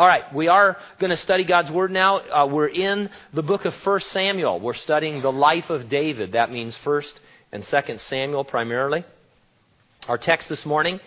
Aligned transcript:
All 0.00 0.06
right, 0.06 0.32
we 0.32 0.48
are 0.48 0.78
going 0.98 1.10
to 1.10 1.16
study 1.18 1.44
God's 1.44 1.70
Word 1.70 1.90
now. 1.90 2.20
Uh, 2.20 2.46
we're 2.50 2.68
in 2.68 3.10
the 3.34 3.42
book 3.42 3.66
of 3.66 3.74
1 3.84 4.00
Samuel. 4.12 4.58
We're 4.58 4.72
studying 4.72 5.20
the 5.20 5.30
life 5.30 5.68
of 5.68 5.90
David. 5.90 6.32
That 6.32 6.50
means 6.50 6.74
1st 6.86 7.12
and 7.52 7.62
2nd 7.64 8.00
Samuel 8.08 8.42
primarily. 8.44 9.04
Our 10.08 10.16
text 10.16 10.48
this 10.48 10.64
morning, 10.64 11.00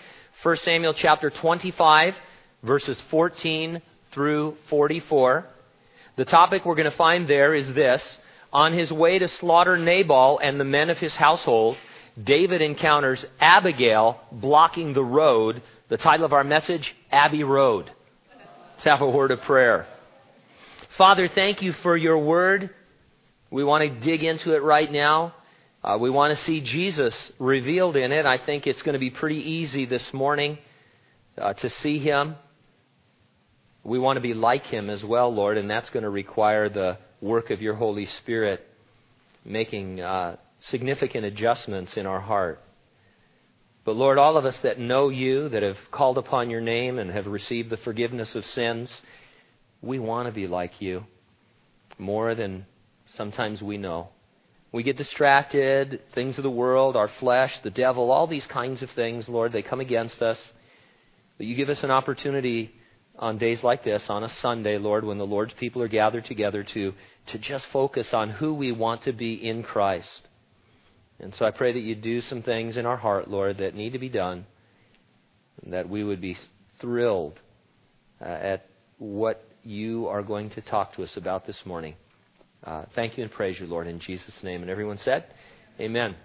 1 0.43 0.57
Samuel 0.57 0.93
chapter 0.93 1.31
25, 1.31 2.13
verses 2.61 2.95
14 3.09 3.81
through 4.11 4.57
44. 4.69 5.43
The 6.15 6.25
topic 6.25 6.63
we're 6.63 6.75
going 6.75 6.91
to 6.91 6.95
find 6.95 7.27
there 7.27 7.55
is 7.55 7.73
this. 7.73 8.03
On 8.51 8.73
his 8.73 8.91
way 8.91 9.17
to 9.17 9.27
slaughter 9.27 9.75
Nabal 9.75 10.37
and 10.37 10.59
the 10.59 10.65
men 10.65 10.91
of 10.91 10.99
his 10.99 11.15
household, 11.15 11.77
David 12.23 12.61
encounters 12.61 13.25
Abigail 13.39 14.21
blocking 14.31 14.93
the 14.93 15.03
road. 15.03 15.63
The 15.89 15.97
title 15.97 16.27
of 16.27 16.33
our 16.33 16.43
message, 16.43 16.95
Abbey 17.11 17.43
Road. 17.43 17.89
Let's 18.83 18.99
have 18.99 19.07
a 19.07 19.09
word 19.09 19.31
of 19.31 19.39
prayer. 19.43 19.87
Father, 20.97 21.29
thank 21.29 21.61
you 21.61 21.71
for 21.71 21.95
your 21.95 22.17
word. 22.17 22.69
We 23.49 23.63
want 23.63 23.81
to 23.85 23.99
dig 24.01 24.25
into 24.25 24.53
it 24.55 24.61
right 24.61 24.91
now. 24.91 25.33
Uh, 25.81 25.97
we 26.01 26.09
want 26.09 26.37
to 26.37 26.43
see 26.43 26.59
Jesus 26.59 27.15
revealed 27.39 27.95
in 27.95 28.11
it. 28.11 28.25
I 28.25 28.37
think 28.37 28.67
it's 28.67 28.81
going 28.81 28.91
to 28.91 28.99
be 28.99 29.09
pretty 29.09 29.37
easy 29.37 29.85
this 29.85 30.13
morning 30.13 30.57
uh, 31.37 31.53
to 31.53 31.69
see 31.69 31.97
him. 31.97 32.35
We 33.85 33.99
want 33.99 34.17
to 34.17 34.21
be 34.21 34.33
like 34.33 34.65
him 34.65 34.89
as 34.89 35.01
well, 35.01 35.33
Lord, 35.33 35.57
and 35.57 35.69
that's 35.69 35.89
going 35.91 36.03
to 36.03 36.09
require 36.09 36.67
the 36.67 36.97
work 37.21 37.51
of 37.51 37.61
your 37.61 37.75
Holy 37.75 38.07
Spirit 38.07 38.67
making 39.45 40.01
uh, 40.01 40.35
significant 40.59 41.23
adjustments 41.23 41.95
in 41.95 42.05
our 42.05 42.19
heart. 42.19 42.61
But 43.85 43.95
Lord, 43.95 44.17
all 44.17 44.37
of 44.37 44.45
us 44.45 44.57
that 44.63 44.79
know 44.79 45.09
you, 45.09 45.49
that 45.49 45.63
have 45.63 45.77
called 45.91 46.17
upon 46.17 46.49
your 46.49 46.61
name 46.61 46.99
and 46.99 47.11
have 47.11 47.27
received 47.27 47.69
the 47.69 47.77
forgiveness 47.77 48.33
of 48.35 48.45
sins, 48.45 49.01
we 49.81 49.99
want 49.99 50.27
to 50.27 50.31
be 50.31 50.47
like 50.47 50.81
you 50.81 51.05
more 51.97 52.33
than 52.33 52.65
sometimes 53.15 53.61
we 53.61 53.77
know. 53.77 54.09
We 54.71 54.83
get 54.83 54.97
distracted, 54.97 56.01
things 56.13 56.37
of 56.37 56.43
the 56.43 56.49
world, 56.49 56.95
our 56.95 57.07
flesh, 57.07 57.59
the 57.59 57.69
devil, 57.69 58.11
all 58.11 58.25
these 58.25 58.47
kinds 58.47 58.81
of 58.81 58.89
things, 58.91 59.29
Lord, 59.29 59.51
they 59.51 59.61
come 59.61 59.79
against 59.79 60.21
us. 60.21 60.39
But 61.37 61.45
you 61.45 61.55
give 61.55 61.69
us 61.69 61.83
an 61.83 61.91
opportunity 61.91 62.73
on 63.19 63.37
days 63.37 63.63
like 63.63 63.83
this, 63.83 64.03
on 64.09 64.23
a 64.23 64.29
Sunday, 64.29 64.79
Lord, 64.79 65.03
when 65.03 65.19
the 65.19 65.25
Lord's 65.25 65.53
people 65.53 65.83
are 65.83 65.87
gathered 65.87 66.25
together 66.25 66.63
to, 66.63 66.93
to 67.27 67.37
just 67.37 67.67
focus 67.67 68.13
on 68.13 68.31
who 68.31 68.55
we 68.55 68.71
want 68.71 69.03
to 69.03 69.13
be 69.13 69.33
in 69.33 69.61
Christ. 69.61 70.27
And 71.23 71.33
so 71.33 71.45
I 71.45 71.51
pray 71.51 71.71
that 71.71 71.79
you 71.79 71.95
do 71.95 72.19
some 72.19 72.41
things 72.41 72.75
in 72.75 72.85
our 72.85 72.97
heart, 72.97 73.29
Lord, 73.29 73.59
that 73.59 73.75
need 73.75 73.93
to 73.93 73.99
be 73.99 74.09
done, 74.09 74.45
that 75.67 75.87
we 75.87 76.03
would 76.03 76.19
be 76.19 76.37
thrilled 76.81 77.39
uh, 78.21 78.25
at 78.25 78.65
what 78.97 79.41
you 79.63 80.07
are 80.07 80.21
going 80.21 80.49
to 80.49 80.61
talk 80.61 80.93
to 80.95 81.03
us 81.03 81.15
about 81.15 81.47
this 81.47 81.65
morning. 81.65 81.95
Uh, 82.61 82.83
thank 82.93 83.17
you 83.17 83.23
and 83.23 83.31
praise 83.31 83.57
you, 83.57 83.67
Lord, 83.67 83.87
in 83.87 83.99
Jesus' 83.99 84.43
name. 84.43 84.61
And 84.63 84.69
everyone 84.69 84.97
said, 84.97 85.25
Amen. 85.79 86.15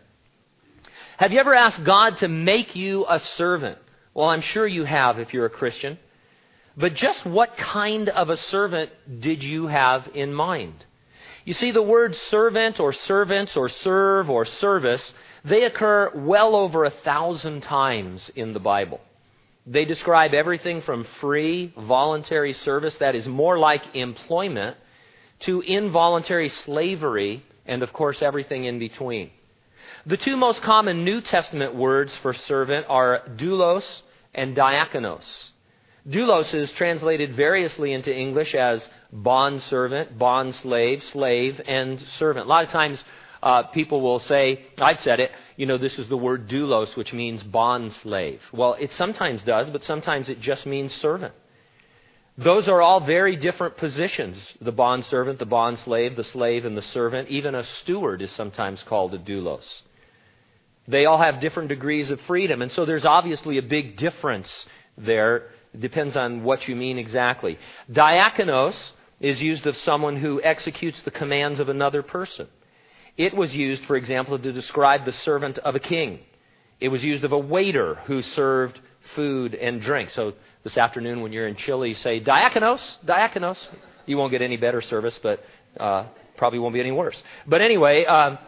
Have 1.19 1.33
you 1.33 1.39
ever 1.39 1.55
asked 1.55 1.85
God 1.85 2.17
to 2.19 2.29
make 2.29 2.75
you 2.75 3.07
a 3.09 3.21
servant? 3.21 3.79
Well, 4.15 4.29
I'm 4.29 4.41
sure 4.41 4.67
you 4.67 4.83
have 4.83 5.21
if 5.21 5.33
you're 5.33 5.47
a 5.47 5.51
Christian. 5.51 5.97
But 6.77 6.95
just 6.95 7.25
what 7.25 7.57
kind 7.57 8.09
of 8.09 8.31
a 8.31 8.37
servant 8.37 8.91
did 9.21 9.45
you 9.45 9.69
have 9.69 10.09
in 10.13 10.35
mind? 10.35 10.85
You 11.49 11.55
see, 11.55 11.71
the 11.71 11.81
words 11.81 12.21
servant 12.21 12.79
or 12.79 12.93
servants 12.93 13.57
or 13.57 13.71
serve 13.71 14.29
or 14.29 14.45
service, 14.45 15.15
they 15.47 15.63
occur 15.63 16.11
well 16.15 16.55
over 16.55 16.85
a 16.85 16.91
thousand 16.91 17.63
times 17.63 18.31
in 18.37 18.53
the 18.53 18.61
Bible. 18.61 19.01
They 19.67 19.87
describe 19.87 20.35
everything 20.35 20.83
from 20.83 21.07
free, 21.23 21.73
voluntary 21.75 22.53
service, 22.53 22.95
that 22.99 23.15
is 23.15 23.27
more 23.27 23.59
like 23.59 23.97
employment, 23.97 24.77
to 25.47 25.63
involuntary 25.63 26.51
slavery, 26.51 27.43
and 27.65 27.83
of 27.83 27.95
course 27.95 28.21
everything 28.21 28.65
in 28.65 28.79
between. 28.79 29.31
The 30.05 30.19
two 30.19 30.37
most 30.37 30.61
common 30.61 31.03
New 31.03 31.23
Testament 31.23 31.75
words 31.75 32.15
for 32.19 32.35
servant 32.35 32.85
are 32.91 33.23
doulos 33.37 34.03
and 34.35 34.55
diakonos. 34.55 35.25
Doulos 36.07 36.53
is 36.53 36.71
translated 36.73 37.35
variously 37.35 37.95
into 37.95 38.15
English 38.15 38.55
as 38.55 38.87
bond 39.13 39.63
servant, 39.63 40.19
bond 40.19 40.55
slave, 40.57 41.03
slave, 41.05 41.61
and 41.67 42.01
servant. 42.19 42.47
A 42.47 42.49
lot 42.49 42.65
of 42.65 42.71
times 42.71 43.03
uh, 43.43 43.65
people 43.65 44.01
will 44.01 44.19
say, 44.21 44.65
I've 44.79 45.01
said 45.01 45.21
it, 45.21 45.31
you 45.57 45.67
know, 45.67 45.79
this 45.79 45.99
is 45.99 46.09
the 46.09 46.17
word 46.17 46.49
doulos, 46.49 46.97
which 46.97 47.13
means 47.13 47.43
bond 47.43 47.93
slave. 47.95 48.41
Well, 48.53 48.75
it 48.75 48.93
sometimes 48.95 49.43
does, 49.43 49.71
but 49.71 49.85
sometimes 49.85 50.29
it 50.29 50.41
just 50.41 50.67
means 50.67 50.93
servant. 50.95 51.35
Those 52.37 52.69
are 52.69 52.81
all 52.81 53.01
very 53.01 53.35
different 53.35 53.77
positions 53.77 54.39
the 54.61 54.71
bond 54.71 55.05
servant, 55.07 55.41
the 55.41 55.47
bond 55.47 55.79
slave, 55.81 56.15
the 56.15 56.23
slave, 56.25 56.65
and 56.65 56.77
the 56.77 56.83
servant. 56.83 57.29
Even 57.29 57.55
a 57.55 57.65
steward 57.65 58.23
is 58.23 58.31
sometimes 58.33 58.83
called 58.85 59.13
a 59.15 59.19
doulos. 59.19 59.83
They 60.87 61.05
all 61.05 61.19
have 61.19 61.41
different 61.41 61.69
degrees 61.69 62.11
of 62.11 62.21
freedom, 62.23 62.63
and 62.63 62.71
so 62.73 62.85
there's 62.85 63.05
obviously 63.05 63.59
a 63.59 63.63
big 63.63 63.97
difference 63.97 64.67
there. 64.97 65.49
It 65.75 65.81
depends 65.81 66.17
on 66.17 66.45
what 66.45 66.67
you 66.69 66.77
mean 66.77 66.97
exactly. 66.97 67.59
Diakonos 67.91 68.93
is 69.21 69.43
used 69.43 69.67
of 69.67 69.77
someone 69.77 70.17
who 70.17 70.41
executes 70.43 71.01
the 71.03 71.11
commands 71.11 71.61
of 71.61 71.69
another 71.69 72.03
person. 72.03 72.49
It 73.17 73.35
was 73.35 73.55
used, 73.55 73.85
for 73.87 73.97
example, 73.97 74.39
to 74.39 74.53
describe 74.53 75.05
the 75.05 75.13
servant 75.13 75.59
of 75.59 75.75
a 75.75 75.81
king. 75.81 76.21
It 76.81 76.89
was 76.89 77.03
used 77.03 77.25
of 77.25 77.33
a 77.33 77.39
waiter 77.39 77.97
who 78.07 78.23
served 78.23 78.81
food 79.15 79.55
and 79.55 79.81
drink. 79.81 80.11
So 80.11 80.35
this 80.63 80.77
afternoon, 80.77 81.23
when 81.23 81.33
you're 81.33 81.49
in 81.49 81.57
Chile, 81.57 81.95
say, 81.95 82.21
diakonos, 82.21 82.81
diakonos. 83.05 83.59
You 84.07 84.17
won't 84.17 84.31
get 84.31 84.41
any 84.41 84.57
better 84.57 84.81
service, 84.81 85.19
but 85.23 85.45
uh, 85.79 86.07
probably 86.37 86.61
won't 86.61 86.75
be 86.75 86.81
any 86.81 86.93
worse. 86.93 87.21
But 87.47 87.61
anyway, 87.61 88.05
um, 88.05 88.39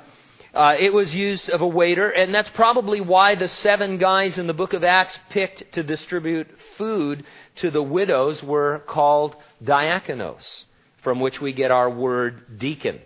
uh, 0.55 0.75
it 0.79 0.93
was 0.93 1.15
used 1.15 1.49
of 1.49 1.61
a 1.61 1.67
waiter, 1.67 2.11
and 2.11 2.35
that's 2.35 2.49
probably 2.51 3.01
why 3.01 3.35
the 3.35 3.49
seven 3.49 3.99
guys 3.99 4.37
in 4.37 4.47
the 4.47 4.55
book 4.55 4.73
of 4.73 4.83
Acts 4.83 5.19
picked 5.31 5.73
to 5.75 5.83
distribute 5.83 6.49
food 6.77 7.25
to 7.57 7.71
the 7.71 7.83
widows 7.83 8.43
were 8.43 8.83
called 8.87 9.37
diakonos, 9.63 10.65
from 11.03 11.21
which 11.21 11.41
we 11.41 11.53
get 11.53 11.71
our 11.71 11.89
word 11.89 12.59
deacon. 12.59 13.01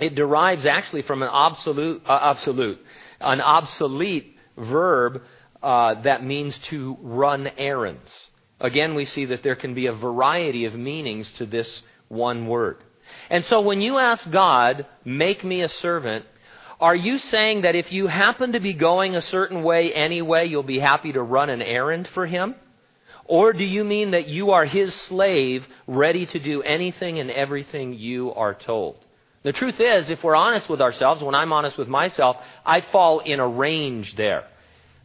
It 0.00 0.14
derives 0.14 0.66
actually 0.66 1.02
from 1.02 1.22
an 1.22 1.30
absolute, 1.32 2.02
uh, 2.06 2.34
an 3.20 3.40
obsolete 3.40 4.36
verb 4.56 5.22
uh, 5.62 6.02
that 6.02 6.24
means 6.24 6.56
to 6.58 6.96
run 7.00 7.48
errands. 7.58 8.10
Again, 8.60 8.94
we 8.94 9.06
see 9.06 9.26
that 9.26 9.42
there 9.42 9.56
can 9.56 9.74
be 9.74 9.86
a 9.86 9.92
variety 9.92 10.66
of 10.66 10.74
meanings 10.74 11.30
to 11.38 11.46
this 11.46 11.82
one 12.08 12.46
word. 12.46 12.78
And 13.28 13.44
so 13.46 13.60
when 13.60 13.80
you 13.80 13.98
ask 13.98 14.30
God, 14.30 14.86
make 15.04 15.42
me 15.42 15.62
a 15.62 15.68
servant, 15.68 16.26
are 16.80 16.96
you 16.96 17.18
saying 17.18 17.62
that 17.62 17.76
if 17.76 17.92
you 17.92 18.06
happen 18.06 18.52
to 18.52 18.60
be 18.60 18.72
going 18.72 19.14
a 19.14 19.22
certain 19.22 19.62
way 19.62 19.92
anyway, 19.92 20.46
you'll 20.46 20.62
be 20.62 20.78
happy 20.78 21.12
to 21.12 21.22
run 21.22 21.50
an 21.50 21.60
errand 21.60 22.08
for 22.14 22.26
him? 22.26 22.54
Or 23.26 23.52
do 23.52 23.64
you 23.64 23.84
mean 23.84 24.12
that 24.12 24.28
you 24.28 24.52
are 24.52 24.64
his 24.64 24.94
slave, 25.02 25.66
ready 25.86 26.26
to 26.26 26.38
do 26.38 26.62
anything 26.62 27.18
and 27.18 27.30
everything 27.30 27.92
you 27.92 28.32
are 28.32 28.54
told? 28.54 28.96
The 29.42 29.52
truth 29.52 29.78
is, 29.78 30.10
if 30.10 30.24
we're 30.24 30.34
honest 30.34 30.68
with 30.68 30.80
ourselves, 30.80 31.22
when 31.22 31.34
I'm 31.34 31.52
honest 31.52 31.78
with 31.78 31.88
myself, 31.88 32.36
I 32.64 32.80
fall 32.80 33.20
in 33.20 33.40
a 33.40 33.48
range 33.48 34.16
there. 34.16 34.44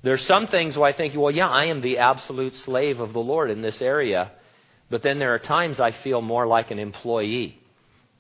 There's 0.01 0.25
some 0.25 0.47
things 0.47 0.77
where 0.77 0.89
I 0.89 0.93
think, 0.93 1.13
well, 1.15 1.31
yeah, 1.31 1.49
I 1.49 1.65
am 1.65 1.81
the 1.81 1.97
absolute 1.97 2.55
slave 2.57 2.99
of 2.99 3.13
the 3.13 3.19
Lord 3.19 3.51
in 3.51 3.61
this 3.61 3.81
area. 3.81 4.31
But 4.89 5.03
then 5.03 5.19
there 5.19 5.33
are 5.33 5.39
times 5.39 5.79
I 5.79 5.91
feel 5.91 6.21
more 6.21 6.47
like 6.47 6.71
an 6.71 6.79
employee 6.79 7.59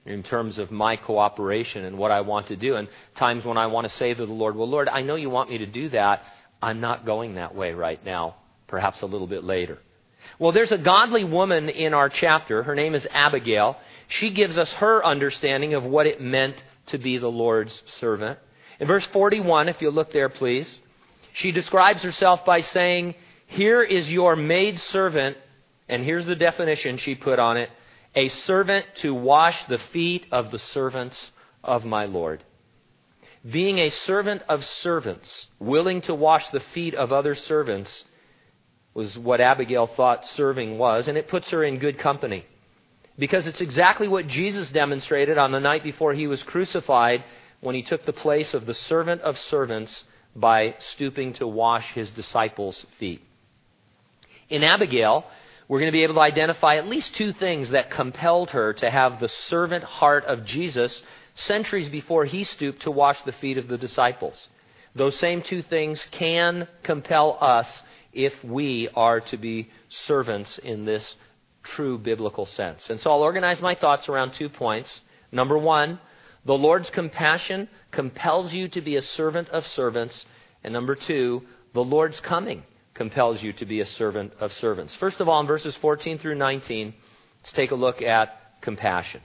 in 0.05 0.21
terms 0.23 0.57
of 0.57 0.71
my 0.71 0.95
cooperation 0.95 1.83
and 1.83 1.97
what 1.97 2.11
I 2.11 2.21
want 2.21 2.47
to 2.47 2.55
do. 2.55 2.75
And 2.75 2.87
times 3.15 3.43
when 3.43 3.57
I 3.57 3.67
want 3.67 3.89
to 3.89 3.97
say 3.97 4.13
to 4.13 4.25
the 4.25 4.31
Lord, 4.31 4.55
Well, 4.55 4.69
Lord, 4.69 4.87
I 4.87 5.01
know 5.01 5.15
you 5.15 5.29
want 5.29 5.49
me 5.49 5.59
to 5.59 5.65
do 5.65 5.89
that. 5.89 6.23
I'm 6.61 6.79
not 6.79 7.05
going 7.05 7.35
that 7.35 7.55
way 7.55 7.73
right 7.73 8.03
now, 8.05 8.35
perhaps 8.67 9.01
a 9.01 9.05
little 9.05 9.27
bit 9.27 9.43
later. 9.43 9.79
Well, 10.39 10.51
there's 10.51 10.71
a 10.71 10.77
godly 10.77 11.23
woman 11.23 11.69
in 11.69 11.93
our 11.93 12.09
chapter. 12.09 12.63
Her 12.63 12.75
name 12.75 12.95
is 12.95 13.05
Abigail. 13.11 13.77
She 14.07 14.31
gives 14.31 14.57
us 14.57 14.71
her 14.73 15.05
understanding 15.05 15.73
of 15.73 15.83
what 15.83 16.07
it 16.07 16.21
meant 16.21 16.63
to 16.87 16.97
be 16.97 17.17
the 17.17 17.27
Lord's 17.29 17.81
servant. 17.99 18.39
In 18.79 18.87
verse 18.87 19.05
41, 19.07 19.69
if 19.69 19.81
you'll 19.81 19.93
look 19.93 20.11
there, 20.11 20.29
please, 20.29 20.67
she 21.33 21.51
describes 21.51 22.01
herself 22.01 22.45
by 22.45 22.61
saying, 22.61 23.15
Here 23.47 23.81
is 23.81 24.11
your 24.11 24.35
maid 24.35 24.79
servant, 24.91 25.37
and 25.87 26.03
here's 26.03 26.25
the 26.25 26.35
definition 26.35 26.97
she 26.97 27.15
put 27.15 27.39
on 27.39 27.57
it 27.57 27.69
a 28.15 28.29
servant 28.29 28.85
to 28.97 29.13
wash 29.13 29.61
the 29.67 29.77
feet 29.77 30.25
of 30.31 30.51
the 30.51 30.59
servants 30.59 31.31
of 31.63 31.83
my 31.83 32.05
Lord. 32.05 32.43
Being 33.49 33.77
a 33.77 33.89
servant 33.89 34.41
of 34.49 34.65
servants, 34.65 35.47
willing 35.59 36.01
to 36.03 36.15
wash 36.15 36.49
the 36.49 36.61
feet 36.73 36.95
of 36.95 37.11
other 37.11 37.35
servants, 37.35 38.05
was 38.93 39.17
what 39.17 39.41
Abigail 39.41 39.87
thought 39.87 40.25
serving 40.35 40.77
was, 40.77 41.07
and 41.07 41.17
it 41.17 41.27
puts 41.27 41.49
her 41.51 41.63
in 41.63 41.77
good 41.77 41.99
company. 41.99 42.45
Because 43.19 43.45
it's 43.45 43.61
exactly 43.61 44.07
what 44.07 44.27
Jesus 44.27 44.69
demonstrated 44.69 45.37
on 45.37 45.51
the 45.51 45.59
night 45.59 45.83
before 45.83 46.13
he 46.13 46.27
was 46.27 46.41
crucified 46.43 47.23
when 47.61 47.75
he 47.75 47.83
took 47.83 48.05
the 48.05 48.13
place 48.13 48.53
of 48.53 48.65
the 48.65 48.73
servant 48.73 49.21
of 49.21 49.37
servants 49.37 50.03
by 50.35 50.75
stooping 50.79 51.33
to 51.33 51.47
wash 51.47 51.85
his 51.93 52.09
disciples' 52.11 52.85
feet. 52.97 53.21
In 54.49 54.63
Abigail, 54.63 55.25
we're 55.67 55.79
going 55.79 55.91
to 55.91 55.97
be 55.97 56.03
able 56.03 56.15
to 56.15 56.21
identify 56.21 56.75
at 56.75 56.87
least 56.87 57.15
two 57.15 57.33
things 57.33 57.69
that 57.69 57.89
compelled 57.89 58.51
her 58.51 58.73
to 58.73 58.89
have 58.89 59.19
the 59.19 59.29
servant 59.29 59.83
heart 59.83 60.25
of 60.25 60.45
Jesus 60.45 61.01
centuries 61.33 61.89
before 61.89 62.25
he 62.25 62.43
stooped 62.43 62.83
to 62.83 62.91
wash 62.91 63.21
the 63.23 63.31
feet 63.31 63.57
of 63.57 63.67
the 63.67 63.77
disciples. 63.77 64.47
Those 64.93 65.17
same 65.17 65.41
two 65.41 65.61
things 65.61 66.05
can 66.11 66.67
compel 66.83 67.37
us 67.41 67.67
if 68.13 68.33
we 68.43 68.87
are 68.95 69.19
to 69.19 69.37
be 69.37 69.69
servants 69.89 70.57
in 70.59 70.85
this 70.85 71.15
true 71.63 71.97
biblical 71.97 72.45
sense. 72.45 72.89
And 72.89 73.01
so 73.01 73.11
I'll 73.11 73.23
organize 73.23 73.59
my 73.59 73.75
thoughts 73.75 74.07
around 74.07 74.31
two 74.33 74.49
points. 74.49 75.01
Number 75.31 75.57
one, 75.57 75.99
the 76.45 76.53
Lord's 76.53 76.91
compassion 76.91 77.67
compels 77.91 78.53
you 78.53 78.67
to 78.69 78.81
be 78.81 78.95
a 78.95 79.01
servant 79.01 79.49
of 79.49 79.67
servants. 79.67 80.25
And 80.63 80.73
number 80.73 80.95
two, 80.95 81.41
the 81.73 81.83
Lord's 81.83 82.21
coming 82.21 82.63
compels 82.95 83.43
you 83.43 83.53
to 83.53 83.65
be 83.65 83.81
a 83.81 83.85
servant 83.85 84.33
of 84.39 84.51
servants. 84.53 84.95
First 84.95 85.19
of 85.19 85.29
all, 85.29 85.39
in 85.41 85.47
verses 85.47 85.75
14 85.75 86.17
through 86.17 86.35
19, 86.35 86.93
let's 87.41 87.51
take 87.51 87.71
a 87.71 87.75
look 87.75 88.01
at 88.01 88.61
compassion. 88.61 89.21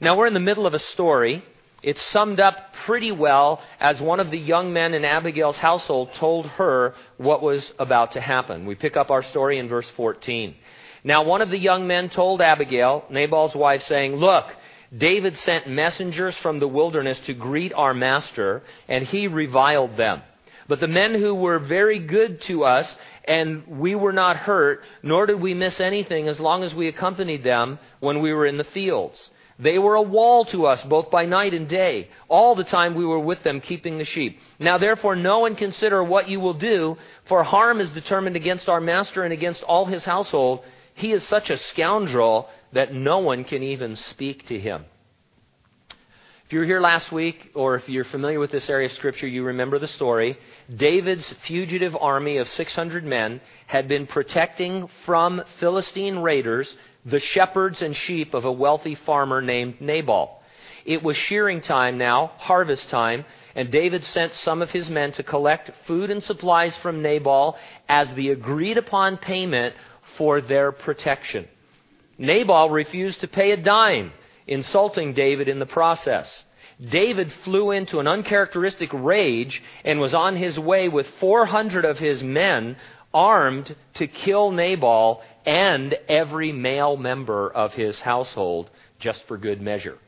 Now, 0.00 0.16
we're 0.16 0.26
in 0.26 0.34
the 0.34 0.40
middle 0.40 0.66
of 0.66 0.74
a 0.74 0.78
story. 0.78 1.42
It's 1.82 2.02
summed 2.06 2.38
up 2.38 2.74
pretty 2.84 3.10
well 3.10 3.60
as 3.80 4.00
one 4.00 4.20
of 4.20 4.30
the 4.30 4.38
young 4.38 4.72
men 4.72 4.94
in 4.94 5.04
Abigail's 5.04 5.56
household 5.56 6.14
told 6.14 6.46
her 6.46 6.94
what 7.16 7.42
was 7.42 7.72
about 7.78 8.12
to 8.12 8.20
happen. 8.20 8.66
We 8.66 8.74
pick 8.74 8.96
up 8.96 9.10
our 9.10 9.22
story 9.22 9.58
in 9.58 9.68
verse 9.68 9.88
14. 9.96 10.54
Now, 11.02 11.22
one 11.22 11.40
of 11.40 11.50
the 11.50 11.58
young 11.58 11.86
men 11.86 12.10
told 12.10 12.42
Abigail, 12.42 13.04
Nabal's 13.10 13.54
wife, 13.54 13.84
saying, 13.86 14.16
Look, 14.16 14.54
David 14.96 15.38
sent 15.38 15.68
messengers 15.68 16.36
from 16.36 16.58
the 16.58 16.68
wilderness 16.68 17.18
to 17.20 17.34
greet 17.34 17.72
our 17.72 17.94
master, 17.94 18.62
and 18.88 19.06
he 19.06 19.28
reviled 19.28 19.96
them. 19.96 20.22
But 20.68 20.80
the 20.80 20.86
men 20.86 21.14
who 21.14 21.34
were 21.34 21.58
very 21.58 21.98
good 21.98 22.42
to 22.42 22.64
us, 22.64 22.94
and 23.24 23.66
we 23.66 23.94
were 23.94 24.12
not 24.12 24.36
hurt, 24.36 24.84
nor 25.02 25.26
did 25.26 25.40
we 25.40 25.54
miss 25.54 25.80
anything 25.80 26.28
as 26.28 26.38
long 26.38 26.62
as 26.62 26.74
we 26.74 26.88
accompanied 26.88 27.42
them 27.42 27.78
when 28.00 28.20
we 28.20 28.32
were 28.34 28.46
in 28.46 28.58
the 28.58 28.64
fields. 28.64 29.30
They 29.58 29.78
were 29.78 29.96
a 29.96 30.02
wall 30.02 30.44
to 30.46 30.66
us 30.66 30.82
both 30.84 31.10
by 31.10 31.24
night 31.24 31.52
and 31.52 31.66
day, 31.66 32.08
all 32.28 32.54
the 32.54 32.64
time 32.64 32.94
we 32.94 33.04
were 33.04 33.18
with 33.18 33.42
them 33.42 33.60
keeping 33.60 33.98
the 33.98 34.04
sheep. 34.04 34.38
Now 34.60 34.78
therefore 34.78 35.16
know 35.16 35.46
and 35.46 35.56
consider 35.56 36.04
what 36.04 36.28
you 36.28 36.38
will 36.38 36.54
do, 36.54 36.96
for 37.24 37.42
harm 37.42 37.80
is 37.80 37.90
determined 37.90 38.36
against 38.36 38.68
our 38.68 38.80
master 38.80 39.24
and 39.24 39.32
against 39.32 39.62
all 39.64 39.86
his 39.86 40.04
household. 40.04 40.60
He 40.94 41.12
is 41.12 41.26
such 41.26 41.50
a 41.50 41.56
scoundrel 41.56 42.48
that 42.72 42.94
no 42.94 43.18
one 43.18 43.42
can 43.44 43.62
even 43.62 43.96
speak 43.96 44.46
to 44.46 44.60
him. 44.60 44.84
If 46.48 46.54
you 46.54 46.60
were 46.60 46.64
here 46.64 46.80
last 46.80 47.12
week, 47.12 47.50
or 47.52 47.74
if 47.74 47.86
you're 47.90 48.04
familiar 48.04 48.40
with 48.40 48.50
this 48.50 48.70
area 48.70 48.86
of 48.86 48.94
Scripture, 48.94 49.26
you 49.26 49.44
remember 49.44 49.78
the 49.78 49.86
story. 49.86 50.38
David's 50.74 51.30
fugitive 51.46 51.94
army 51.94 52.38
of 52.38 52.48
600 52.48 53.04
men 53.04 53.42
had 53.66 53.86
been 53.86 54.06
protecting 54.06 54.88
from 55.04 55.42
Philistine 55.60 56.20
raiders 56.20 56.74
the 57.04 57.20
shepherds 57.20 57.82
and 57.82 57.94
sheep 57.94 58.32
of 58.32 58.46
a 58.46 58.50
wealthy 58.50 58.94
farmer 58.94 59.42
named 59.42 59.82
Nabal. 59.82 60.40
It 60.86 61.02
was 61.02 61.18
shearing 61.18 61.60
time 61.60 61.98
now, 61.98 62.32
harvest 62.38 62.88
time, 62.88 63.26
and 63.54 63.70
David 63.70 64.06
sent 64.06 64.32
some 64.32 64.62
of 64.62 64.70
his 64.70 64.88
men 64.88 65.12
to 65.12 65.22
collect 65.22 65.70
food 65.86 66.10
and 66.10 66.24
supplies 66.24 66.74
from 66.76 67.02
Nabal 67.02 67.58
as 67.90 68.10
the 68.14 68.30
agreed 68.30 68.78
upon 68.78 69.18
payment 69.18 69.74
for 70.16 70.40
their 70.40 70.72
protection. 70.72 71.46
Nabal 72.16 72.70
refused 72.70 73.20
to 73.20 73.28
pay 73.28 73.50
a 73.50 73.58
dime 73.58 74.14
insulting 74.48 75.14
David 75.14 75.48
in 75.48 75.58
the 75.58 75.66
process. 75.66 76.44
David 76.80 77.32
flew 77.44 77.70
into 77.70 77.98
an 77.98 78.06
uncharacteristic 78.06 78.90
rage 78.92 79.62
and 79.84 80.00
was 80.00 80.14
on 80.14 80.36
his 80.36 80.58
way 80.58 80.88
with 80.88 81.06
400 81.20 81.84
of 81.84 81.98
his 81.98 82.22
men 82.22 82.76
armed 83.12 83.74
to 83.94 84.06
kill 84.06 84.50
Nabal 84.50 85.22
and 85.44 85.94
every 86.08 86.52
male 86.52 86.96
member 86.96 87.50
of 87.50 87.72
his 87.72 87.98
household 88.00 88.70
just 89.00 89.26
for 89.26 89.38
good 89.38 89.60
measure. 89.60 89.98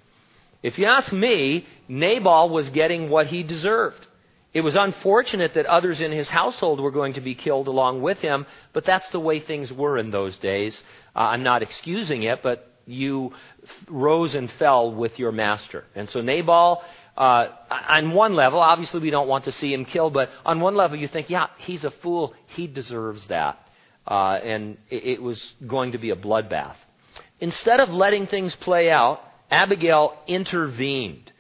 If 0.63 0.79
you 0.79 0.87
ask 0.87 1.13
me, 1.13 1.67
Nabal 1.89 2.51
was 2.51 2.69
getting 2.71 3.09
what 3.09 3.29
he 3.29 3.43
deserved. 3.43 4.07
It 4.53 4.61
was 4.63 4.75
unfortunate 4.75 5.55
that 5.55 5.67
others 5.67 6.01
in 6.01 6.13
his 6.13 6.29
household 6.29 6.81
were 6.81 6.91
going 6.91 7.15
to 7.15 7.21
be 7.21 7.35
killed 7.35 7.69
along 7.69 8.03
with 8.03 8.19
him, 8.19 8.47
but 8.73 8.85
that's 8.85 9.09
the 9.11 9.21
way 9.21 9.41
things 9.41 9.73
were 9.73 9.97
in 9.97 10.11
those 10.11 10.37
days. 10.39 10.77
Uh, 11.15 11.21
I'm 11.21 11.45
not 11.45 11.63
excusing 11.63 12.25
it, 12.25 12.43
but 12.43 12.70
you 12.91 13.33
rose 13.89 14.35
and 14.35 14.51
fell 14.53 14.93
with 14.93 15.19
your 15.19 15.33
master. 15.33 15.85
And 15.95 16.11
so 16.11 16.21
Nabal, 16.21 16.83
uh, 17.17 17.49
on 17.71 18.13
one 18.13 18.35
level, 18.35 18.61
obviously 18.61 19.01
we 19.01 19.11
don't 19.11 19.29
want 19.29 19.45
to 19.45 19.53
see 19.53 19.73
him 19.73 19.85
killed, 19.85 20.13
but 20.13 20.31
on 20.45 20.61
one 20.61 20.75
level 20.75 20.97
you 20.99 21.09
think, 21.09 21.31
yeah, 21.31 21.49
he's 21.59 21.85
a 21.85 21.91
fool. 21.91 22.35
He 22.49 22.67
deserves 22.67 23.27
that. 23.27 23.59
Uh, 24.07 24.39
and 24.43 24.79
it, 24.89 25.05
it 25.05 25.23
was 25.23 25.53
going 25.67 25.93
to 25.93 25.99
be 25.99 26.11
a 26.11 26.17
bloodbath. 26.17 26.77
Instead 27.41 27.81
of 27.81 27.91
letting 27.91 28.27
things 28.27 28.55
play 28.57 28.91
out, 28.91 29.21
Abigail 29.51 30.17
intervened. 30.27 31.33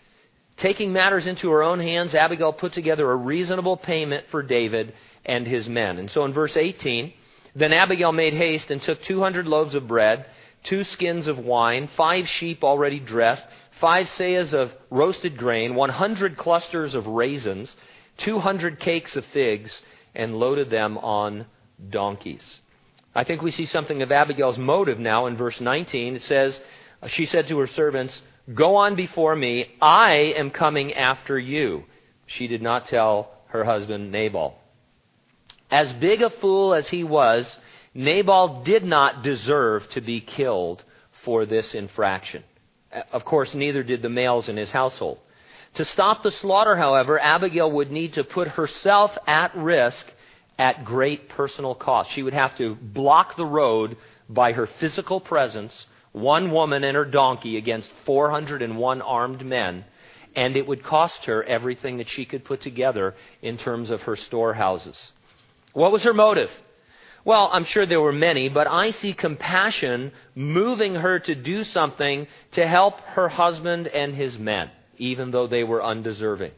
Taking 0.56 0.92
matters 0.92 1.26
into 1.26 1.48
her 1.50 1.62
own 1.62 1.80
hands, 1.80 2.14
Abigail 2.14 2.52
put 2.52 2.72
together 2.72 3.10
a 3.10 3.16
reasonable 3.16 3.76
payment 3.76 4.26
for 4.30 4.42
David 4.42 4.92
and 5.24 5.46
his 5.46 5.68
men. 5.68 5.98
And 5.98 6.10
so 6.10 6.24
in 6.24 6.32
verse 6.32 6.56
18, 6.56 7.12
then 7.54 7.72
Abigail 7.72 8.12
made 8.12 8.34
haste 8.34 8.70
and 8.70 8.82
took 8.82 9.02
200 9.02 9.46
loaves 9.46 9.74
of 9.74 9.88
bread 9.88 10.26
two 10.64 10.84
skins 10.84 11.26
of 11.26 11.38
wine, 11.38 11.88
five 11.96 12.28
sheep 12.28 12.62
already 12.62 13.00
dressed, 13.00 13.44
five 13.80 14.06
seahs 14.08 14.52
of 14.52 14.72
roasted 14.90 15.36
grain, 15.36 15.74
100 15.74 16.36
clusters 16.36 16.94
of 16.94 17.06
raisins, 17.06 17.74
200 18.18 18.78
cakes 18.78 19.16
of 19.16 19.24
figs, 19.26 19.80
and 20.14 20.36
loaded 20.36 20.70
them 20.70 20.98
on 20.98 21.46
donkeys. 21.88 22.60
I 23.14 23.24
think 23.24 23.42
we 23.42 23.50
see 23.50 23.66
something 23.66 24.02
of 24.02 24.12
Abigail's 24.12 24.58
motive 24.58 24.98
now 24.98 25.26
in 25.26 25.36
verse 25.36 25.60
19. 25.60 26.16
It 26.16 26.22
says, 26.22 26.60
She 27.08 27.26
said 27.26 27.48
to 27.48 27.58
her 27.58 27.66
servants, 27.66 28.22
Go 28.54 28.76
on 28.76 28.94
before 28.94 29.34
me, 29.34 29.66
I 29.80 30.34
am 30.36 30.50
coming 30.50 30.94
after 30.94 31.38
you. 31.38 31.84
She 32.26 32.46
did 32.46 32.62
not 32.62 32.86
tell 32.86 33.32
her 33.48 33.64
husband 33.64 34.12
Nabal. 34.12 34.56
As 35.70 35.92
big 35.94 36.22
a 36.22 36.30
fool 36.30 36.74
as 36.74 36.88
he 36.88 37.04
was, 37.04 37.56
Nabal 37.94 38.62
did 38.62 38.84
not 38.84 39.22
deserve 39.22 39.88
to 39.90 40.00
be 40.00 40.20
killed 40.20 40.82
for 41.24 41.44
this 41.44 41.74
infraction. 41.74 42.44
Of 43.12 43.24
course, 43.24 43.54
neither 43.54 43.82
did 43.82 44.02
the 44.02 44.08
males 44.08 44.48
in 44.48 44.56
his 44.56 44.70
household. 44.70 45.18
To 45.74 45.84
stop 45.84 46.22
the 46.22 46.32
slaughter, 46.32 46.76
however, 46.76 47.18
Abigail 47.20 47.70
would 47.70 47.92
need 47.92 48.14
to 48.14 48.24
put 48.24 48.48
herself 48.48 49.16
at 49.26 49.56
risk 49.56 50.06
at 50.58 50.84
great 50.84 51.28
personal 51.28 51.74
cost. 51.74 52.10
She 52.10 52.22
would 52.22 52.34
have 52.34 52.56
to 52.58 52.74
block 52.74 53.36
the 53.36 53.46
road 53.46 53.96
by 54.28 54.52
her 54.52 54.66
physical 54.66 55.20
presence, 55.20 55.86
one 56.12 56.50
woman 56.50 56.84
and 56.84 56.96
her 56.96 57.04
donkey 57.04 57.56
against 57.56 57.90
401 58.04 59.02
armed 59.02 59.44
men, 59.44 59.84
and 60.34 60.56
it 60.56 60.66
would 60.66 60.82
cost 60.82 61.24
her 61.26 61.42
everything 61.44 61.98
that 61.98 62.08
she 62.08 62.24
could 62.24 62.44
put 62.44 62.60
together 62.60 63.14
in 63.42 63.58
terms 63.58 63.90
of 63.90 64.02
her 64.02 64.16
storehouses. 64.16 65.12
What 65.72 65.92
was 65.92 66.02
her 66.02 66.14
motive? 66.14 66.50
Well, 67.24 67.50
I'm 67.52 67.64
sure 67.64 67.84
there 67.84 68.00
were 68.00 68.12
many, 68.12 68.48
but 68.48 68.66
I 68.66 68.92
see 68.92 69.12
compassion 69.12 70.12
moving 70.34 70.94
her 70.94 71.18
to 71.18 71.34
do 71.34 71.64
something 71.64 72.26
to 72.52 72.66
help 72.66 73.00
her 73.00 73.28
husband 73.28 73.88
and 73.88 74.14
his 74.14 74.38
men, 74.38 74.70
even 74.96 75.30
though 75.30 75.46
they 75.46 75.62
were 75.62 75.82
undeserving. 75.82 76.52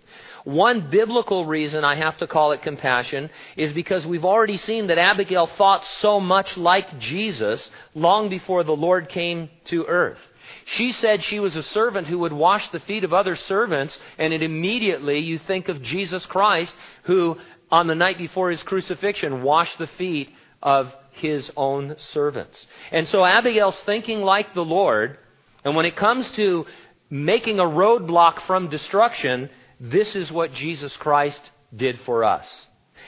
One 0.45 0.90
biblical 0.90 1.47
reason 1.47 1.85
I 1.85 1.97
have 1.97 2.16
to 2.19 2.26
call 2.26 2.52
it 2.52 2.62
compassion 2.62 3.31
is 3.57 3.73
because 3.73 4.07
we've 4.07 4.25
already 4.25 4.57
seen 4.57 4.88
that 4.88 4.99
Abigail 4.99 5.47
thought 5.47 5.85
so 6.00 6.21
much 6.21 6.57
like 6.57 6.99
Jesus 6.99 7.71
long 7.95 8.28
before 8.28 8.64
the 8.64 8.76
Lord 8.76 9.09
came 9.09 9.50
to 9.66 9.85
earth. 9.87 10.19
She 10.64 10.92
said 10.92 11.23
she 11.23 11.38
was 11.40 11.57
a 11.57 11.62
servant 11.62 12.09
who 12.09 12.19
would 12.21 12.33
wash 12.33 12.69
the 12.71 12.81
feet 12.81 13.04
of 13.04 13.12
other 13.14 13.37
servants, 13.37 13.99
and 14.19 14.33
it 14.33 14.42
immediately 14.42 15.19
you 15.19 15.38
think 15.38 15.69
of 15.69 15.83
Jesus 15.83 16.26
Christ, 16.26 16.75
who 17.04 17.38
on 17.71 17.87
the 17.87 17.95
night 17.95 18.19
before 18.19 18.50
his 18.50 18.62
crucifixion 18.62 19.42
washed 19.42 19.78
the 19.78 19.87
feet 19.87 20.31
of 20.62 20.92
his 21.12 21.50
own 21.57 21.97
servants. 22.12 22.66
And 22.90 23.09
so 23.09 23.25
Abigail's 23.25 23.78
thinking 23.85 24.23
like 24.23 24.54
the 24.54 24.64
Lord, 24.64 25.19
and 25.64 25.76
when 25.76 25.87
it 25.87 25.97
comes 25.97 26.31
to 26.33 26.66
making 27.11 27.59
a 27.59 27.64
roadblock 27.64 28.42
from 28.42 28.69
destruction, 28.69 29.50
this 29.78 30.16
is 30.16 30.33
what 30.33 30.52
Jesus 30.52 30.97
Christ 30.97 31.40
did 31.75 32.00
for 32.00 32.25
us. 32.25 32.49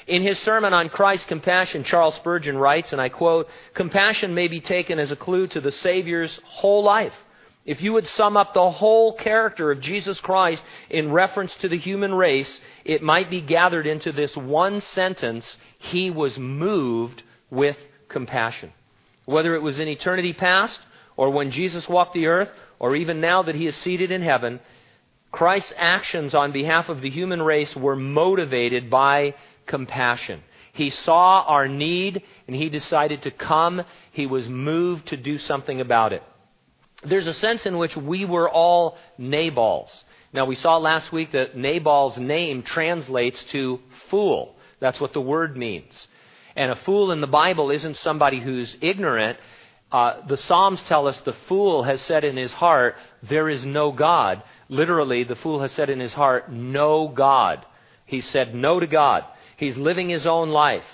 In 0.06 0.22
his 0.22 0.38
sermon 0.40 0.74
on 0.74 0.88
Christ's 0.88 1.26
compassion, 1.26 1.84
Charles 1.84 2.16
Spurgeon 2.16 2.58
writes, 2.58 2.92
and 2.92 3.00
I 3.00 3.08
quote, 3.08 3.48
Compassion 3.74 4.34
may 4.34 4.48
be 4.48 4.60
taken 4.60 4.98
as 4.98 5.10
a 5.10 5.16
clue 5.16 5.46
to 5.48 5.60
the 5.60 5.72
Savior's 5.72 6.38
whole 6.44 6.82
life. 6.82 7.14
If 7.64 7.80
you 7.80 7.94
would 7.94 8.06
sum 8.08 8.36
up 8.36 8.52
the 8.52 8.70
whole 8.70 9.14
character 9.14 9.70
of 9.70 9.80
Jesus 9.80 10.20
Christ 10.20 10.62
in 10.90 11.12
reference 11.12 11.54
to 11.56 11.68
the 11.68 11.78
human 11.78 12.12
race, 12.12 12.60
it 12.84 13.02
might 13.02 13.30
be 13.30 13.40
gathered 13.40 13.86
into 13.86 14.12
this 14.12 14.36
one 14.36 14.82
sentence 14.82 15.56
He 15.78 16.10
was 16.10 16.36
moved 16.36 17.22
with 17.54 17.76
compassion. 18.08 18.72
Whether 19.24 19.54
it 19.54 19.62
was 19.62 19.80
in 19.80 19.88
eternity 19.88 20.32
past, 20.32 20.78
or 21.16 21.30
when 21.30 21.50
Jesus 21.50 21.88
walked 21.88 22.14
the 22.14 22.26
earth, 22.26 22.50
or 22.78 22.94
even 22.96 23.20
now 23.20 23.42
that 23.42 23.54
he 23.54 23.66
is 23.66 23.76
seated 23.76 24.10
in 24.10 24.22
heaven, 24.22 24.60
Christ's 25.32 25.72
actions 25.76 26.34
on 26.34 26.52
behalf 26.52 26.88
of 26.88 27.00
the 27.00 27.10
human 27.10 27.42
race 27.42 27.74
were 27.74 27.96
motivated 27.96 28.90
by 28.90 29.34
compassion. 29.66 30.42
He 30.72 30.90
saw 30.90 31.42
our 31.42 31.68
need 31.68 32.22
and 32.46 32.54
he 32.56 32.68
decided 32.68 33.22
to 33.22 33.30
come. 33.30 33.82
He 34.12 34.26
was 34.26 34.48
moved 34.48 35.06
to 35.08 35.16
do 35.16 35.38
something 35.38 35.80
about 35.80 36.12
it. 36.12 36.22
There's 37.04 37.26
a 37.26 37.34
sense 37.34 37.64
in 37.66 37.78
which 37.78 37.96
we 37.96 38.24
were 38.24 38.48
all 38.48 38.96
Nabals. 39.18 39.90
Now, 40.32 40.46
we 40.46 40.56
saw 40.56 40.78
last 40.78 41.12
week 41.12 41.32
that 41.32 41.56
Nabal's 41.56 42.16
name 42.16 42.62
translates 42.62 43.42
to 43.44 43.80
fool. 44.10 44.56
That's 44.80 45.00
what 45.00 45.12
the 45.12 45.20
word 45.20 45.56
means. 45.56 46.08
And 46.56 46.70
a 46.70 46.76
fool 46.76 47.10
in 47.10 47.20
the 47.20 47.26
Bible 47.26 47.70
isn't 47.70 47.96
somebody 47.96 48.40
who's 48.40 48.76
ignorant. 48.80 49.38
Uh, 49.90 50.26
the 50.26 50.36
Psalms 50.36 50.82
tell 50.82 51.06
us 51.06 51.20
the 51.20 51.36
fool 51.48 51.82
has 51.82 52.00
said 52.02 52.24
in 52.24 52.36
his 52.36 52.52
heart, 52.52 52.96
There 53.22 53.48
is 53.48 53.64
no 53.64 53.92
God. 53.92 54.42
Literally, 54.68 55.24
the 55.24 55.36
fool 55.36 55.60
has 55.60 55.72
said 55.72 55.90
in 55.90 56.00
his 56.00 56.12
heart, 56.12 56.52
No 56.52 57.08
God. 57.08 57.64
He 58.06 58.20
said 58.20 58.54
no 58.54 58.80
to 58.80 58.86
God. 58.86 59.24
He's 59.56 59.76
living 59.76 60.08
his 60.08 60.26
own 60.26 60.50
life. 60.50 60.84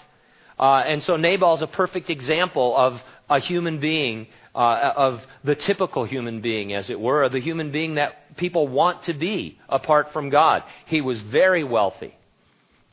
Uh, 0.58 0.82
and 0.86 1.02
so 1.02 1.16
Nabal 1.16 1.56
is 1.56 1.62
a 1.62 1.66
perfect 1.66 2.10
example 2.10 2.76
of 2.76 3.00
a 3.30 3.40
human 3.40 3.80
being, 3.80 4.26
uh, 4.54 4.92
of 4.96 5.22
the 5.44 5.54
typical 5.54 6.04
human 6.04 6.40
being, 6.40 6.74
as 6.74 6.90
it 6.90 7.00
were, 7.00 7.28
the 7.28 7.40
human 7.40 7.70
being 7.70 7.94
that 7.94 8.36
people 8.36 8.68
want 8.68 9.04
to 9.04 9.14
be 9.14 9.58
apart 9.68 10.12
from 10.12 10.28
God. 10.28 10.62
He 10.86 11.00
was 11.00 11.20
very 11.20 11.64
wealthy. 11.64 12.14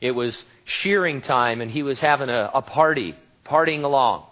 It 0.00 0.12
was 0.12 0.44
shearing 0.64 1.20
time, 1.20 1.60
and 1.60 1.70
he 1.70 1.82
was 1.82 1.98
having 1.98 2.28
a, 2.28 2.50
a 2.54 2.62
party, 2.62 3.14
partying 3.44 3.84
along. 3.84 4.24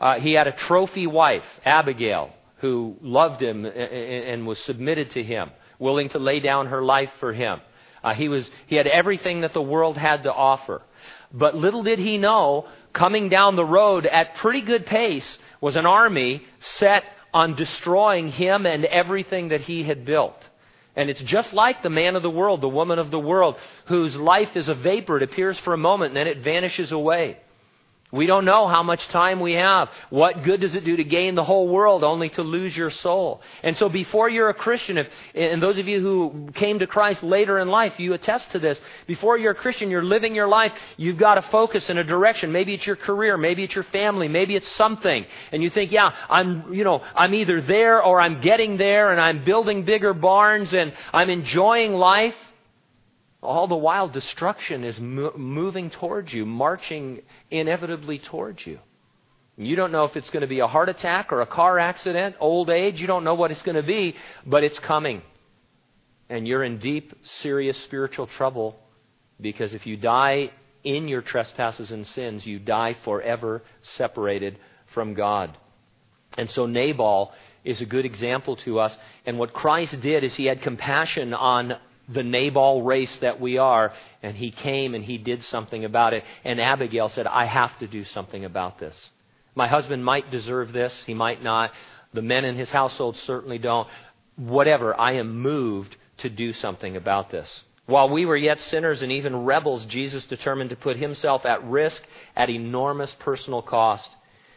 Uh, 0.00 0.20
he 0.20 0.32
had 0.34 0.46
a 0.46 0.52
trophy 0.52 1.06
wife, 1.06 1.44
Abigail, 1.64 2.30
who 2.58 2.96
loved 3.00 3.42
him 3.42 3.64
and 3.64 4.46
was 4.46 4.58
submitted 4.60 5.12
to 5.12 5.22
him, 5.22 5.50
willing 5.78 6.08
to 6.10 6.18
lay 6.18 6.40
down 6.40 6.66
her 6.66 6.82
life 6.82 7.10
for 7.20 7.32
him. 7.32 7.60
Uh, 8.02 8.14
he, 8.14 8.28
was, 8.28 8.48
he 8.66 8.76
had 8.76 8.86
everything 8.86 9.40
that 9.40 9.54
the 9.54 9.62
world 9.62 9.96
had 9.96 10.22
to 10.24 10.32
offer. 10.32 10.82
But 11.32 11.56
little 11.56 11.82
did 11.82 11.98
he 11.98 12.16
know, 12.16 12.68
coming 12.92 13.28
down 13.28 13.56
the 13.56 13.64
road 13.64 14.06
at 14.06 14.36
pretty 14.36 14.60
good 14.62 14.86
pace 14.86 15.38
was 15.60 15.76
an 15.76 15.86
army 15.86 16.42
set 16.78 17.04
on 17.34 17.54
destroying 17.54 18.28
him 18.30 18.66
and 18.66 18.84
everything 18.84 19.48
that 19.48 19.62
he 19.62 19.82
had 19.82 20.04
built. 20.04 20.47
And 20.98 21.08
it's 21.08 21.20
just 21.20 21.52
like 21.52 21.84
the 21.84 21.90
man 21.90 22.16
of 22.16 22.24
the 22.24 22.30
world, 22.30 22.60
the 22.60 22.68
woman 22.68 22.98
of 22.98 23.12
the 23.12 23.20
world, 23.20 23.54
whose 23.86 24.16
life 24.16 24.56
is 24.56 24.68
a 24.68 24.74
vapor. 24.74 25.18
It 25.18 25.22
appears 25.22 25.56
for 25.60 25.72
a 25.72 25.78
moment 25.78 26.08
and 26.08 26.16
then 26.16 26.26
it 26.26 26.42
vanishes 26.42 26.90
away. 26.90 27.38
We 28.10 28.26
don't 28.26 28.46
know 28.46 28.66
how 28.66 28.82
much 28.82 29.06
time 29.08 29.38
we 29.40 29.52
have. 29.52 29.90
What 30.08 30.42
good 30.42 30.62
does 30.62 30.74
it 30.74 30.84
do 30.84 30.96
to 30.96 31.04
gain 31.04 31.34
the 31.34 31.44
whole 31.44 31.68
world 31.68 32.02
only 32.02 32.30
to 32.30 32.42
lose 32.42 32.74
your 32.74 32.88
soul? 32.88 33.42
And 33.62 33.76
so 33.76 33.90
before 33.90 34.30
you're 34.30 34.48
a 34.48 34.54
Christian, 34.54 34.96
if, 34.96 35.08
and 35.34 35.62
those 35.62 35.78
of 35.78 35.86
you 35.86 36.00
who 36.00 36.50
came 36.54 36.78
to 36.78 36.86
Christ 36.86 37.22
later 37.22 37.58
in 37.58 37.68
life, 37.68 38.00
you 38.00 38.14
attest 38.14 38.50
to 38.52 38.58
this. 38.58 38.80
Before 39.06 39.36
you're 39.36 39.52
a 39.52 39.54
Christian, 39.54 39.90
you're 39.90 40.02
living 40.02 40.34
your 40.34 40.48
life, 40.48 40.72
you've 40.96 41.18
got 41.18 41.34
to 41.34 41.42
focus 41.42 41.90
in 41.90 41.98
a 41.98 42.04
direction. 42.04 42.50
Maybe 42.50 42.72
it's 42.72 42.86
your 42.86 42.96
career, 42.96 43.36
maybe 43.36 43.64
it's 43.64 43.74
your 43.74 43.84
family, 43.84 44.26
maybe 44.26 44.56
it's 44.56 44.70
something. 44.72 45.26
And 45.52 45.62
you 45.62 45.68
think, 45.68 45.92
yeah, 45.92 46.14
I'm, 46.30 46.72
you 46.72 46.84
know, 46.84 47.02
I'm 47.14 47.34
either 47.34 47.60
there 47.60 48.02
or 48.02 48.22
I'm 48.22 48.40
getting 48.40 48.78
there 48.78 49.12
and 49.12 49.20
I'm 49.20 49.44
building 49.44 49.84
bigger 49.84 50.14
barns 50.14 50.72
and 50.72 50.94
I'm 51.12 51.28
enjoying 51.28 51.92
life. 51.92 52.34
All 53.48 53.66
the 53.66 53.76
while, 53.76 54.10
destruction 54.10 54.84
is 54.84 55.00
mo- 55.00 55.32
moving 55.34 55.88
towards 55.88 56.34
you, 56.34 56.44
marching 56.44 57.22
inevitably 57.50 58.18
towards 58.18 58.66
you. 58.66 58.78
You 59.56 59.74
don't 59.74 59.90
know 59.90 60.04
if 60.04 60.16
it's 60.16 60.28
going 60.28 60.42
to 60.42 60.46
be 60.46 60.60
a 60.60 60.66
heart 60.66 60.90
attack 60.90 61.32
or 61.32 61.40
a 61.40 61.46
car 61.46 61.78
accident, 61.78 62.36
old 62.40 62.68
age. 62.68 63.00
You 63.00 63.06
don't 63.06 63.24
know 63.24 63.32
what 63.32 63.50
it's 63.50 63.62
going 63.62 63.76
to 63.76 63.82
be, 63.82 64.16
but 64.44 64.64
it's 64.64 64.78
coming. 64.80 65.22
And 66.28 66.46
you're 66.46 66.62
in 66.62 66.78
deep, 66.78 67.14
serious 67.40 67.82
spiritual 67.84 68.26
trouble 68.26 68.78
because 69.40 69.72
if 69.72 69.86
you 69.86 69.96
die 69.96 70.50
in 70.84 71.08
your 71.08 71.22
trespasses 71.22 71.90
and 71.90 72.06
sins, 72.06 72.44
you 72.44 72.58
die 72.58 72.96
forever 73.02 73.62
separated 73.96 74.58
from 74.92 75.14
God. 75.14 75.56
And 76.36 76.50
so 76.50 76.66
Nabal 76.66 77.32
is 77.64 77.80
a 77.80 77.86
good 77.86 78.04
example 78.04 78.56
to 78.56 78.78
us. 78.78 78.94
And 79.24 79.38
what 79.38 79.54
Christ 79.54 79.98
did 80.02 80.22
is 80.22 80.34
he 80.34 80.44
had 80.44 80.60
compassion 80.60 81.32
on 81.32 81.78
the 82.08 82.22
Nabal 82.22 82.82
race 82.82 83.14
that 83.16 83.40
we 83.40 83.58
are. 83.58 83.92
And 84.22 84.36
he 84.36 84.50
came 84.50 84.94
and 84.94 85.04
he 85.04 85.18
did 85.18 85.44
something 85.44 85.84
about 85.84 86.14
it. 86.14 86.24
And 86.44 86.60
Abigail 86.60 87.08
said, 87.10 87.26
I 87.26 87.44
have 87.44 87.78
to 87.78 87.86
do 87.86 88.04
something 88.04 88.44
about 88.44 88.78
this. 88.78 89.10
My 89.54 89.68
husband 89.68 90.04
might 90.04 90.30
deserve 90.30 90.72
this, 90.72 90.94
he 91.06 91.14
might 91.14 91.42
not. 91.42 91.72
The 92.12 92.22
men 92.22 92.44
in 92.44 92.56
his 92.56 92.70
household 92.70 93.16
certainly 93.16 93.58
don't. 93.58 93.88
Whatever, 94.36 94.98
I 94.98 95.12
am 95.12 95.40
moved 95.40 95.96
to 96.18 96.30
do 96.30 96.52
something 96.52 96.96
about 96.96 97.30
this. 97.30 97.48
While 97.86 98.10
we 98.10 98.26
were 98.26 98.36
yet 98.36 98.60
sinners 98.60 99.02
and 99.02 99.10
even 99.10 99.44
rebels, 99.44 99.86
Jesus 99.86 100.24
determined 100.24 100.70
to 100.70 100.76
put 100.76 100.96
himself 100.96 101.46
at 101.46 101.64
risk 101.64 102.02
at 102.36 102.50
enormous 102.50 103.14
personal 103.18 103.62
cost. 103.62 104.10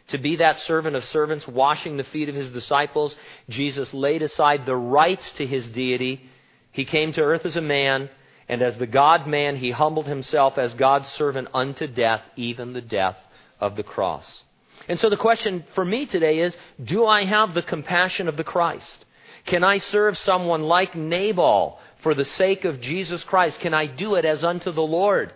To 0.10 0.18
be 0.18 0.36
that 0.38 0.60
servant 0.60 0.96
of 0.98 1.06
servants, 1.06 1.48
washing 1.48 1.96
the 1.96 2.04
feet 2.04 2.28
of 2.28 2.36
his 2.36 2.52
disciples, 2.52 3.16
Jesus 3.48 3.94
laid 3.94 4.22
aside 4.22 4.66
the 4.66 4.76
rights 4.76 5.32
to 5.34 5.46
his 5.46 5.68
deity 5.68 6.30
he 6.72 6.86
came 6.86 7.14
to 7.14 7.22
earth 7.22 7.46
as 7.46 7.56
a 7.56 7.62
man, 7.62 8.10
and 8.48 8.62
as 8.62 8.78
the 8.78 8.88
God 8.88 9.28
man, 9.28 9.58
he 9.58 9.72
humbled 9.72 10.08
himself 10.08 10.58
as 10.58 10.74
God's 10.74 11.10
servant 11.10 11.50
unto 11.54 11.88
death, 11.88 12.22
even 12.36 12.74
the 12.74 12.82
death 12.82 13.18
of 13.60 13.76
the 13.76 13.84
cross. 13.84 14.44
And 14.88 15.00
so 15.00 15.10
the 15.10 15.18
question 15.18 15.64
for 15.76 15.86
me 15.86 16.06
today 16.06 16.40
is 16.40 16.54
do 16.84 17.06
I 17.06 17.24
have 17.26 17.54
the 17.54 17.62
compassion 17.62 18.28
of 18.28 18.38
the 18.38 18.44
Christ? 18.44 19.06
Can 19.46 19.64
I 19.64 19.80
serve 19.80 20.18
someone 20.20 20.64
like 20.64 20.96
Nabal 20.96 21.80
for 22.04 22.14
the 22.14 22.26
sake 22.26 22.66
of 22.66 22.82
Jesus 22.82 23.24
Christ? 23.24 23.60
Can 23.60 23.74
I 23.74 23.86
do 23.86 24.16
it 24.16 24.26
as 24.26 24.44
unto 24.44 24.72
the 24.72 24.82
Lord? 24.82 25.34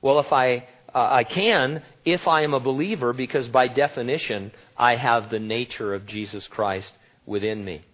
Well, 0.00 0.20
if 0.20 0.32
I, 0.32 0.68
uh, 0.94 1.08
I 1.10 1.24
can, 1.24 1.82
if 2.04 2.28
I 2.28 2.42
am 2.42 2.54
a 2.54 2.60
believer, 2.60 3.12
because 3.12 3.48
by 3.48 3.68
definition, 3.68 4.52
I 4.76 4.96
have 4.96 5.30
the 5.30 5.38
nature 5.38 5.94
of 5.94 6.06
Jesus 6.06 6.46
Christ 6.48 6.92
within 7.26 7.64
me. 7.64 7.84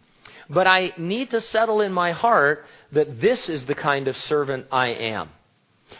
But 0.49 0.67
I 0.67 0.93
need 0.97 1.31
to 1.31 1.41
settle 1.41 1.81
in 1.81 1.93
my 1.93 2.13
heart 2.13 2.67
that 2.93 3.21
this 3.21 3.49
is 3.49 3.65
the 3.65 3.75
kind 3.75 4.09
of 4.09 4.17
servant 4.17 4.67
I 4.71 4.89
am. 4.89 5.31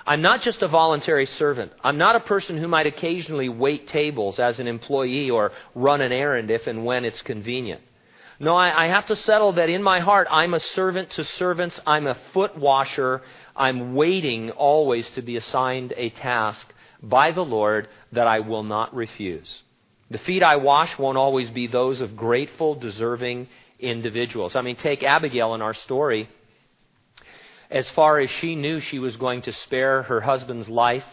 I'm 0.07 0.23
not 0.23 0.43
just 0.43 0.63
a 0.63 0.69
voluntary 0.69 1.27
servant. 1.27 1.73
I'm 1.83 1.99
not 1.99 2.17
a 2.17 2.21
person 2.21 2.57
who 2.57 2.69
might 2.69 2.87
occasionally 2.87 3.49
wait 3.49 3.89
tables 3.89 4.39
as 4.39 4.59
an 4.59 4.67
employee 4.67 5.31
or 5.31 5.53
run 5.75 6.01
an 6.01 6.13
errand 6.13 6.51
if 6.51 6.67
and 6.67 6.85
when 6.85 7.05
it's 7.05 7.23
convenient. 7.23 7.83
No, 8.41 8.57
I, 8.57 8.85
I, 8.85 8.89
have 8.89 9.07
to 9.07 9.17
settle 9.17 9.53
that 9.53 9.71
in 9.71 9.83
my 9.83 10.01
heart 10.01 10.27
I'm 10.31 10.55
a 10.55 10.61
servant 10.61 11.11
to 11.11 11.25
servants. 11.25 11.81
I'm 11.87 12.07
a 12.07 12.17
foot 12.33 12.59
washer. 12.59 13.23
I'm 13.55 13.95
waiting 13.95 14.51
always 14.51 15.09
to 15.11 15.23
be 15.23 15.37
assigned 15.37 15.95
a 15.97 16.11
task 16.11 16.75
by 17.01 17.31
the 17.31 17.45
Lord 17.45 17.89
that 18.13 18.27
I 18.27 18.41
will 18.41 18.65
not 18.65 18.95
refuse. 18.95 19.63
The 20.11 20.19
feet 20.19 20.43
I 20.43 20.57
wash 20.57 20.99
won't 20.99 21.17
always 21.17 21.51
be 21.51 21.67
those 21.67 22.01
of 22.01 22.17
grateful, 22.17 22.75
deserving 22.75 23.49
individuals. 23.85 24.57
I 24.57 24.63
mean, 24.63 24.77
take 24.77 25.03
Abigail 25.03 25.55
in 25.55 25.63
our 25.63 25.75
story. 25.75 26.29
As 27.71 27.89
far 27.91 28.19
as 28.19 28.31
she 28.31 28.57
knew 28.57 28.81
she 28.81 28.99
was 28.99 29.17
going 29.17 29.43
to 29.43 29.53
spare 29.53 30.03
her 30.03 30.21
husband's 30.21 30.69
life, 30.69 31.05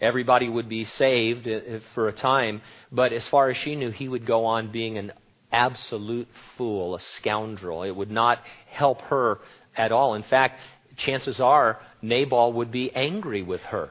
everybody 0.00 0.48
would 0.48 0.68
be 0.68 0.84
saved 0.84 1.48
for 1.94 2.08
a 2.08 2.12
time. 2.12 2.62
But 2.90 3.12
as 3.12 3.26
far 3.28 3.50
as 3.50 3.56
she 3.56 3.76
knew, 3.76 3.90
he 3.90 4.08
would 4.08 4.26
go 4.26 4.44
on 4.44 4.72
being 4.72 4.98
an 4.98 5.12
absolute 5.52 6.28
fool, 6.56 6.94
a 6.94 7.00
scoundrel. 7.18 7.82
It 7.82 7.94
would 7.94 8.10
not 8.10 8.38
help 8.70 9.02
her 9.02 9.40
at 9.76 9.92
all. 9.92 10.14
In 10.14 10.22
fact, 10.22 10.58
chances 10.96 11.40
are 11.40 11.80
Nabal 12.00 12.54
would 12.54 12.70
be 12.70 12.94
angry 12.94 13.42
with 13.42 13.62
her. 13.62 13.90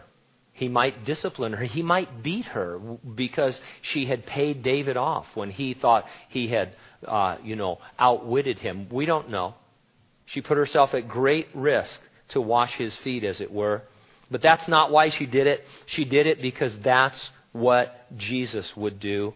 He 0.62 0.68
might 0.68 1.06
discipline 1.06 1.54
her. 1.54 1.66
He 1.66 1.82
might 1.82 2.22
beat 2.22 2.46
her 2.46 2.78
because 2.78 3.60
she 3.82 4.06
had 4.06 4.28
paid 4.28 4.62
David 4.62 4.96
off 4.96 5.26
when 5.34 5.50
he 5.50 5.74
thought 5.74 6.06
he 6.30 6.50
had, 6.50 6.76
uh, 7.04 7.38
you 7.44 7.56
know, 7.56 7.80
outwitted 7.98 8.60
him. 8.60 8.88
We 8.92 9.08
don't 9.08 9.32
know. 9.32 9.56
She 10.28 10.40
put 10.40 10.58
herself 10.58 10.94
at 10.94 11.08
great 11.08 11.48
risk 11.56 12.00
to 12.30 12.42
wash 12.42 12.74
his 12.74 12.96
feet, 12.98 13.24
as 13.24 13.42
it 13.42 13.52
were. 13.52 13.82
But 14.30 14.44
that's 14.44 14.68
not 14.68 14.92
why 14.92 15.10
she 15.10 15.26
did 15.26 15.48
it. 15.48 15.66
She 15.88 16.06
did 16.06 16.28
it 16.28 16.44
because 16.44 16.78
that's 16.84 17.32
what 17.54 18.16
Jesus 18.16 18.78
would 18.78 19.00
do. 19.00 19.34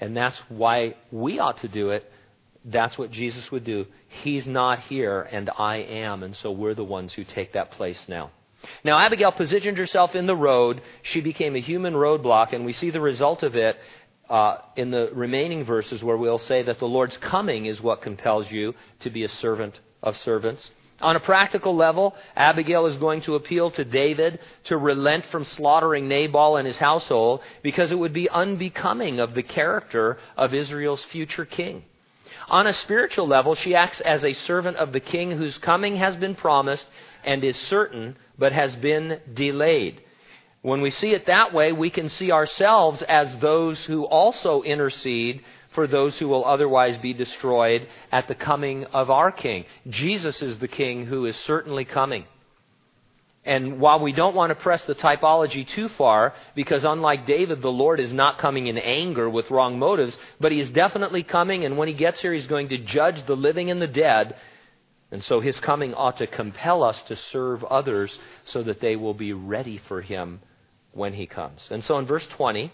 And 0.00 0.16
that's 0.16 0.42
why 0.48 0.96
we 1.12 1.38
ought 1.38 1.60
to 1.60 1.68
do 1.68 1.90
it. 1.90 2.10
That's 2.64 2.98
what 2.98 3.12
Jesus 3.12 3.48
would 3.52 3.62
do. 3.62 3.86
He's 4.24 4.44
not 4.44 4.80
here, 4.80 5.22
and 5.22 5.50
I 5.56 5.76
am. 5.76 6.24
And 6.24 6.34
so 6.34 6.50
we're 6.50 6.74
the 6.74 6.82
ones 6.82 7.12
who 7.12 7.22
take 7.22 7.52
that 7.52 7.70
place 7.70 8.08
now. 8.08 8.32
Now, 8.84 8.98
Abigail 8.98 9.32
positioned 9.32 9.78
herself 9.78 10.14
in 10.14 10.26
the 10.26 10.36
road. 10.36 10.80
She 11.02 11.20
became 11.20 11.56
a 11.56 11.60
human 11.60 11.94
roadblock, 11.94 12.52
and 12.52 12.64
we 12.64 12.72
see 12.72 12.90
the 12.90 13.00
result 13.00 13.42
of 13.42 13.56
it 13.56 13.76
uh, 14.28 14.56
in 14.76 14.90
the 14.90 15.10
remaining 15.12 15.64
verses 15.64 16.02
where 16.02 16.16
we'll 16.16 16.38
say 16.38 16.62
that 16.62 16.78
the 16.78 16.88
Lord's 16.88 17.16
coming 17.18 17.66
is 17.66 17.80
what 17.80 18.02
compels 18.02 18.50
you 18.50 18.74
to 19.00 19.10
be 19.10 19.24
a 19.24 19.28
servant 19.28 19.78
of 20.02 20.16
servants. 20.18 20.70
On 21.00 21.16
a 21.16 21.20
practical 21.20 21.74
level, 21.74 22.14
Abigail 22.36 22.86
is 22.86 22.96
going 22.96 23.20
to 23.22 23.34
appeal 23.34 23.70
to 23.72 23.84
David 23.84 24.38
to 24.64 24.76
relent 24.76 25.26
from 25.26 25.44
slaughtering 25.44 26.08
Nabal 26.08 26.56
and 26.56 26.66
his 26.66 26.76
household 26.76 27.40
because 27.62 27.90
it 27.90 27.98
would 27.98 28.12
be 28.12 28.30
unbecoming 28.30 29.18
of 29.18 29.34
the 29.34 29.42
character 29.42 30.18
of 30.36 30.54
Israel's 30.54 31.02
future 31.04 31.44
king. 31.44 31.84
On 32.48 32.66
a 32.66 32.74
spiritual 32.74 33.26
level, 33.26 33.54
she 33.54 33.74
acts 33.74 34.00
as 34.00 34.24
a 34.24 34.34
servant 34.34 34.76
of 34.76 34.92
the 34.92 35.00
king 35.00 35.32
whose 35.32 35.58
coming 35.58 35.96
has 35.96 36.16
been 36.16 36.34
promised 36.34 36.86
and 37.24 37.44
is 37.44 37.56
certain 37.68 38.16
but 38.38 38.52
has 38.52 38.74
been 38.76 39.20
delayed. 39.32 40.00
When 40.62 40.80
we 40.80 40.90
see 40.90 41.10
it 41.10 41.26
that 41.26 41.52
way, 41.52 41.72
we 41.72 41.90
can 41.90 42.08
see 42.08 42.32
ourselves 42.32 43.02
as 43.02 43.36
those 43.38 43.84
who 43.84 44.04
also 44.04 44.62
intercede 44.62 45.42
for 45.72 45.86
those 45.86 46.18
who 46.18 46.28
will 46.28 46.44
otherwise 46.44 46.96
be 46.98 47.12
destroyed 47.12 47.86
at 48.10 48.28
the 48.28 48.34
coming 48.34 48.84
of 48.86 49.10
our 49.10 49.30
King. 49.30 49.66
Jesus 49.88 50.40
is 50.40 50.58
the 50.58 50.68
King 50.68 51.06
who 51.06 51.26
is 51.26 51.36
certainly 51.36 51.84
coming. 51.84 52.24
And 53.44 53.78
while 53.78 54.00
we 54.00 54.12
don't 54.12 54.34
want 54.34 54.50
to 54.50 54.54
press 54.54 54.82
the 54.84 54.94
typology 54.94 55.68
too 55.68 55.90
far, 55.90 56.32
because 56.54 56.82
unlike 56.82 57.26
David, 57.26 57.60
the 57.60 57.70
Lord 57.70 58.00
is 58.00 58.12
not 58.12 58.38
coming 58.38 58.68
in 58.68 58.78
anger 58.78 59.28
with 59.28 59.50
wrong 59.50 59.78
motives, 59.78 60.16
but 60.40 60.50
he 60.50 60.60
is 60.60 60.70
definitely 60.70 61.24
coming, 61.24 61.64
and 61.66 61.76
when 61.76 61.88
he 61.88 61.94
gets 61.94 62.20
here, 62.22 62.32
he's 62.32 62.46
going 62.46 62.70
to 62.70 62.78
judge 62.78 63.26
the 63.26 63.36
living 63.36 63.70
and 63.70 63.82
the 63.82 63.86
dead. 63.86 64.36
And 65.10 65.22
so 65.22 65.40
his 65.40 65.60
coming 65.60 65.94
ought 65.94 66.16
to 66.18 66.26
compel 66.26 66.82
us 66.82 67.00
to 67.02 67.16
serve 67.16 67.62
others 67.64 68.18
so 68.46 68.62
that 68.62 68.80
they 68.80 68.96
will 68.96 69.14
be 69.14 69.32
ready 69.32 69.78
for 69.78 70.00
him 70.00 70.40
when 70.92 71.14
he 71.14 71.26
comes. 71.26 71.66
And 71.70 71.84
so 71.84 71.98
in 71.98 72.06
verse 72.06 72.26
20, 72.26 72.72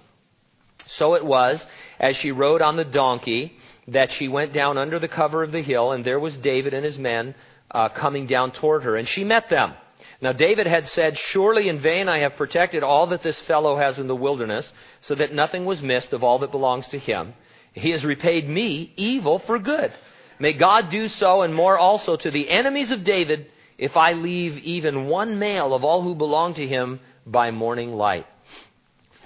so 0.87 1.15
it 1.15 1.25
was, 1.25 1.65
as 1.99 2.17
she 2.17 2.33
rode 2.33 2.63
on 2.63 2.77
the 2.77 2.85
donkey, 2.85 3.57
that 3.89 4.13
she 4.13 4.29
went 4.29 4.53
down 4.53 4.79
under 4.79 4.99
the 4.99 5.09
cover 5.09 5.43
of 5.43 5.53
the 5.53 5.63
hill, 5.63 5.93
and 5.93 6.05
there 6.05 6.21
was 6.21 6.37
David 6.39 6.75
and 6.75 6.85
his 6.85 6.99
men 6.99 7.35
uh, 7.71 7.89
coming 7.91 8.27
down 8.27 8.53
toward 8.53 8.85
her, 8.85 8.97
and 8.97 9.07
she 9.09 9.25
met 9.25 9.49
them. 9.49 9.75
Now 10.21 10.33
David 10.33 10.67
had 10.67 10.87
said, 10.89 11.17
Surely 11.17 11.69
in 11.69 11.81
vain 11.81 12.09
I 12.09 12.19
have 12.19 12.37
protected 12.37 12.83
all 12.83 13.07
that 13.09 13.23
this 13.23 13.41
fellow 13.43 13.77
has 13.77 13.99
in 13.99 14.07
the 14.07 14.17
wilderness, 14.17 14.71
so 15.03 15.15
that 15.15 15.33
nothing 15.33 15.65
was 15.65 15.83
missed 15.83 16.13
of 16.13 16.23
all 16.23 16.39
that 16.41 16.51
belongs 16.51 16.89
to 16.89 16.99
him. 16.99 17.35
He 17.73 17.91
has 17.91 18.05
repaid 18.05 18.49
me 18.49 18.93
evil 18.97 19.39
for 19.41 19.59
good. 19.59 19.93
May 20.41 20.55
God 20.55 20.91
do 20.91 21.09
so 21.09 21.43
and 21.43 21.55
more 21.55 21.79
also 21.79 22.17
to 22.17 22.31
the 22.31 22.49
enemies 22.49 22.91
of 22.91 23.05
David 23.05 23.47
if 23.77 23.95
I 23.95 24.15
leave 24.15 24.57
even 24.59 25.07
one 25.07 25.39
male 25.39 25.75
of 25.75 25.85
all 25.85 26.01
who 26.03 26.15
belong 26.15 26.55
to 26.55 26.67
him 26.67 27.01
by 27.27 27.51
morning 27.51 27.93
light. 27.93 28.27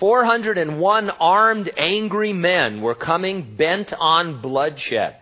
401 0.01 1.11
armed, 1.11 1.71
angry 1.77 2.33
men 2.33 2.83
were 2.83 2.97
coming 2.97 3.55
bent 3.57 3.93
on 3.93 4.43
bloodshed. 4.43 5.17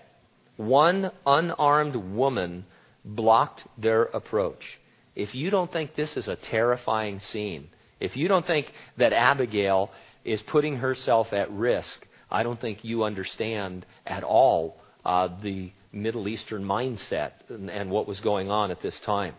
One 0.57 1.11
unarmed 1.27 1.97
woman 1.97 2.65
blocked 3.05 3.65
their 3.77 4.05
approach. 4.05 4.81
If 5.15 5.35
you 5.35 5.51
don't 5.51 5.71
think 5.71 5.95
this 5.95 6.17
is 6.17 6.27
a 6.27 6.37
terrifying 6.37 7.21
scene, 7.21 7.69
if 8.01 8.17
you 8.17 8.29
don't 8.29 8.47
think 8.47 8.73
that 8.97 9.13
Abigail 9.13 9.91
is 10.25 10.41
putting 10.41 10.77
herself 10.77 11.35
at 11.35 11.53
risk, 11.53 12.07
I 12.31 12.43
don't 12.43 12.61
think 12.61 12.83
you 12.83 13.05
understand 13.05 13.85
at 14.07 14.25
all 14.25 14.79
uh, 15.05 15.29
the 15.43 15.73
Middle 15.93 16.29
Eastern 16.29 16.65
mindset 16.65 17.33
and, 17.49 17.71
and 17.71 17.91
what 17.91 18.07
was 18.07 18.21
going 18.21 18.51
on 18.51 18.71
at 18.71 18.81
this 18.81 18.99
time. 19.01 19.35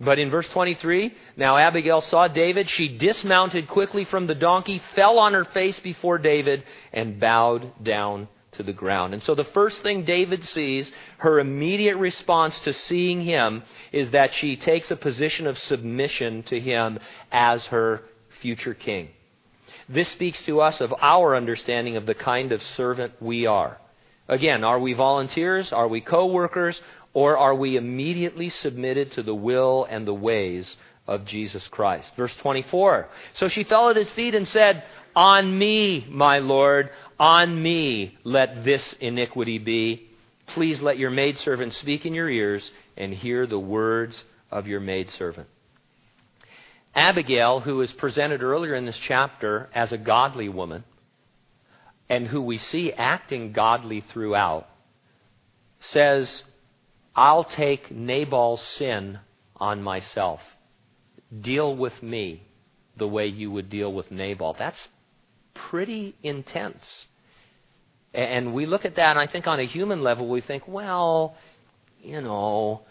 But 0.00 0.18
in 0.18 0.30
verse 0.30 0.48
23, 0.48 1.14
now 1.36 1.56
Abigail 1.56 2.00
saw 2.00 2.26
David. 2.26 2.68
She 2.68 2.88
dismounted 2.98 3.68
quickly 3.68 4.04
from 4.04 4.26
the 4.26 4.34
donkey, 4.34 4.82
fell 4.96 5.18
on 5.18 5.32
her 5.32 5.44
face 5.44 5.78
before 5.80 6.18
David, 6.18 6.64
and 6.92 7.20
bowed 7.20 7.84
down 7.84 8.28
to 8.52 8.62
the 8.62 8.72
ground. 8.72 9.14
And 9.14 9.22
so 9.22 9.34
the 9.34 9.44
first 9.44 9.82
thing 9.82 10.04
David 10.04 10.44
sees, 10.44 10.90
her 11.18 11.38
immediate 11.38 11.96
response 11.96 12.58
to 12.60 12.72
seeing 12.72 13.20
him, 13.22 13.62
is 13.92 14.10
that 14.10 14.34
she 14.34 14.56
takes 14.56 14.90
a 14.90 14.96
position 14.96 15.46
of 15.46 15.58
submission 15.58 16.42
to 16.44 16.58
him 16.58 16.98
as 17.30 17.66
her 17.66 18.02
future 18.40 18.74
king. 18.74 19.08
This 19.88 20.08
speaks 20.08 20.40
to 20.42 20.60
us 20.60 20.80
of 20.80 20.92
our 21.00 21.36
understanding 21.36 21.96
of 21.96 22.06
the 22.06 22.14
kind 22.14 22.52
of 22.52 22.62
servant 22.62 23.14
we 23.20 23.46
are. 23.46 23.78
Again, 24.32 24.64
are 24.64 24.78
we 24.78 24.94
volunteers? 24.94 25.74
Are 25.74 25.88
we 25.88 26.00
co 26.00 26.24
workers? 26.24 26.80
Or 27.12 27.36
are 27.36 27.54
we 27.54 27.76
immediately 27.76 28.48
submitted 28.48 29.12
to 29.12 29.22
the 29.22 29.34
will 29.34 29.86
and 29.90 30.06
the 30.06 30.14
ways 30.14 30.74
of 31.06 31.26
Jesus 31.26 31.68
Christ? 31.68 32.10
Verse 32.16 32.34
24. 32.36 33.08
So 33.34 33.48
she 33.48 33.64
fell 33.64 33.90
at 33.90 33.96
his 33.96 34.08
feet 34.12 34.34
and 34.34 34.48
said, 34.48 34.84
On 35.14 35.58
me, 35.58 36.06
my 36.08 36.38
Lord, 36.38 36.88
on 37.20 37.62
me 37.62 38.16
let 38.24 38.64
this 38.64 38.94
iniquity 39.00 39.58
be. 39.58 40.08
Please 40.46 40.80
let 40.80 40.96
your 40.96 41.10
maidservant 41.10 41.74
speak 41.74 42.06
in 42.06 42.14
your 42.14 42.30
ears 42.30 42.70
and 42.96 43.12
hear 43.12 43.46
the 43.46 43.60
words 43.60 44.24
of 44.50 44.66
your 44.66 44.80
maidservant. 44.80 45.48
Abigail, 46.94 47.60
who 47.60 47.82
is 47.82 47.92
presented 47.92 48.42
earlier 48.42 48.74
in 48.74 48.86
this 48.86 48.98
chapter 48.98 49.68
as 49.74 49.92
a 49.92 49.98
godly 49.98 50.48
woman, 50.48 50.84
and 52.12 52.28
who 52.28 52.42
we 52.42 52.58
see 52.58 52.92
acting 52.92 53.52
godly 53.52 54.02
throughout, 54.02 54.68
says, 55.80 56.42
I'll 57.16 57.42
take 57.42 57.90
Nabal's 57.90 58.60
sin 58.60 59.18
on 59.56 59.82
myself. 59.82 60.42
Deal 61.40 61.74
with 61.74 62.02
me 62.02 62.42
the 62.98 63.08
way 63.08 63.28
you 63.28 63.50
would 63.50 63.70
deal 63.70 63.90
with 63.90 64.10
Nabal. 64.10 64.54
That's 64.58 64.88
pretty 65.54 66.14
intense. 66.22 66.84
And 68.12 68.52
we 68.52 68.66
look 68.66 68.84
at 68.84 68.96
that, 68.96 69.16
and 69.16 69.18
I 69.18 69.26
think 69.26 69.46
on 69.46 69.58
a 69.58 69.64
human 69.64 70.02
level, 70.02 70.28
we 70.28 70.42
think, 70.42 70.68
well, 70.68 71.34
you 72.02 72.20
know, 72.20 72.82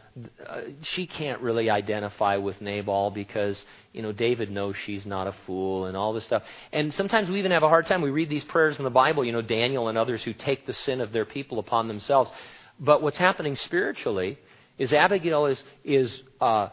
uh, 0.45 0.62
she 0.82 1.08
can't 1.08 1.41
really 1.41 1.69
identify 1.69 2.38
with 2.38 2.60
Nabal 2.62 3.12
because, 3.12 3.63
you 3.93 4.02
know, 4.02 4.12
David 4.12 4.52
knows 4.52 4.76
she's 4.76 5.06
not 5.06 5.28
a 5.28 5.34
fool 5.45 5.86
and 5.86 5.95
all 5.95 6.13
this 6.13 6.26
stuff. 6.26 6.43
And 6.71 6.93
sometimes 6.93 7.30
we 7.30 7.39
even 7.39 7.52
have 7.52 7.63
a 7.63 7.69
hard 7.69 7.88
time. 7.88 8.02
We 8.02 8.10
read 8.10 8.30
these 8.30 8.43
prayers 8.43 8.78
in 8.78 8.84
the 8.84 8.89
Bible, 8.89 9.24
you 9.24 9.32
know, 9.32 9.41
Daniel 9.41 9.88
and 9.88 9.97
others 9.97 10.24
who 10.24 10.34
take 10.34 10.65
the 10.65 10.74
sin 10.74 11.02
of 11.02 11.12
their 11.12 11.26
people 11.26 11.60
upon 11.60 11.88
themselves. 11.88 12.32
But 12.80 13.02
what's 13.02 13.17
happening 13.17 13.56
spiritually 13.56 14.38
is 14.78 14.91
Abigail 14.91 15.45
is, 15.45 15.63
is 15.84 16.24
uh, 16.41 16.69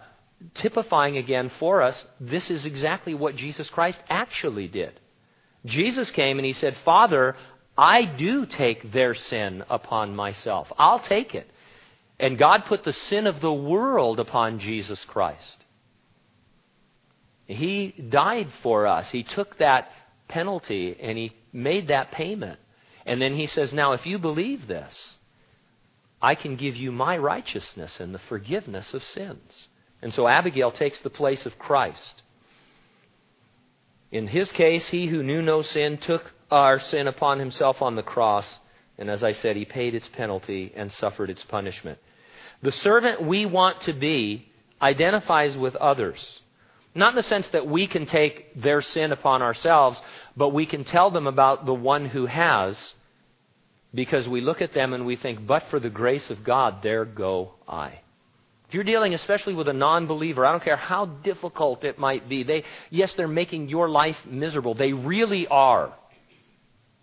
typifying 0.54 1.16
again 1.16 1.50
for 1.58 1.82
us 1.82 2.04
this 2.20 2.50
is 2.50 2.64
exactly 2.64 3.14
what 3.14 3.36
Jesus 3.36 3.68
Christ 3.70 3.98
actually 4.08 4.68
did. 4.68 4.98
Jesus 5.64 6.10
came 6.10 6.38
and 6.38 6.46
he 6.46 6.52
said, 6.52 6.76
Father, 6.84 7.36
I 7.76 8.04
do 8.04 8.46
take 8.46 8.92
their 8.92 9.14
sin 9.14 9.64
upon 9.68 10.16
myself. 10.16 10.72
I'll 10.78 11.00
take 11.00 11.34
it. 11.34 11.48
And 12.20 12.38
God 12.38 12.64
put 12.66 12.84
the 12.84 12.92
sin 12.92 13.26
of 13.26 13.40
the 13.40 13.52
world 13.52 14.18
upon 14.18 14.58
Jesus 14.58 15.04
Christ. 15.04 15.64
He 17.46 17.92
died 17.92 18.48
for 18.62 18.86
us. 18.86 19.10
He 19.10 19.22
took 19.22 19.58
that 19.58 19.90
penalty 20.28 20.96
and 21.00 21.16
he 21.16 21.32
made 21.52 21.88
that 21.88 22.12
payment. 22.12 22.58
And 23.06 23.22
then 23.22 23.34
he 23.34 23.46
says, 23.46 23.72
Now, 23.72 23.92
if 23.92 24.04
you 24.04 24.18
believe 24.18 24.66
this, 24.66 25.14
I 26.20 26.34
can 26.34 26.56
give 26.56 26.76
you 26.76 26.92
my 26.92 27.16
righteousness 27.16 28.00
and 28.00 28.14
the 28.14 28.18
forgiveness 28.18 28.92
of 28.92 29.02
sins. 29.02 29.68
And 30.02 30.12
so 30.12 30.28
Abigail 30.28 30.72
takes 30.72 31.00
the 31.00 31.10
place 31.10 31.46
of 31.46 31.58
Christ. 31.58 32.22
In 34.10 34.26
his 34.26 34.50
case, 34.52 34.88
he 34.88 35.06
who 35.06 35.22
knew 35.22 35.42
no 35.42 35.62
sin 35.62 35.98
took 35.98 36.32
our 36.50 36.80
sin 36.80 37.06
upon 37.06 37.38
himself 37.38 37.80
on 37.80 37.94
the 37.94 38.02
cross. 38.02 38.46
And 38.98 39.08
as 39.08 39.22
I 39.22 39.32
said, 39.32 39.56
he 39.56 39.64
paid 39.64 39.94
its 39.94 40.08
penalty 40.08 40.72
and 40.74 40.92
suffered 40.92 41.30
its 41.30 41.44
punishment. 41.44 41.98
The 42.62 42.72
servant 42.72 43.22
we 43.22 43.46
want 43.46 43.82
to 43.82 43.92
be 43.92 44.48
identifies 44.80 45.56
with 45.56 45.76
others. 45.76 46.40
Not 46.94 47.10
in 47.10 47.16
the 47.16 47.22
sense 47.22 47.48
that 47.50 47.66
we 47.66 47.86
can 47.86 48.06
take 48.06 48.60
their 48.60 48.80
sin 48.80 49.12
upon 49.12 49.42
ourselves, 49.42 50.00
but 50.36 50.48
we 50.48 50.66
can 50.66 50.84
tell 50.84 51.10
them 51.10 51.26
about 51.26 51.66
the 51.66 51.74
one 51.74 52.06
who 52.06 52.26
has, 52.26 52.76
because 53.94 54.28
we 54.28 54.40
look 54.40 54.60
at 54.60 54.74
them 54.74 54.92
and 54.92 55.06
we 55.06 55.16
think, 55.16 55.46
but 55.46 55.64
for 55.70 55.78
the 55.78 55.90
grace 55.90 56.30
of 56.30 56.42
God, 56.42 56.82
there 56.82 57.04
go 57.04 57.54
I. 57.68 58.00
If 58.68 58.74
you're 58.74 58.84
dealing 58.84 59.14
especially 59.14 59.54
with 59.54 59.68
a 59.68 59.72
non 59.72 60.06
believer, 60.06 60.44
I 60.44 60.50
don't 60.50 60.62
care 60.62 60.76
how 60.76 61.06
difficult 61.06 61.84
it 61.84 61.98
might 61.98 62.28
be, 62.28 62.42
they, 62.42 62.64
yes, 62.90 63.12
they're 63.14 63.28
making 63.28 63.68
your 63.68 63.88
life 63.88 64.18
miserable. 64.26 64.74
They 64.74 64.92
really 64.92 65.46
are. 65.46 65.94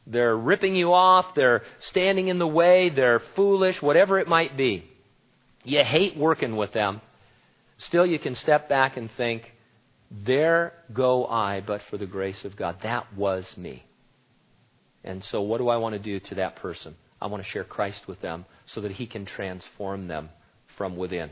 They're 0.06 0.38
ripping 0.38 0.76
you 0.76 0.94
off. 0.94 1.34
They're 1.34 1.64
standing 1.80 2.28
in 2.28 2.38
the 2.38 2.48
way. 2.48 2.90
They're 2.90 3.22
foolish, 3.36 3.82
whatever 3.82 4.20
it 4.20 4.28
might 4.28 4.56
be. 4.56 4.88
You 5.66 5.84
hate 5.84 6.16
working 6.16 6.56
with 6.56 6.72
them. 6.72 7.02
Still, 7.78 8.06
you 8.06 8.20
can 8.20 8.36
step 8.36 8.70
back 8.70 8.96
and 8.96 9.12
think, 9.12 9.52
there 10.12 10.74
go 10.94 11.26
I, 11.26 11.62
but 11.62 11.82
for 11.90 11.98
the 11.98 12.06
grace 12.06 12.46
of 12.46 12.56
God. 12.56 12.78
That 12.84 13.14
was 13.16 13.46
me. 13.58 13.86
And 15.04 15.24
so, 15.26 15.42
what 15.42 15.58
do 15.58 15.68
I 15.68 15.78
want 15.78 15.94
to 15.94 16.00
do 16.00 16.20
to 16.20 16.36
that 16.36 16.58
person? 16.58 16.96
I 17.22 17.28
want 17.28 17.44
to 17.44 17.50
share 17.50 17.64
Christ 17.64 18.08
with 18.08 18.22
them 18.22 18.46
so 18.68 18.82
that 18.82 18.92
he 18.92 19.08
can 19.08 19.26
transform 19.26 20.08
them 20.08 20.30
from 20.78 20.96
within. 20.96 21.32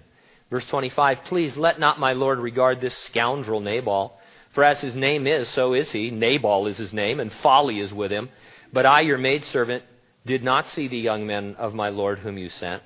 Verse 0.49 0.65
25 0.65 1.19
Please 1.25 1.55
let 1.55 1.79
not 1.79 1.99
my 1.99 2.13
Lord 2.13 2.39
regard 2.39 2.81
this 2.81 2.97
scoundrel 3.05 3.61
Nabal, 3.61 4.17
for 4.53 4.63
as 4.63 4.81
his 4.81 4.95
name 4.95 5.27
is, 5.27 5.47
so 5.49 5.73
is 5.73 5.91
he. 5.91 6.11
Nabal 6.11 6.67
is 6.67 6.77
his 6.77 6.93
name, 6.93 7.19
and 7.19 7.31
folly 7.41 7.79
is 7.79 7.93
with 7.93 8.11
him. 8.11 8.29
But 8.71 8.85
I, 8.85 9.01
your 9.01 9.17
maidservant, 9.17 9.83
did 10.25 10.43
not 10.43 10.67
see 10.69 10.87
the 10.87 10.97
young 10.97 11.27
men 11.27 11.55
of 11.55 11.73
my 11.73 11.89
Lord 11.89 12.19
whom 12.19 12.37
you 12.37 12.49
sent. 12.49 12.83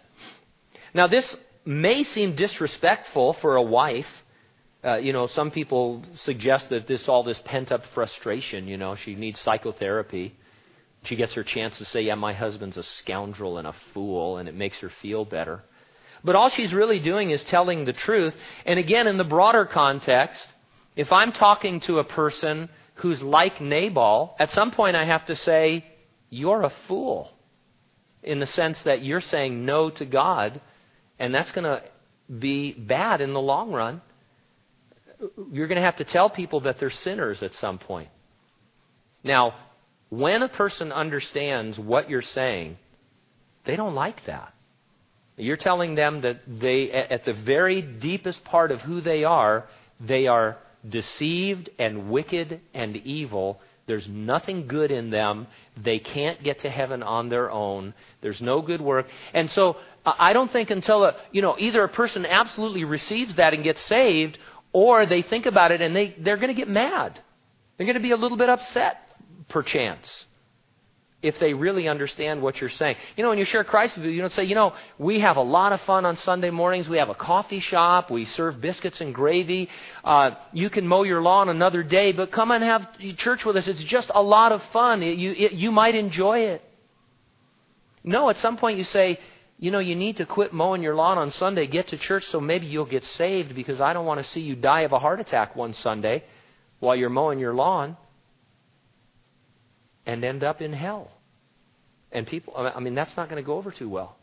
Now, 0.93 1.07
this 1.07 1.35
may 1.65 2.03
seem 2.03 2.35
disrespectful 2.35 3.33
for 3.33 3.55
a 3.55 3.61
wife. 3.61 4.07
Uh, 4.83 4.95
you 4.97 5.11
know, 5.11 5.27
some 5.27 5.51
people 5.51 6.03
suggest 6.15 6.69
that 6.69 6.87
this 6.87 7.07
all 7.09 7.23
this 7.23 7.39
pent 7.43 7.71
up 7.71 7.85
frustration. 7.93 8.67
You 8.67 8.77
know, 8.77 8.95
she 8.95 9.15
needs 9.15 9.39
psychotherapy. 9.41 10.35
She 11.03 11.15
gets 11.15 11.33
her 11.33 11.43
chance 11.43 11.77
to 11.77 11.85
say, 11.85 12.01
"Yeah, 12.01 12.15
my 12.15 12.33
husband's 12.33 12.77
a 12.77 12.83
scoundrel 12.83 13.57
and 13.57 13.67
a 13.67 13.73
fool," 13.93 14.37
and 14.37 14.47
it 14.47 14.55
makes 14.55 14.79
her 14.79 14.89
feel 14.89 15.25
better. 15.25 15.63
But 16.23 16.35
all 16.35 16.49
she's 16.49 16.73
really 16.73 16.99
doing 16.99 17.31
is 17.31 17.43
telling 17.43 17.85
the 17.85 17.93
truth. 17.93 18.35
And 18.65 18.79
again, 18.79 19.07
in 19.07 19.17
the 19.17 19.23
broader 19.23 19.65
context, 19.65 20.53
If 20.95 21.11
I'm 21.11 21.31
talking 21.31 21.79
to 21.81 21.99
a 21.99 22.03
person 22.03 22.69
who's 22.95 23.21
like 23.21 23.61
Nabal, 23.61 24.35
at 24.39 24.49
some 24.49 24.71
point 24.71 24.95
I 24.95 25.05
have 25.05 25.27
to 25.27 25.35
say, 25.35 25.85
You're 26.31 26.63
a 26.63 26.73
fool. 26.87 27.31
In 28.23 28.39
the 28.39 28.47
sense 28.47 28.81
that 28.83 29.03
you're 29.03 29.21
saying 29.21 29.63
no 29.63 29.91
to 29.91 30.05
God, 30.05 30.59
and 31.19 31.33
that's 31.33 31.51
going 31.51 31.63
to 31.63 31.83
be 32.39 32.73
bad 32.73 33.21
in 33.21 33.33
the 33.33 33.41
long 33.41 33.71
run. 33.71 34.01
You're 35.51 35.67
going 35.67 35.77
to 35.77 35.85
have 35.85 35.97
to 35.97 36.03
tell 36.03 36.29
people 36.29 36.61
that 36.61 36.79
they're 36.79 36.89
sinners 36.89 37.41
at 37.41 37.53
some 37.55 37.79
point. 37.79 38.09
Now, 39.23 39.55
when 40.09 40.43
a 40.43 40.49
person 40.49 40.91
understands 40.91 41.77
what 41.79 42.09
you're 42.09 42.21
saying, 42.21 42.77
they 43.65 43.75
don't 43.75 43.95
like 43.95 44.25
that. 44.25 44.53
You're 45.35 45.57
telling 45.57 45.95
them 45.95 46.21
that 46.21 46.41
they, 46.47 46.91
at 46.91 47.25
the 47.25 47.33
very 47.33 47.81
deepest 47.81 48.43
part 48.43 48.71
of 48.71 48.81
who 48.81 49.01
they 49.01 49.23
are, 49.23 49.67
they 49.99 50.27
are 50.27 50.57
deceived 50.87 51.69
and 51.77 52.09
wicked 52.09 52.61
and 52.73 52.95
evil. 52.95 53.59
There's 53.85 54.07
nothing 54.07 54.67
good 54.67 54.91
in 54.91 55.11
them. 55.11 55.47
They 55.75 55.99
can't 55.99 56.41
get 56.43 56.61
to 56.61 56.69
heaven 56.69 57.03
on 57.03 57.29
their 57.29 57.51
own. 57.51 57.93
There's 58.21 58.41
no 58.41 58.61
good 58.61 58.81
work. 58.81 59.07
And 59.33 59.49
so 59.51 59.77
I 60.17 60.33
don't 60.33 60.51
think 60.51 60.69
until 60.69 61.03
a, 61.05 61.15
you 61.31 61.41
know 61.41 61.55
either 61.57 61.83
a 61.83 61.89
person 61.89 62.25
absolutely 62.25 62.83
receives 62.83 63.35
that 63.35 63.53
and 63.53 63.63
gets 63.63 63.81
saved, 63.83 64.37
or 64.71 65.05
they 65.05 65.21
think 65.21 65.45
about 65.45 65.71
it 65.71 65.81
and 65.81 65.95
they 65.95 66.15
they're 66.19 66.37
going 66.37 66.49
to 66.49 66.59
get 66.59 66.69
mad. 66.69 67.19
They're 67.77 67.85
going 67.85 67.95
to 67.95 68.01
be 68.01 68.11
a 68.11 68.17
little 68.17 68.37
bit 68.37 68.49
upset, 68.49 68.97
perchance 69.49 70.25
if 71.21 71.39
they 71.39 71.53
really 71.53 71.87
understand 71.87 72.41
what 72.41 72.61
you're 72.61 72.69
saying. 72.69 72.95
You 73.15 73.23
know, 73.23 73.29
when 73.29 73.39
you 73.39 73.45
share 73.45 73.63
Christ 73.63 73.95
with 73.95 74.03
people, 74.03 74.13
you 74.13 74.21
don't 74.21 74.33
say, 74.33 74.43
you 74.43 74.53
know, 74.53 74.73
we 74.99 75.19
have 75.19 75.37
a 75.37 75.41
lot 75.41 75.73
of 75.73 75.81
fun 75.81 76.05
on 76.05 76.15
Sunday 76.17 76.51
mornings. 76.51 76.87
We 76.87 76.97
have 76.97 77.09
a 77.09 77.15
coffee 77.15 77.59
shop. 77.59 78.11
We 78.11 78.25
serve 78.25 78.61
biscuits 78.61 79.01
and 79.01 79.15
gravy. 79.15 79.67
Uh, 80.03 80.31
you 80.53 80.69
can 80.69 80.87
mow 80.87 81.03
your 81.03 81.21
lawn 81.21 81.49
another 81.49 81.81
day, 81.81 82.11
but 82.11 82.31
come 82.31 82.51
and 82.51 82.63
have 82.63 82.87
church 83.17 83.45
with 83.45 83.57
us. 83.57 83.67
It's 83.67 83.83
just 83.83 84.11
a 84.13 84.21
lot 84.21 84.51
of 84.51 84.61
fun. 84.71 85.01
It, 85.01 85.17
you, 85.17 85.31
it, 85.31 85.53
you 85.53 85.71
might 85.71 85.95
enjoy 85.95 86.39
it. 86.39 86.63
No, 88.03 88.29
at 88.29 88.37
some 88.37 88.57
point 88.57 88.77
you 88.77 88.85
say, 88.85 89.19
you 89.59 89.71
know, 89.71 89.79
you 89.79 89.95
need 89.95 90.17
to 90.17 90.25
quit 90.25 90.53
mowing 90.53 90.83
your 90.83 90.95
lawn 90.95 91.17
on 91.17 91.31
Sunday, 91.31 91.65
get 91.65 91.87
to 91.87 91.97
church 91.97 92.25
so 92.27 92.39
maybe 92.39 92.67
you'll 92.67 92.85
get 92.85 93.03
saved 93.03 93.55
because 93.55 93.81
I 93.81 93.93
don't 93.93 94.05
want 94.05 94.23
to 94.23 94.31
see 94.31 94.41
you 94.41 94.55
die 94.55 94.81
of 94.81 94.91
a 94.91 94.99
heart 94.99 95.19
attack 95.19 95.55
one 95.55 95.73
Sunday 95.73 96.23
while 96.79 96.95
you're 96.95 97.09
mowing 97.09 97.39
your 97.39 97.55
lawn 97.55 97.97
and 100.05 100.23
end 100.23 100.43
up 100.43 100.61
in 100.61 100.73
hell. 100.73 101.11
And 102.11 102.25
people, 102.27 102.53
I 102.55 102.79
mean, 102.79 102.95
that's 102.95 103.15
not 103.17 103.29
going 103.29 103.41
to 103.41 103.45
go 103.45 103.55
over 103.55 103.71
too 103.71 103.89
well. 103.89 104.15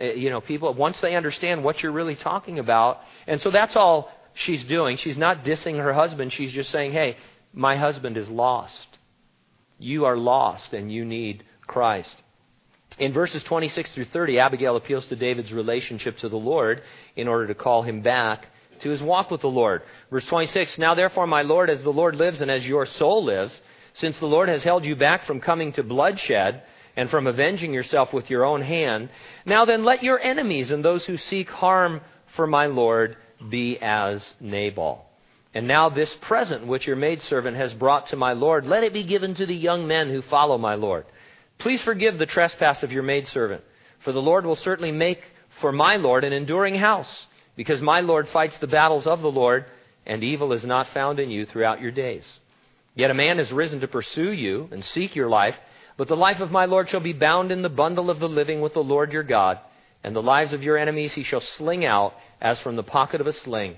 Uh, 0.00 0.06
you 0.06 0.30
know, 0.30 0.40
people, 0.40 0.72
once 0.74 1.00
they 1.00 1.14
understand 1.14 1.62
what 1.62 1.82
you're 1.82 1.92
really 1.92 2.16
talking 2.16 2.58
about, 2.58 3.00
and 3.26 3.40
so 3.42 3.50
that's 3.50 3.76
all 3.76 4.10
she's 4.34 4.64
doing. 4.64 4.96
She's 4.96 5.18
not 5.18 5.44
dissing 5.44 5.76
her 5.76 5.92
husband. 5.92 6.32
She's 6.32 6.52
just 6.52 6.70
saying, 6.70 6.92
hey, 6.92 7.16
my 7.52 7.76
husband 7.76 8.16
is 8.16 8.28
lost. 8.28 8.98
You 9.78 10.06
are 10.06 10.16
lost 10.16 10.72
and 10.72 10.90
you 10.90 11.04
need 11.04 11.44
Christ. 11.66 12.16
In 12.98 13.12
verses 13.12 13.42
26 13.44 13.92
through 13.92 14.04
30, 14.06 14.38
Abigail 14.38 14.76
appeals 14.76 15.06
to 15.06 15.16
David's 15.16 15.52
relationship 15.52 16.18
to 16.18 16.28
the 16.28 16.36
Lord 16.36 16.82
in 17.16 17.28
order 17.28 17.46
to 17.46 17.54
call 17.54 17.82
him 17.82 18.02
back 18.02 18.46
to 18.80 18.90
his 18.90 19.02
walk 19.02 19.30
with 19.30 19.40
the 19.40 19.48
Lord. 19.48 19.82
Verse 20.10 20.26
26 20.26 20.78
Now 20.78 20.94
therefore, 20.94 21.26
my 21.26 21.42
Lord, 21.42 21.70
as 21.70 21.82
the 21.82 21.90
Lord 21.90 22.16
lives 22.16 22.40
and 22.40 22.50
as 22.50 22.66
your 22.66 22.86
soul 22.86 23.24
lives, 23.24 23.60
since 23.94 24.18
the 24.18 24.26
Lord 24.26 24.48
has 24.48 24.62
held 24.62 24.84
you 24.84 24.96
back 24.96 25.26
from 25.26 25.40
coming 25.40 25.72
to 25.74 25.82
bloodshed 25.82 26.62
and 26.96 27.10
from 27.10 27.26
avenging 27.26 27.72
yourself 27.72 28.12
with 28.12 28.28
your 28.28 28.44
own 28.44 28.62
hand, 28.62 29.08
now 29.46 29.64
then 29.64 29.84
let 29.84 30.02
your 30.02 30.20
enemies 30.20 30.70
and 30.70 30.84
those 30.84 31.04
who 31.06 31.16
seek 31.16 31.50
harm 31.50 32.00
for 32.36 32.46
my 32.46 32.66
Lord 32.66 33.16
be 33.48 33.78
as 33.80 34.34
Nabal. 34.40 35.04
And 35.54 35.68
now 35.68 35.90
this 35.90 36.14
present 36.22 36.66
which 36.66 36.86
your 36.86 36.96
maidservant 36.96 37.56
has 37.56 37.74
brought 37.74 38.08
to 38.08 38.16
my 38.16 38.32
Lord, 38.32 38.66
let 38.66 38.84
it 38.84 38.92
be 38.92 39.02
given 39.02 39.34
to 39.34 39.46
the 39.46 39.54
young 39.54 39.86
men 39.86 40.08
who 40.08 40.22
follow 40.22 40.56
my 40.56 40.74
Lord. 40.74 41.04
Please 41.62 41.80
forgive 41.82 42.18
the 42.18 42.26
trespass 42.26 42.82
of 42.82 42.90
your 42.90 43.04
maidservant, 43.04 43.62
for 44.00 44.10
the 44.10 44.20
Lord 44.20 44.44
will 44.44 44.56
certainly 44.56 44.90
make 44.90 45.22
for 45.60 45.70
my 45.70 45.94
Lord 45.94 46.24
an 46.24 46.32
enduring 46.32 46.74
house, 46.74 47.28
because 47.54 47.80
my 47.80 48.00
Lord 48.00 48.28
fights 48.30 48.58
the 48.58 48.66
battles 48.66 49.06
of 49.06 49.20
the 49.20 49.30
Lord, 49.30 49.66
and 50.04 50.24
evil 50.24 50.52
is 50.52 50.64
not 50.64 50.88
found 50.88 51.20
in 51.20 51.30
you 51.30 51.46
throughout 51.46 51.80
your 51.80 51.92
days. 51.92 52.24
Yet 52.96 53.12
a 53.12 53.14
man 53.14 53.38
has 53.38 53.52
risen 53.52 53.78
to 53.78 53.86
pursue 53.86 54.32
you 54.32 54.70
and 54.72 54.84
seek 54.84 55.14
your 55.14 55.28
life, 55.28 55.54
but 55.96 56.08
the 56.08 56.16
life 56.16 56.40
of 56.40 56.50
my 56.50 56.64
Lord 56.64 56.90
shall 56.90 56.98
be 56.98 57.12
bound 57.12 57.52
in 57.52 57.62
the 57.62 57.68
bundle 57.68 58.10
of 58.10 58.18
the 58.18 58.28
living 58.28 58.60
with 58.60 58.74
the 58.74 58.82
Lord 58.82 59.12
your 59.12 59.22
God, 59.22 59.60
and 60.02 60.16
the 60.16 60.20
lives 60.20 60.52
of 60.52 60.64
your 60.64 60.76
enemies 60.76 61.12
he 61.12 61.22
shall 61.22 61.40
sling 61.40 61.84
out 61.84 62.14
as 62.40 62.58
from 62.58 62.74
the 62.74 62.82
pocket 62.82 63.20
of 63.20 63.28
a 63.28 63.32
sling. 63.32 63.76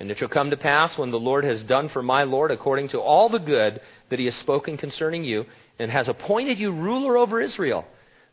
And 0.00 0.10
it 0.10 0.16
shall 0.18 0.28
come 0.28 0.48
to 0.48 0.56
pass 0.56 0.96
when 0.96 1.10
the 1.10 1.20
Lord 1.20 1.44
has 1.44 1.62
done 1.62 1.90
for 1.90 2.02
my 2.02 2.22
Lord 2.22 2.50
according 2.52 2.88
to 2.90 3.00
all 3.00 3.28
the 3.28 3.38
good 3.38 3.82
that 4.08 4.18
he 4.18 4.24
has 4.24 4.36
spoken 4.36 4.78
concerning 4.78 5.24
you, 5.24 5.44
and 5.78 5.90
has 5.90 6.08
appointed 6.08 6.58
you 6.58 6.72
ruler 6.72 7.16
over 7.16 7.40
Israel, 7.40 7.84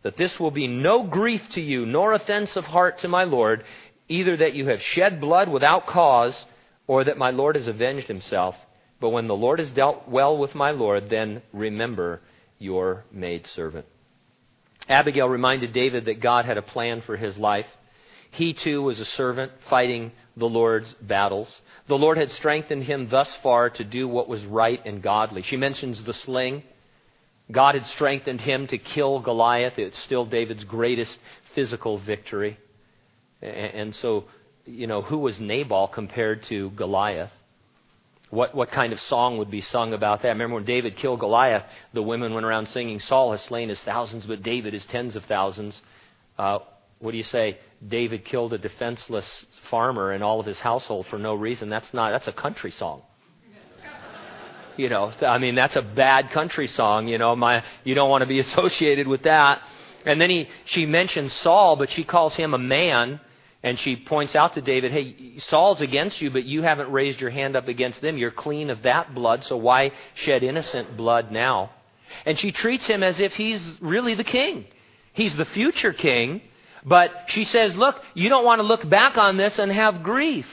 that 0.03 0.17
this 0.17 0.39
will 0.39 0.51
be 0.51 0.67
no 0.67 1.03
grief 1.03 1.41
to 1.51 1.62
you, 1.62 1.86
nor 1.86 2.13
offense 2.13 2.55
of 2.55 2.65
heart 2.65 2.99
to 2.99 3.08
my 3.08 3.23
Lord, 3.23 3.63
either 4.08 4.38
that 4.38 4.53
you 4.53 4.67
have 4.67 4.81
shed 4.81 5.19
blood 5.19 5.49
without 5.49 5.88
cause, 5.88 6.45
or 6.88 7.03
that 7.03 7.17
my 7.17 7.31
Lord 7.31 7.55
has 7.55 7.67
avenged 7.67 8.08
himself. 8.08 8.55
But 8.99 9.10
when 9.10 9.27
the 9.27 9.36
Lord 9.36 9.60
has 9.60 9.71
dealt 9.71 10.08
well 10.08 10.38
with 10.38 10.55
my 10.55 10.71
Lord, 10.71 11.10
then 11.10 11.41
remember 11.51 12.21
your 12.60 13.05
maidservant. 13.12 13.86
Abigail 14.88 15.27
reminded 15.27 15.73
David 15.73 16.05
that 16.05 16.19
God 16.19 16.45
had 16.45 16.58
a 16.58 16.62
plan 16.62 17.01
for 17.01 17.17
his 17.17 17.38
life. 17.38 17.65
He 18.31 18.53
too 18.53 18.84
was 18.84 18.99
a 18.99 19.05
servant 19.05 19.51
fighting 19.69 20.12
the 20.38 20.49
Lord's 20.49 20.93
battles. 21.01 21.62
The 21.88 21.97
Lord 21.97 22.17
had 22.17 22.31
strengthened 22.34 22.84
him 22.84 23.10
thus 23.10 23.34
far 23.41 23.69
to 23.71 23.84
do 23.84 24.08
what 24.08 24.27
was 24.27 24.45
right 24.45 24.81
and 24.86 25.01
godly. 25.01 25.41
She 25.41 25.58
mentions 25.58 26.03
the 26.03 26.13
sling. 26.13 26.63
God 27.51 27.75
had 27.75 27.86
strengthened 27.88 28.41
him 28.41 28.67
to 28.67 28.77
kill 28.77 29.19
Goliath. 29.19 29.77
It's 29.77 29.99
still 29.99 30.25
David's 30.25 30.63
greatest 30.63 31.17
physical 31.53 31.97
victory. 31.99 32.58
And 33.41 33.93
so, 33.95 34.25
you 34.65 34.88
know, 34.88 35.01
who 35.01 35.19
was 35.19 35.39
Nabal 35.39 35.88
compared 35.88 36.43
to 36.43 36.71
Goliath? 36.71 37.31
What, 38.31 38.55
what 38.55 38.71
kind 38.71 38.91
of 38.91 38.99
song 39.01 39.38
would 39.38 39.51
be 39.51 39.62
sung 39.62 39.93
about 39.93 40.23
that? 40.23 40.29
Remember 40.29 40.55
when 40.55 40.65
David 40.65 40.97
killed 40.97 41.19
Goliath, 41.19 41.63
the 41.93 42.01
women 42.01 42.34
went 42.34 42.45
around 42.45 42.67
singing, 42.69 42.99
Saul 42.99 43.31
has 43.31 43.41
slain 43.43 43.69
his 43.69 43.79
thousands, 43.81 44.25
but 44.25 44.41
David 44.41 44.73
his 44.73 44.84
tens 44.86 45.15
of 45.15 45.23
thousands. 45.25 45.79
Uh, 46.38 46.60
what 46.99 47.12
do 47.12 47.17
you 47.17 47.23
say? 47.23 47.60
David 47.88 48.25
killed 48.25 48.53
a 48.53 48.58
defenseless 48.58 49.45
farmer 49.69 50.12
and 50.12 50.23
all 50.23 50.39
of 50.39 50.47
his 50.47 50.60
household 50.60 51.05
for 51.08 51.19
no 51.19 51.36
reason. 51.36 51.69
That's 51.69 51.93
not, 51.93 52.12
that's 52.12 52.27
a 52.27 52.34
country 52.34 52.71
song. 52.71 53.03
You 54.77 54.89
know, 54.89 55.11
I 55.21 55.38
mean, 55.38 55.55
that's 55.55 55.75
a 55.75 55.81
bad 55.81 56.31
country 56.31 56.67
song. 56.67 57.07
You 57.07 57.17
know, 57.17 57.35
my, 57.35 57.63
you 57.83 57.95
don't 57.95 58.09
want 58.09 58.21
to 58.21 58.27
be 58.27 58.39
associated 58.47 59.07
with 59.07 59.23
that. 59.23 59.61
And 60.05 60.21
then 60.21 60.29
he, 60.29 60.47
she 60.65 60.85
mentions 60.85 61.33
Saul, 61.33 61.75
but 61.75 61.89
she 61.91 62.03
calls 62.03 62.35
him 62.35 62.53
a 62.53 62.59
man 62.59 63.19
and 63.63 63.79
she 63.79 63.95
points 63.95 64.35
out 64.35 64.53
to 64.53 64.61
David, 64.61 64.91
hey, 64.91 65.39
Saul's 65.39 65.81
against 65.81 66.21
you, 66.21 66.29
but 66.29 66.43
you 66.43 66.61
haven't 66.61 66.91
raised 66.91 67.19
your 67.19 67.31
hand 67.31 67.55
up 67.55 67.67
against 67.67 67.99
them. 67.99 68.15
You're 68.15 68.29
clean 68.29 68.69
of 68.69 68.83
that 68.83 69.15
blood, 69.15 69.43
so 69.45 69.57
why 69.57 69.91
shed 70.13 70.43
innocent 70.43 70.95
blood 70.95 71.31
now? 71.31 71.71
And 72.27 72.38
she 72.38 72.51
treats 72.51 72.85
him 72.85 73.01
as 73.01 73.19
if 73.19 73.33
he's 73.33 73.59
really 73.81 74.13
the 74.13 74.23
king. 74.23 74.65
He's 75.13 75.35
the 75.35 75.45
future 75.45 75.93
king, 75.93 76.41
but 76.85 77.11
she 77.29 77.45
says, 77.45 77.75
look, 77.75 77.99
you 78.13 78.29
don't 78.29 78.45
want 78.45 78.59
to 78.59 78.63
look 78.63 78.88
back 78.88 79.17
on 79.17 79.35
this 79.35 79.57
and 79.57 79.71
have 79.71 80.03
grief 80.03 80.45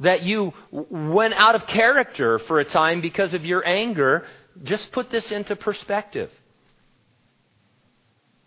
that 0.00 0.22
you 0.22 0.52
went 0.70 1.34
out 1.34 1.54
of 1.54 1.66
character 1.66 2.38
for 2.40 2.58
a 2.58 2.64
time 2.64 3.00
because 3.00 3.34
of 3.34 3.44
your 3.44 3.66
anger. 3.66 4.24
Just 4.62 4.90
put 4.92 5.10
this 5.10 5.30
into 5.30 5.56
perspective. 5.56 6.30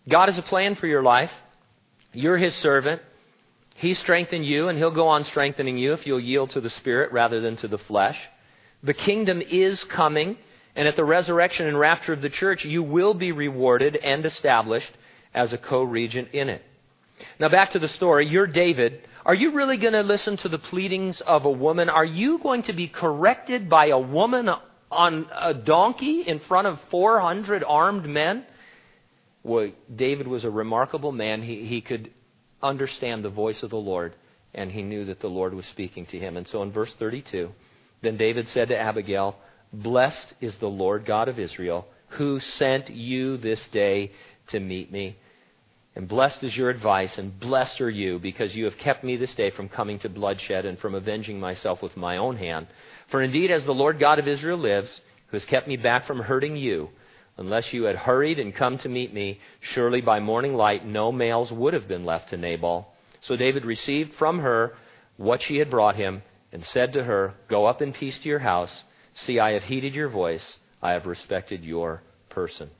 God 0.09 0.29
has 0.29 0.37
a 0.37 0.43
plan 0.43 0.75
for 0.75 0.87
your 0.87 1.03
life. 1.03 1.31
You're 2.11 2.37
his 2.37 2.55
servant. 2.55 3.01
He 3.75 3.93
strengthened 3.93 4.45
you, 4.45 4.67
and 4.67 4.77
He'll 4.77 4.91
go 4.91 5.07
on 5.07 5.25
strengthening 5.25 5.77
you 5.77 5.93
if 5.93 6.05
you'll 6.05 6.19
yield 6.19 6.51
to 6.51 6.61
the 6.61 6.69
Spirit 6.69 7.11
rather 7.11 7.41
than 7.41 7.57
to 7.57 7.67
the 7.67 7.77
flesh. 7.77 8.17
The 8.83 8.93
kingdom 8.93 9.41
is 9.41 9.83
coming, 9.85 10.37
and 10.75 10.87
at 10.87 10.95
the 10.95 11.05
resurrection 11.05 11.67
and 11.67 11.79
rapture 11.79 12.13
of 12.13 12.21
the 12.21 12.29
church, 12.29 12.65
you 12.65 12.83
will 12.83 13.13
be 13.13 13.31
rewarded 13.31 13.95
and 13.95 14.25
established 14.25 14.91
as 15.33 15.53
a 15.53 15.57
co 15.57 15.81
regent 15.83 16.29
in 16.33 16.49
it. 16.49 16.61
Now, 17.39 17.49
back 17.49 17.71
to 17.71 17.79
the 17.79 17.87
story. 17.87 18.27
You're 18.27 18.47
David. 18.47 19.01
Are 19.25 19.33
you 19.33 19.51
really 19.51 19.77
going 19.77 19.93
to 19.93 20.01
listen 20.01 20.35
to 20.37 20.49
the 20.49 20.59
pleadings 20.59 21.21
of 21.21 21.45
a 21.45 21.51
woman? 21.51 21.87
Are 21.87 22.03
you 22.03 22.39
going 22.39 22.63
to 22.63 22.73
be 22.73 22.89
corrected 22.89 23.69
by 23.69 23.87
a 23.87 23.97
woman 23.97 24.49
on 24.91 25.27
a 25.33 25.53
donkey 25.53 26.23
in 26.23 26.39
front 26.39 26.67
of 26.67 26.79
400 26.91 27.63
armed 27.65 28.05
men? 28.05 28.45
Well, 29.41 29.71
David 29.93 30.27
was 30.27 30.43
a 30.43 30.49
remarkable 30.49 31.13
man. 31.13 31.41
He, 31.41 31.65
he 31.65 31.79
could 31.79 32.11
understand 32.61 33.23
the 33.23 33.29
voice 33.29 33.63
of 33.63 33.69
the 33.69 33.77
Lord, 33.77 34.13
and 34.53 34.69
he 34.69 34.81
knew 34.81 35.05
that 35.05 35.21
the 35.21 35.29
Lord 35.29 35.53
was 35.53 35.65
speaking 35.67 36.05
to 36.07 36.19
him. 36.19 36.35
And 36.35 36.45
so 36.45 36.61
in 36.61 36.73
verse 36.73 36.93
32, 36.95 37.49
then 38.01 38.17
David 38.17 38.49
said 38.49 38.67
to 38.69 38.77
Abigail, 38.77 39.37
Blessed 39.71 40.33
is 40.41 40.57
the 40.57 40.69
Lord 40.69 41.05
God 41.05 41.29
of 41.29 41.39
Israel, 41.39 41.87
who 42.09 42.41
sent 42.41 42.89
you 42.89 43.37
this 43.37 43.65
day 43.69 44.11
to 44.47 44.59
meet 44.59 44.91
me. 44.91 45.17
And 45.95 46.07
blessed 46.07 46.43
is 46.43 46.57
your 46.57 46.71
advice, 46.71 47.17
and 47.19 47.39
blessed 47.39 47.79
are 47.79 47.89
you, 47.89 48.17
because 48.17 48.55
you 48.55 48.65
have 48.65 48.77
kept 48.77 49.03
me 49.03 49.15
this 49.15 49.33
day 49.35 49.51
from 49.51 49.69
coming 49.69 49.99
to 49.99 50.09
bloodshed 50.09 50.65
and 50.65 50.79
from 50.79 50.95
avenging 50.95 51.39
myself 51.39 51.83
with 51.83 51.95
my 51.95 52.17
own 52.17 52.37
hand. 52.37 52.67
For 53.09 53.21
indeed, 53.21 53.51
as 53.51 53.63
the 53.63 53.75
Lord 53.75 53.99
God 53.99 54.17
of 54.17 54.27
Israel 54.27 54.57
lives, 54.57 55.01
who 55.27 55.37
has 55.37 55.45
kept 55.45 55.67
me 55.67 55.77
back 55.77 56.07
from 56.07 56.19
hurting 56.19 56.55
you, 56.55 56.89
unless 57.37 57.73
you 57.73 57.83
had 57.83 57.95
hurried 57.95 58.39
and 58.39 58.55
come 58.55 58.79
to 58.79 58.89
meet 58.89 59.13
me, 59.13 59.39
surely 59.59 60.01
by 60.01 60.19
morning 60.19 60.55
light 60.55 60.83
no 60.83 61.11
males 61.11 61.51
would 61.51 61.75
have 61.75 61.87
been 61.87 62.05
left 62.05 62.29
to 62.29 62.37
Nabal. 62.37 62.91
So 63.21 63.35
David 63.35 63.63
received 63.63 64.15
from 64.15 64.39
her 64.39 64.75
what 65.17 65.43
she 65.43 65.57
had 65.57 65.69
brought 65.69 65.95
him, 65.95 66.23
and 66.51 66.65
said 66.65 66.93
to 66.93 67.03
her, 67.03 67.35
Go 67.47 67.65
up 67.65 67.83
in 67.83 67.93
peace 67.93 68.17
to 68.19 68.29
your 68.29 68.39
house. 68.39 68.83
See, 69.13 69.39
I 69.39 69.51
have 69.51 69.63
heeded 69.63 69.93
your 69.93 70.09
voice, 70.09 70.57
I 70.81 70.93
have 70.93 71.05
respected 71.05 71.63
your 71.63 72.01
person. 72.29 72.71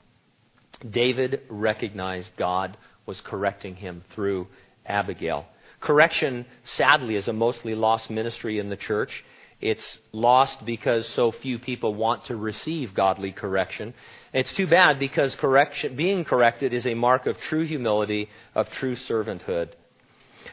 David 0.90 1.42
recognized 1.48 2.30
God 2.36 2.76
was 3.06 3.20
correcting 3.20 3.76
him 3.76 4.04
through 4.14 4.48
Abigail. 4.86 5.46
Correction, 5.80 6.46
sadly, 6.64 7.16
is 7.16 7.28
a 7.28 7.32
mostly 7.32 7.74
lost 7.74 8.08
ministry 8.10 8.58
in 8.58 8.70
the 8.70 8.76
church. 8.76 9.24
It's 9.60 9.98
lost 10.12 10.64
because 10.64 11.06
so 11.08 11.30
few 11.30 11.58
people 11.58 11.94
want 11.94 12.26
to 12.26 12.36
receive 12.36 12.94
godly 12.94 13.32
correction. 13.32 13.94
It's 14.32 14.52
too 14.54 14.66
bad 14.66 14.98
because 14.98 15.34
correction, 15.36 15.96
being 15.96 16.24
corrected 16.24 16.72
is 16.72 16.86
a 16.86 16.94
mark 16.94 17.26
of 17.26 17.40
true 17.40 17.64
humility, 17.64 18.28
of 18.54 18.70
true 18.70 18.96
servanthood. 18.96 19.70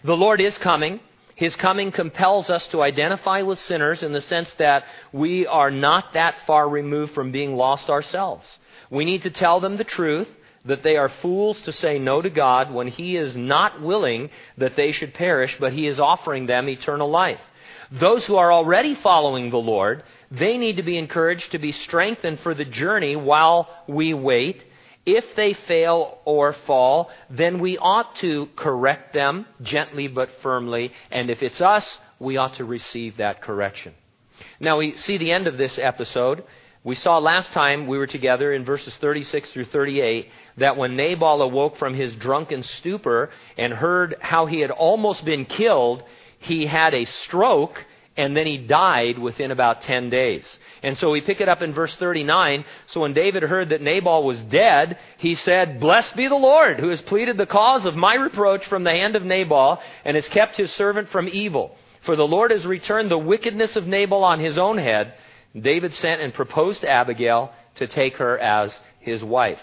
The 0.04 0.16
Lord 0.16 0.40
is 0.40 0.58
coming. 0.58 1.00
His 1.36 1.56
coming 1.56 1.92
compels 1.92 2.50
us 2.50 2.68
to 2.68 2.82
identify 2.82 3.42
with 3.42 3.60
sinners 3.60 4.04
in 4.04 4.14
the 4.14 4.22
sense 4.22 4.54
that 4.60 4.84
we 5.12 5.48
are 5.48 5.72
not 5.72 6.14
that 6.14 6.36
far 6.46 6.70
removed 6.70 7.14
from 7.14 7.32
being 7.32 7.56
lost 7.56 7.90
ourselves. 7.90 8.46
We 8.90 9.06
need 9.06 9.24
to 9.24 9.32
tell 9.32 9.60
them 9.60 9.78
the 9.78 9.84
truth 9.84 10.30
that 10.66 10.84
they 10.84 10.98
are 10.98 11.10
fools 11.10 11.60
to 11.62 11.72
say 11.72 12.00
no 12.00 12.22
to 12.22 12.30
God 12.30 12.74
when 12.74 12.88
He 12.88 13.18
is 13.18 13.36
not 13.36 13.82
willing 13.82 14.30
that 14.58 14.76
they 14.76 14.92
should 14.92 15.14
perish, 15.14 15.58
but 15.60 15.74
He 15.74 15.88
is 15.88 16.00
offering 16.00 16.46
them 16.46 16.70
eternal 16.70 17.10
life. 17.10 17.42
Those 17.92 18.26
who 18.26 18.38
are 18.38 18.54
already 18.54 18.96
following 18.96 19.50
the 19.50 19.58
Lord, 19.58 20.04
they 20.30 20.58
need 20.58 20.78
to 20.78 20.84
be 20.84 20.98
encouraged 20.98 21.52
to 21.52 21.60
be 21.60 21.74
strengthened 21.74 22.40
for 22.40 22.54
the 22.54 22.66
journey 22.66 23.16
while 23.16 23.68
we 23.88 24.14
wait. 24.14 24.64
If 25.06 25.36
they 25.36 25.54
fail 25.54 26.20
or 26.26 26.54
fall, 26.54 27.10
then 27.30 27.60
we 27.60 27.78
ought 27.78 28.16
to 28.18 28.48
correct 28.56 29.14
them 29.14 29.46
gently 29.62 30.08
but 30.08 30.30
firmly, 30.42 30.94
and 31.10 31.30
if 31.30 31.42
it's 31.42 31.60
us, 31.60 31.86
we 32.20 32.38
ought 32.38 32.54
to 32.56 32.66
receive 32.66 33.18
that 33.18 33.42
correction. 33.42 33.94
Now 34.60 34.78
we 34.78 34.96
see 34.96 35.18
the 35.18 35.32
end 35.32 35.48
of 35.48 35.58
this 35.58 35.78
episode. 35.78 36.44
We 36.84 36.96
saw 36.96 37.20
last 37.20 37.52
time 37.52 37.86
we 37.86 38.00
were 38.00 38.08
together 38.08 38.52
in 38.52 38.66
verses 38.66 38.96
36 38.96 39.52
through 39.52 39.66
38 39.66 40.30
that 40.58 40.78
when 40.78 40.96
Nabal 40.96 41.44
awoke 41.44 41.78
from 41.78 41.94
his 41.94 42.16
drunken 42.16 42.64
stupor 42.64 43.30
and 43.56 43.72
heard 43.72 44.16
how 44.20 44.48
he 44.48 44.62
had 44.62 44.72
almost 44.72 45.24
been 45.24 45.46
killed, 45.46 46.04
he 46.40 46.66
had 46.66 46.96
a 46.96 47.06
stroke 47.06 47.86
and 48.18 48.36
then 48.36 48.48
he 48.48 48.58
died 48.58 49.20
within 49.20 49.52
about 49.52 49.84
10 49.84 50.10
days. 50.10 50.46
And 50.82 50.98
so 50.98 51.12
we 51.12 51.22
pick 51.22 51.40
it 51.40 51.48
up 51.48 51.62
in 51.62 51.72
verse 51.72 51.96
39. 51.98 52.66
So 52.88 53.02
when 53.02 53.14
David 53.14 53.44
heard 53.44 53.70
that 53.70 53.84
Nabal 53.84 54.24
was 54.24 54.42
dead, 54.42 54.98
he 55.20 55.36
said, 55.36 55.80
Blessed 55.80 56.16
be 56.16 56.28
the 56.28 56.36
Lord, 56.36 56.80
who 56.80 56.90
has 56.90 57.02
pleaded 57.02 57.38
the 57.38 57.46
cause 57.46 57.86
of 57.86 57.96
my 57.96 58.16
reproach 58.16 58.66
from 58.66 58.84
the 58.84 58.92
hand 58.92 59.16
of 59.16 59.24
Nabal 59.24 59.80
and 60.04 60.16
has 60.16 60.28
kept 60.30 60.58
his 60.58 60.74
servant 60.74 61.10
from 61.10 61.30
evil. 61.32 61.76
For 62.02 62.16
the 62.16 62.28
Lord 62.28 62.50
has 62.50 62.66
returned 62.66 63.12
the 63.12 63.20
wickedness 63.20 63.76
of 63.76 63.86
Nabal 63.86 64.24
on 64.24 64.40
his 64.40 64.58
own 64.58 64.80
head 64.80 65.14
David 65.60 65.94
sent 65.96 66.22
and 66.22 66.34
proposed 66.34 66.82
to 66.82 66.90
Abigail 66.90 67.52
to 67.76 67.88
take 67.88 68.18
her 68.18 68.38
as 68.38 68.78
his 69.00 69.24
wife. 69.24 69.60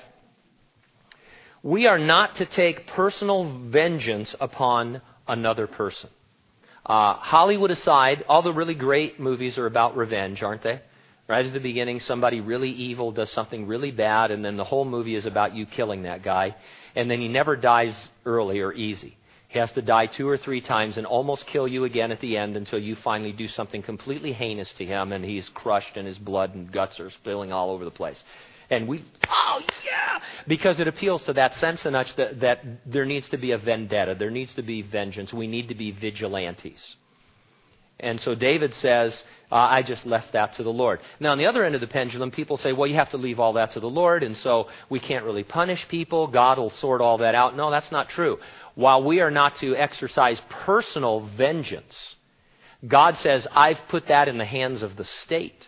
We 1.63 1.87
are 1.87 1.99
not 1.99 2.37
to 2.37 2.47
take 2.47 2.87
personal 2.89 3.45
vengeance 3.69 4.35
upon 4.41 5.03
another 5.27 5.67
person. 5.67 6.11
Uh, 6.87 7.15
Hollywood 7.15 7.71
aside, 7.71 8.25
all 8.29 8.43
the 8.43 8.53
really 8.53 8.75
great 8.75 9.21
movies 9.21 9.59
are 9.59 9.67
about 9.67 9.97
revenge, 9.97 10.43
aren't 10.43 10.63
they? 10.63 10.81
Right 11.29 11.45
at 11.45 11.53
the 11.53 11.61
beginning, 11.61 12.01
somebody 12.01 12.41
really 12.41 12.71
evil 12.71 13.13
does 13.13 13.31
something 13.31 13.67
really 13.67 13.91
bad, 13.91 14.31
and 14.31 14.43
then 14.43 14.57
the 14.57 14.65
whole 14.65 14.87
movie 14.87 15.15
is 15.15 15.27
about 15.27 15.55
you 15.55 15.67
killing 15.67 16.05
that 16.05 16.23
guy, 16.23 16.57
and 16.97 17.11
then 17.11 17.21
he 17.21 17.29
never 17.29 17.55
dies 17.57 17.95
early 18.25 18.61
or 18.61 18.73
easy. 18.73 19.18
He 19.49 19.59
has 19.59 19.73
to 19.73 19.83
die 19.83 20.07
two 20.07 20.29
or 20.29 20.37
three 20.37 20.61
times 20.61 20.99
and 20.99 21.07
almost 21.07 21.47
kill 21.47 21.67
you 21.67 21.85
again 21.85 22.13
at 22.13 22.21
the 22.21 22.37
end 22.37 22.55
until 22.57 22.79
you 22.79 22.95
finally 22.97 23.33
do 23.33 23.49
something 23.49 23.83
completely 23.83 24.33
heinous 24.33 24.71
to 24.75 24.85
him 24.85 25.11
and 25.11 25.25
he's 25.25 25.49
crushed 25.49 25.97
and 25.97 26.07
his 26.07 26.19
blood 26.19 26.55
and 26.55 26.71
guts 26.71 27.01
are 27.01 27.11
spilling 27.11 27.51
all 27.51 27.71
over 27.71 27.85
the 27.85 27.91
place. 27.91 28.23
And 28.69 28.87
we, 28.87 29.03
oh 29.27 29.63
yeah! 29.87 30.21
Because 30.47 30.79
it 30.79 30.87
appeals 30.87 31.23
to 31.25 31.33
that 31.33 31.55
sense 31.55 31.87
in 31.87 31.95
us 31.95 32.13
that, 32.13 32.41
that 32.41 32.63
there 32.85 33.07
needs 33.07 33.27
to 33.31 33.39
be 33.39 33.53
a 33.53 33.59
vendetta. 33.59 34.15
There 34.19 34.31
needs 34.31 34.53
to 34.55 34.63
be 34.63 34.83
vengeance. 34.83 35.33
We 35.33 35.47
need 35.47 35.69
to 35.69 35.75
be 35.75 35.93
vigilantes. 35.93 36.97
And 38.01 38.21
so 38.21 38.35
David 38.35 38.75
says, 38.75 39.13
uh, 39.51 39.57
I 39.57 39.83
just 39.83 40.07
left 40.07 40.33
that 40.33 40.53
to 40.55 40.63
the 40.63 40.73
Lord. 40.73 41.01
Now, 41.19 41.33
on 41.33 41.39
the 41.39 41.47
other 41.47 41.65
end 41.65 41.75
of 41.75 41.81
the 41.81 41.87
pendulum, 41.87 42.31
people 42.31 42.59
say, 42.59 42.73
well, 42.73 42.87
you 42.87 42.97
have 42.97 43.11
to 43.11 43.17
leave 43.17 43.41
all 43.41 43.55
that 43.55 43.73
to 43.73 43.81
the 43.81 43.89
Lord, 43.91 44.23
and 44.23 44.37
so 44.37 44.69
we 44.89 45.01
can't 45.01 45.25
really 45.25 45.43
punish 45.43 45.89
people. 45.89 46.27
God 46.27 46.59
will 46.59 46.71
sort 46.71 47.01
all 47.01 47.19
that 47.19 47.35
out. 47.35 47.57
No, 47.57 47.71
that's 47.71 47.91
not 47.91 48.09
true. 48.11 48.39
While 48.75 49.03
we 49.03 49.21
are 49.21 49.31
not 49.31 49.57
to 49.57 49.75
exercise 49.75 50.41
personal 50.49 51.21
vengeance, 51.21 52.15
God 52.87 53.17
says, 53.19 53.47
I've 53.51 53.81
put 53.89 54.07
that 54.09 54.29
in 54.29 54.39
the 54.39 54.45
hands 54.45 54.83
of 54.83 54.97
the 54.97 55.05
state, 55.25 55.67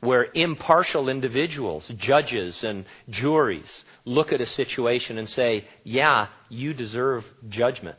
where 0.00 0.28
impartial 0.32 1.08
individuals, 1.08 1.86
judges, 1.96 2.62
and 2.62 2.86
juries 3.10 3.84
look 4.04 4.32
at 4.32 4.40
a 4.40 4.46
situation 4.46 5.18
and 5.18 5.28
say, 5.28 5.66
yeah, 5.82 6.28
you 6.48 6.72
deserve 6.72 7.24
judgment 7.48 7.98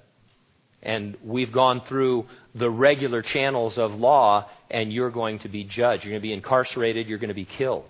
and 0.86 1.17
we've 1.24 1.52
gone 1.52 1.82
through 1.88 2.28
the 2.54 2.69
regular 2.69 3.21
channels 3.21 3.78
of 3.78 3.93
law, 3.93 4.48
and 4.69 4.93
you're 4.93 5.10
going 5.10 5.39
to 5.39 5.50
be 5.50 5.63
judged. 5.63 6.04
You're 6.04 6.12
going 6.12 6.21
to 6.21 6.28
be 6.28 6.34
incarcerated, 6.34 7.08
you're 7.08 7.17
going 7.17 7.30
to 7.30 7.34
be 7.34 7.45
killed. 7.45 7.86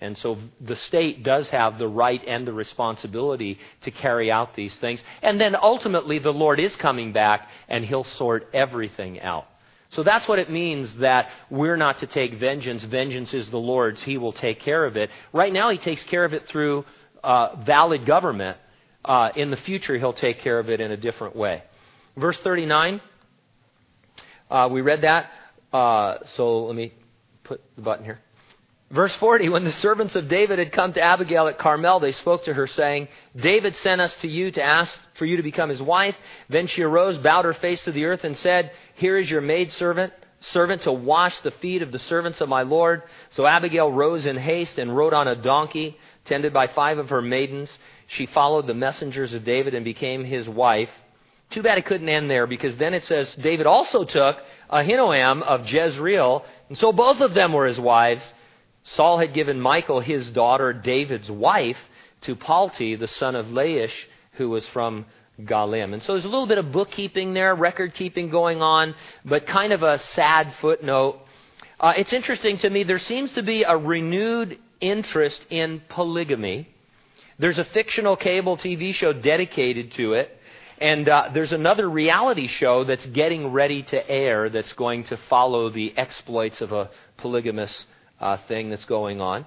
And 0.00 0.18
so 0.18 0.36
the 0.60 0.76
state 0.76 1.22
does 1.22 1.48
have 1.48 1.78
the 1.78 1.88
right 1.88 2.22
and 2.26 2.46
the 2.46 2.52
responsibility 2.52 3.58
to 3.82 3.90
carry 3.90 4.30
out 4.30 4.54
these 4.54 4.74
things. 4.76 5.00
And 5.22 5.40
then 5.40 5.56
ultimately, 5.56 6.18
the 6.18 6.32
Lord 6.32 6.60
is 6.60 6.76
coming 6.76 7.12
back, 7.12 7.48
and 7.68 7.84
He'll 7.84 8.04
sort 8.04 8.48
everything 8.52 9.20
out. 9.20 9.46
So 9.90 10.02
that's 10.02 10.28
what 10.28 10.38
it 10.38 10.50
means 10.50 10.94
that 10.96 11.30
we're 11.48 11.76
not 11.76 11.98
to 11.98 12.06
take 12.06 12.34
vengeance. 12.34 12.84
Vengeance 12.84 13.32
is 13.32 13.48
the 13.48 13.58
Lord's. 13.58 14.02
He 14.02 14.18
will 14.18 14.32
take 14.32 14.60
care 14.60 14.84
of 14.84 14.96
it. 14.96 15.08
Right 15.32 15.52
now, 15.52 15.70
He 15.70 15.78
takes 15.78 16.04
care 16.04 16.24
of 16.26 16.34
it 16.34 16.46
through 16.48 16.84
uh, 17.22 17.56
valid 17.64 18.04
government. 18.04 18.58
Uh, 19.04 19.30
in 19.36 19.50
the 19.50 19.56
future, 19.56 19.96
He'll 19.96 20.12
take 20.12 20.40
care 20.40 20.58
of 20.58 20.68
it 20.68 20.80
in 20.80 20.90
a 20.90 20.96
different 20.96 21.36
way. 21.36 21.62
Verse 22.16 22.38
39, 22.38 23.00
uh, 24.50 24.68
we 24.70 24.80
read 24.80 25.02
that. 25.02 25.30
Uh, 25.72 26.18
so 26.36 26.66
let 26.66 26.76
me 26.76 26.92
put 27.42 27.60
the 27.76 27.82
button 27.82 28.04
here. 28.04 28.20
Verse 28.90 29.14
40 29.16 29.48
When 29.48 29.64
the 29.64 29.72
servants 29.72 30.14
of 30.14 30.28
David 30.28 30.60
had 30.60 30.70
come 30.70 30.92
to 30.92 31.02
Abigail 31.02 31.48
at 31.48 31.58
Carmel, 31.58 31.98
they 31.98 32.12
spoke 32.12 32.44
to 32.44 32.54
her, 32.54 32.68
saying, 32.68 33.08
David 33.34 33.76
sent 33.78 34.00
us 34.00 34.14
to 34.20 34.28
you 34.28 34.52
to 34.52 34.62
ask 34.62 34.96
for 35.14 35.24
you 35.24 35.36
to 35.36 35.42
become 35.42 35.68
his 35.68 35.82
wife. 35.82 36.14
Then 36.48 36.68
she 36.68 36.82
arose, 36.82 37.18
bowed 37.18 37.44
her 37.44 37.54
face 37.54 37.82
to 37.84 37.92
the 37.92 38.04
earth, 38.04 38.22
and 38.22 38.36
said, 38.38 38.70
Here 38.94 39.18
is 39.18 39.28
your 39.28 39.40
maidservant, 39.40 40.12
servant 40.52 40.82
to 40.82 40.92
wash 40.92 41.36
the 41.40 41.50
feet 41.50 41.82
of 41.82 41.90
the 41.90 41.98
servants 41.98 42.40
of 42.40 42.48
my 42.48 42.62
Lord. 42.62 43.02
So 43.30 43.46
Abigail 43.46 43.90
rose 43.90 44.26
in 44.26 44.36
haste 44.36 44.78
and 44.78 44.96
rode 44.96 45.12
on 45.12 45.26
a 45.26 45.34
donkey, 45.34 45.98
tended 46.26 46.52
by 46.52 46.68
five 46.68 46.98
of 46.98 47.08
her 47.08 47.22
maidens. 47.22 47.76
She 48.06 48.26
followed 48.26 48.68
the 48.68 48.74
messengers 48.74 49.34
of 49.34 49.44
David 49.44 49.74
and 49.74 49.84
became 49.84 50.24
his 50.24 50.48
wife. 50.48 50.90
Too 51.54 51.62
bad 51.62 51.78
it 51.78 51.86
couldn't 51.86 52.08
end 52.08 52.28
there 52.28 52.48
because 52.48 52.76
then 52.78 52.94
it 52.94 53.04
says 53.04 53.32
David 53.36 53.64
also 53.64 54.02
took 54.02 54.42
Ahinoam 54.72 55.40
of 55.40 55.70
Jezreel, 55.70 56.44
and 56.68 56.76
so 56.76 56.92
both 56.92 57.20
of 57.20 57.32
them 57.32 57.52
were 57.52 57.66
his 57.66 57.78
wives. 57.78 58.24
Saul 58.82 59.18
had 59.18 59.32
given 59.32 59.62
Michal, 59.62 60.00
his 60.00 60.28
daughter, 60.30 60.72
David's 60.72 61.30
wife, 61.30 61.78
to 62.22 62.34
Palti, 62.34 62.96
the 62.96 63.06
son 63.06 63.36
of 63.36 63.46
Laish, 63.46 63.94
who 64.32 64.50
was 64.50 64.66
from 64.70 65.06
Galim. 65.42 65.94
And 65.94 66.02
so 66.02 66.14
there's 66.14 66.24
a 66.24 66.28
little 66.28 66.48
bit 66.48 66.58
of 66.58 66.72
bookkeeping 66.72 67.34
there, 67.34 67.54
record 67.54 67.94
keeping 67.94 68.30
going 68.30 68.60
on, 68.60 68.96
but 69.24 69.46
kind 69.46 69.72
of 69.72 69.84
a 69.84 70.00
sad 70.14 70.52
footnote. 70.60 71.20
Uh, 71.78 71.92
it's 71.96 72.12
interesting 72.12 72.58
to 72.58 72.68
me, 72.68 72.82
there 72.82 72.98
seems 72.98 73.30
to 73.30 73.44
be 73.44 73.62
a 73.62 73.76
renewed 73.76 74.58
interest 74.80 75.40
in 75.50 75.82
polygamy. 75.88 76.68
There's 77.38 77.60
a 77.60 77.64
fictional 77.64 78.16
cable 78.16 78.56
TV 78.56 78.92
show 78.92 79.12
dedicated 79.12 79.92
to 79.92 80.14
it. 80.14 80.36
And 80.78 81.08
uh, 81.08 81.30
there's 81.32 81.52
another 81.52 81.88
reality 81.88 82.46
show 82.46 82.84
that's 82.84 83.06
getting 83.06 83.48
ready 83.52 83.82
to 83.84 84.10
air 84.10 84.48
that's 84.48 84.72
going 84.72 85.04
to 85.04 85.16
follow 85.28 85.70
the 85.70 85.96
exploits 85.96 86.60
of 86.60 86.72
a 86.72 86.90
polygamous 87.16 87.86
uh, 88.20 88.38
thing 88.48 88.70
that's 88.70 88.84
going 88.84 89.20
on. 89.20 89.46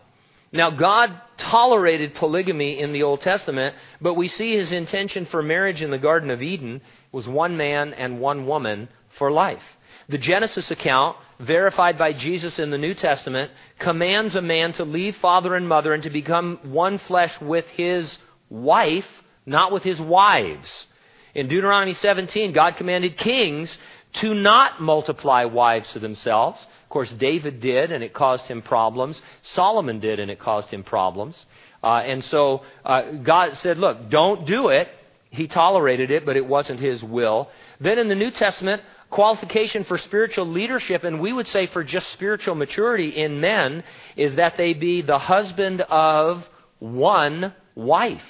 Now, 0.53 0.69
God 0.71 1.11
tolerated 1.37 2.15
polygamy 2.15 2.79
in 2.79 2.93
the 2.93 3.03
Old 3.03 3.21
Testament, 3.21 3.75
but 3.99 4.13
we 4.13 4.29
see 4.29 4.55
his 4.55 4.71
intention 4.71 5.25
for 5.25 5.43
marriage 5.43 5.81
in 5.81 5.91
the 5.91 5.97
Garden 5.97 6.29
of 6.29 6.41
Eden 6.41 6.81
was 7.11 7.27
one 7.27 7.57
man 7.57 7.93
and 7.93 8.21
one 8.21 8.47
woman 8.47 8.87
for 9.17 9.29
life. 9.29 9.63
The 10.07 10.17
Genesis 10.17 10.71
account, 10.71 11.17
verified 11.39 11.97
by 11.97 12.13
Jesus 12.13 12.59
in 12.59 12.71
the 12.71 12.77
New 12.77 12.93
Testament, 12.93 13.51
commands 13.77 14.35
a 14.35 14.41
man 14.41 14.71
to 14.73 14.85
leave 14.85 15.17
father 15.17 15.53
and 15.53 15.67
mother 15.67 15.93
and 15.93 16.03
to 16.03 16.09
become 16.09 16.59
one 16.63 16.97
flesh 16.97 17.39
with 17.41 17.65
his 17.67 18.17
wife 18.49 19.05
not 19.47 19.71
with 19.71 19.83
his 19.83 19.99
wives. 19.99 20.69
In 21.37 21.47
Deuteronomy 21.47 21.93
17, 21.93 22.51
God 22.51 22.77
commanded 22.77 23.15
kings 23.15 23.77
to 24.13 24.33
not 24.33 24.81
multiply 24.81 25.45
wives 25.45 25.87
to 25.91 25.99
themselves. 25.99 26.59
Of 26.83 26.89
course, 26.89 27.11
David 27.11 27.59
did, 27.59 27.91
and 27.91 28.03
it 28.03 28.11
caused 28.11 28.45
him 28.45 28.63
problems. 28.63 29.21
Solomon 29.43 29.99
did, 29.99 30.19
and 30.19 30.31
it 30.31 30.39
caused 30.39 30.69
him 30.69 30.83
problems. 30.83 31.45
Uh, 31.83 31.97
and 31.97 32.23
so 32.23 32.63
uh, 32.83 33.03
God 33.21 33.55
said, 33.59 33.77
look, 33.77 34.09
don't 34.09 34.47
do 34.47 34.69
it. 34.69 34.89
He 35.29 35.47
tolerated 35.47 36.09
it, 36.09 36.25
but 36.25 36.37
it 36.37 36.47
wasn't 36.47 36.79
his 36.79 37.03
will. 37.03 37.51
Then 37.79 37.99
in 37.99 38.07
the 38.07 38.15
New 38.15 38.31
Testament, 38.31 38.81
qualification 39.11 39.83
for 39.83 39.99
spiritual 39.99 40.47
leadership, 40.47 41.03
and 41.03 41.19
we 41.19 41.33
would 41.33 41.47
say 41.49 41.67
for 41.67 41.83
just 41.83 42.11
spiritual 42.13 42.55
maturity 42.55 43.09
in 43.09 43.39
men, 43.39 43.83
is 44.15 44.33
that 44.37 44.57
they 44.57 44.73
be 44.73 45.03
the 45.03 45.19
husband 45.19 45.81
of 45.81 46.49
one 46.79 47.53
wife. 47.75 48.23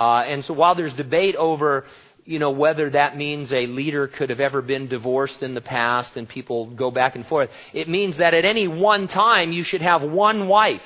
Uh, 0.00 0.24
and 0.26 0.44
so 0.44 0.54
while 0.54 0.74
there's 0.74 0.94
debate 0.94 1.36
over 1.36 1.84
you 2.28 2.38
know, 2.38 2.50
whether 2.50 2.90
that 2.90 3.16
means 3.16 3.50
a 3.54 3.66
leader 3.66 4.06
could 4.06 4.28
have 4.28 4.38
ever 4.38 4.60
been 4.60 4.86
divorced 4.86 5.42
in 5.42 5.54
the 5.54 5.62
past 5.62 6.14
and 6.14 6.28
people 6.28 6.66
go 6.66 6.90
back 6.90 7.16
and 7.16 7.26
forth. 7.26 7.48
It 7.72 7.88
means 7.88 8.18
that 8.18 8.34
at 8.34 8.44
any 8.44 8.68
one 8.68 9.08
time 9.08 9.50
you 9.50 9.64
should 9.64 9.80
have 9.80 10.02
one 10.02 10.46
wife 10.46 10.82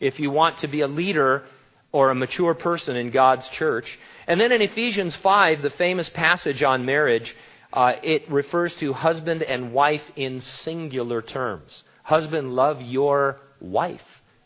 if 0.00 0.18
you 0.18 0.30
want 0.30 0.60
to 0.60 0.68
be 0.68 0.80
a 0.80 0.88
leader 0.88 1.44
or 1.92 2.08
a 2.08 2.14
mature 2.14 2.54
person 2.54 2.96
in 2.96 3.10
God's 3.10 3.46
church. 3.50 3.98
And 4.26 4.40
then 4.40 4.52
in 4.52 4.62
Ephesians 4.62 5.14
5, 5.16 5.60
the 5.60 5.68
famous 5.68 6.08
passage 6.08 6.62
on 6.62 6.86
marriage, 6.86 7.36
uh, 7.74 7.92
it 8.02 8.30
refers 8.30 8.74
to 8.76 8.94
husband 8.94 9.42
and 9.42 9.74
wife 9.74 10.02
in 10.16 10.40
singular 10.40 11.20
terms. 11.20 11.82
Husband, 12.04 12.54
love 12.54 12.80
your 12.80 13.38
wife 13.60 14.00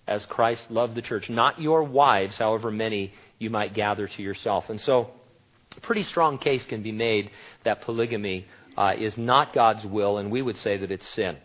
as 0.09 0.27
Christ 0.27 0.69
loved 0.69 0.97
the 0.97 1.03
church, 1.03 1.31
not 1.31 1.61
your 1.61 1.85
wives, 1.85 2.39
however 2.39 2.73
many 2.73 3.15
you 3.39 3.51
might 3.51 3.73
gather 3.73 4.09
to 4.09 4.21
yourself. 4.21 4.69
And 4.69 4.81
so, 4.81 5.13
a 5.77 5.81
pretty 5.81 6.03
strong 6.05 6.39
case 6.39 6.65
can 6.65 6.83
be 6.83 6.93
made 6.93 7.31
that 7.65 7.83
polygamy 7.83 8.47
uh, 8.77 8.95
is 8.99 9.17
not 9.17 9.53
God's 9.53 9.85
will, 9.85 10.19
and 10.19 10.31
we 10.31 10.43
would 10.43 10.59
say 10.59 10.77
that 10.77 10.91
it's 10.91 11.09
sin. 11.11 11.37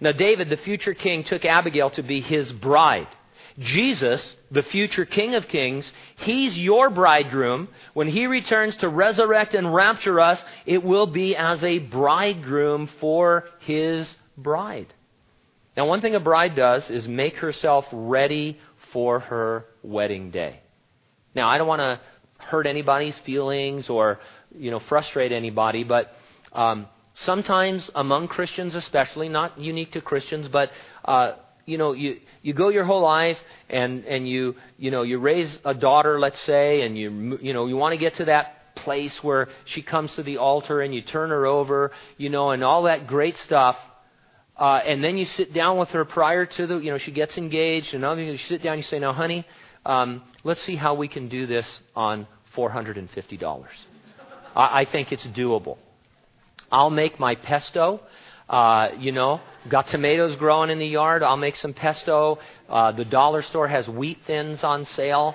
Now, 0.00 0.12
David, 0.12 0.50
the 0.50 0.56
future 0.56 0.94
king, 0.94 1.24
took 1.24 1.44
Abigail 1.44 1.90
to 1.90 2.02
be 2.02 2.20
his 2.20 2.50
bride. 2.52 3.08
Jesus, 3.58 4.36
the 4.50 4.62
future 4.62 5.04
King 5.04 5.34
of 5.34 5.46
Kings, 5.48 5.90
He's 6.16 6.58
your 6.58 6.90
bridegroom. 6.90 7.68
When 7.92 8.08
He 8.08 8.26
returns 8.26 8.76
to 8.76 8.88
resurrect 8.88 9.54
and 9.54 9.74
rapture 9.74 10.20
us, 10.20 10.42
it 10.64 10.82
will 10.82 11.06
be 11.06 11.36
as 11.36 11.62
a 11.62 11.78
bridegroom 11.78 12.88
for 12.98 13.44
His 13.60 14.14
bride. 14.36 14.92
Now, 15.76 15.86
one 15.86 16.00
thing 16.00 16.14
a 16.14 16.20
bride 16.20 16.54
does 16.54 16.88
is 16.90 17.06
make 17.06 17.36
herself 17.36 17.86
ready 17.92 18.58
for 18.92 19.20
her 19.20 19.66
wedding 19.82 20.30
day. 20.30 20.60
Now, 21.34 21.48
I 21.48 21.58
don't 21.58 21.68
want 21.68 21.80
to 21.80 22.00
hurt 22.44 22.66
anybody's 22.66 23.16
feelings 23.18 23.88
or 23.88 24.20
you 24.56 24.70
know 24.70 24.80
frustrate 24.80 25.32
anybody, 25.32 25.84
but 25.84 26.14
um, 26.52 26.86
sometimes 27.14 27.90
among 27.94 28.28
Christians, 28.28 28.74
especially 28.74 29.28
not 29.28 29.58
unique 29.58 29.92
to 29.92 30.00
Christians, 30.00 30.48
but 30.48 30.70
uh, 31.04 31.32
you 31.66 31.78
know 31.78 31.92
you 31.92 32.20
you 32.42 32.52
go 32.52 32.68
your 32.68 32.84
whole 32.84 33.02
life 33.02 33.38
and 33.68 34.04
and 34.04 34.28
you 34.28 34.56
you 34.76 34.90
know 34.90 35.02
you 35.02 35.18
raise 35.18 35.58
a 35.64 35.74
daughter, 35.74 36.18
let's 36.18 36.40
say, 36.42 36.82
and 36.82 36.96
you 36.96 37.38
you 37.40 37.52
know 37.52 37.66
you 37.66 37.76
want 37.76 37.92
to 37.92 37.98
get 37.98 38.16
to 38.16 38.26
that 38.26 38.74
place 38.76 39.22
where 39.22 39.48
she 39.66 39.82
comes 39.82 40.14
to 40.14 40.22
the 40.22 40.38
altar 40.38 40.80
and 40.80 40.94
you 40.94 41.02
turn 41.02 41.30
her 41.30 41.46
over, 41.46 41.92
you 42.16 42.30
know, 42.30 42.50
and 42.50 42.64
all 42.64 42.84
that 42.84 43.06
great 43.06 43.36
stuff. 43.38 43.76
Uh, 44.56 44.80
and 44.84 45.02
then 45.02 45.16
you 45.16 45.24
sit 45.24 45.52
down 45.52 45.78
with 45.78 45.88
her 45.90 46.04
prior 46.04 46.46
to 46.46 46.66
the, 46.66 46.76
you 46.78 46.90
know, 46.90 46.98
she 46.98 47.10
gets 47.10 47.36
engaged, 47.38 47.94
and 47.94 48.04
other 48.04 48.22
you 48.22 48.36
sit 48.36 48.62
down. 48.62 48.74
and 48.74 48.82
You 48.82 48.88
say, 48.88 48.98
"Now, 48.98 49.12
honey, 49.12 49.46
um, 49.84 50.22
let's 50.44 50.62
see 50.62 50.76
how 50.76 50.94
we 50.94 51.08
can 51.08 51.28
do 51.28 51.46
this 51.46 51.66
on 51.94 52.26
$450. 52.56 53.64
I, 54.54 54.80
I 54.80 54.84
think 54.84 55.12
it's 55.12 55.26
doable. 55.26 55.78
I'll 56.70 56.90
make 56.90 57.18
my 57.18 57.34
pesto. 57.34 58.00
Uh, 58.48 58.90
you 58.98 59.12
know, 59.12 59.40
got 59.68 59.88
tomatoes 59.88 60.36
growing 60.36 60.70
in 60.70 60.78
the 60.78 60.86
yard. 60.86 61.22
I'll 61.22 61.36
make 61.36 61.56
some 61.56 61.72
pesto. 61.72 62.38
Uh, 62.68 62.92
the 62.92 63.04
dollar 63.04 63.42
store 63.42 63.68
has 63.68 63.88
wheat 63.88 64.18
thins 64.26 64.62
on 64.62 64.84
sale. 64.84 65.34